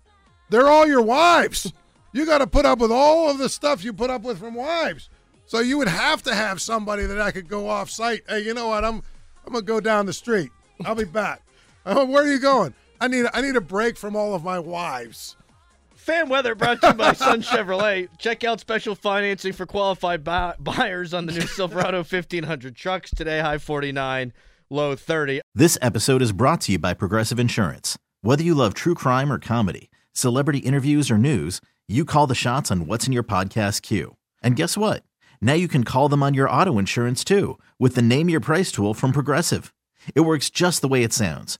they're 0.49 0.67
all 0.67 0.86
your 0.86 1.01
wives. 1.01 1.72
You 2.13 2.26
got 2.26 2.39
to 2.39 2.47
put 2.47 2.65
up 2.65 2.80
with 2.80 2.91
all 2.91 3.30
of 3.30 3.38
the 3.38 3.47
stuff 3.47 3.86
you 3.86 3.93
put 3.93 4.09
up 4.09 4.24
with 4.24 4.39
from 4.39 4.53
wives. 4.53 5.09
So 5.45 5.59
you 5.59 5.78
would 5.78 5.88
have 5.88 6.22
to 6.24 6.36
have 6.36 6.61
somebody 6.61 7.05
that 7.05 7.22
I 7.22 7.32
could 7.32 7.47
go 7.47 7.69
off 7.69 7.89
site. 7.89 8.24
Hey, 8.28 8.41
you 8.41 8.53
know 8.53 8.67
what? 8.67 8.84
I'm 8.84 9.01
I'm 9.45 9.53
gonna 9.53 9.61
go 9.61 9.80
down 9.80 10.05
the 10.05 10.13
street. 10.13 10.51
I'll 10.84 10.93
be 10.93 11.05
back. 11.05 11.41
Where 11.84 12.24
are 12.24 12.28
you 12.28 12.39
going? 12.39 12.74
I 12.99 13.07
need 13.07 13.28
I 13.34 13.41
need 13.41 13.55
a 13.55 13.61
break 13.61 13.95
from 13.95 14.17
all 14.17 14.36
of 14.36 14.43
my 14.43 14.59
wives. 14.59 15.38
Fan 16.01 16.29
weather 16.29 16.55
brought 16.55 16.81
to 16.81 16.87
you 16.87 16.93
by 16.93 17.13
Sun 17.13 17.43
Chevrolet. 17.43 18.07
Check 18.17 18.43
out 18.43 18.59
special 18.59 18.95
financing 18.95 19.53
for 19.53 19.67
qualified 19.67 20.23
bu- 20.23 20.53
buyers 20.59 21.13
on 21.13 21.27
the 21.27 21.31
new 21.31 21.41
Silverado 21.41 21.97
1500 21.99 22.75
trucks 22.75 23.11
today. 23.11 23.39
High 23.39 23.59
49, 23.59 24.33
low 24.71 24.95
30. 24.95 25.41
This 25.53 25.77
episode 25.79 26.23
is 26.23 26.31
brought 26.31 26.61
to 26.61 26.71
you 26.71 26.79
by 26.79 26.95
Progressive 26.95 27.39
Insurance. 27.39 27.99
Whether 28.21 28.41
you 28.43 28.55
love 28.55 28.73
true 28.73 28.95
crime 28.95 29.31
or 29.31 29.37
comedy, 29.37 29.91
celebrity 30.11 30.57
interviews 30.57 31.11
or 31.11 31.19
news, 31.19 31.61
you 31.87 32.03
call 32.03 32.25
the 32.25 32.33
shots 32.33 32.71
on 32.71 32.87
what's 32.87 33.05
in 33.05 33.13
your 33.13 33.21
podcast 33.23 33.83
queue. 33.83 34.15
And 34.41 34.55
guess 34.55 34.75
what? 34.75 35.03
Now 35.39 35.53
you 35.53 35.67
can 35.67 35.83
call 35.83 36.09
them 36.09 36.23
on 36.23 36.33
your 36.33 36.49
auto 36.49 36.79
insurance 36.79 37.23
too 37.23 37.59
with 37.77 37.93
the 37.93 38.01
Name 38.01 38.27
Your 38.27 38.39
Price 38.39 38.71
tool 38.71 38.95
from 38.95 39.11
Progressive. 39.11 39.71
It 40.15 40.21
works 40.21 40.49
just 40.49 40.81
the 40.81 40.87
way 40.87 41.03
it 41.03 41.13
sounds. 41.13 41.59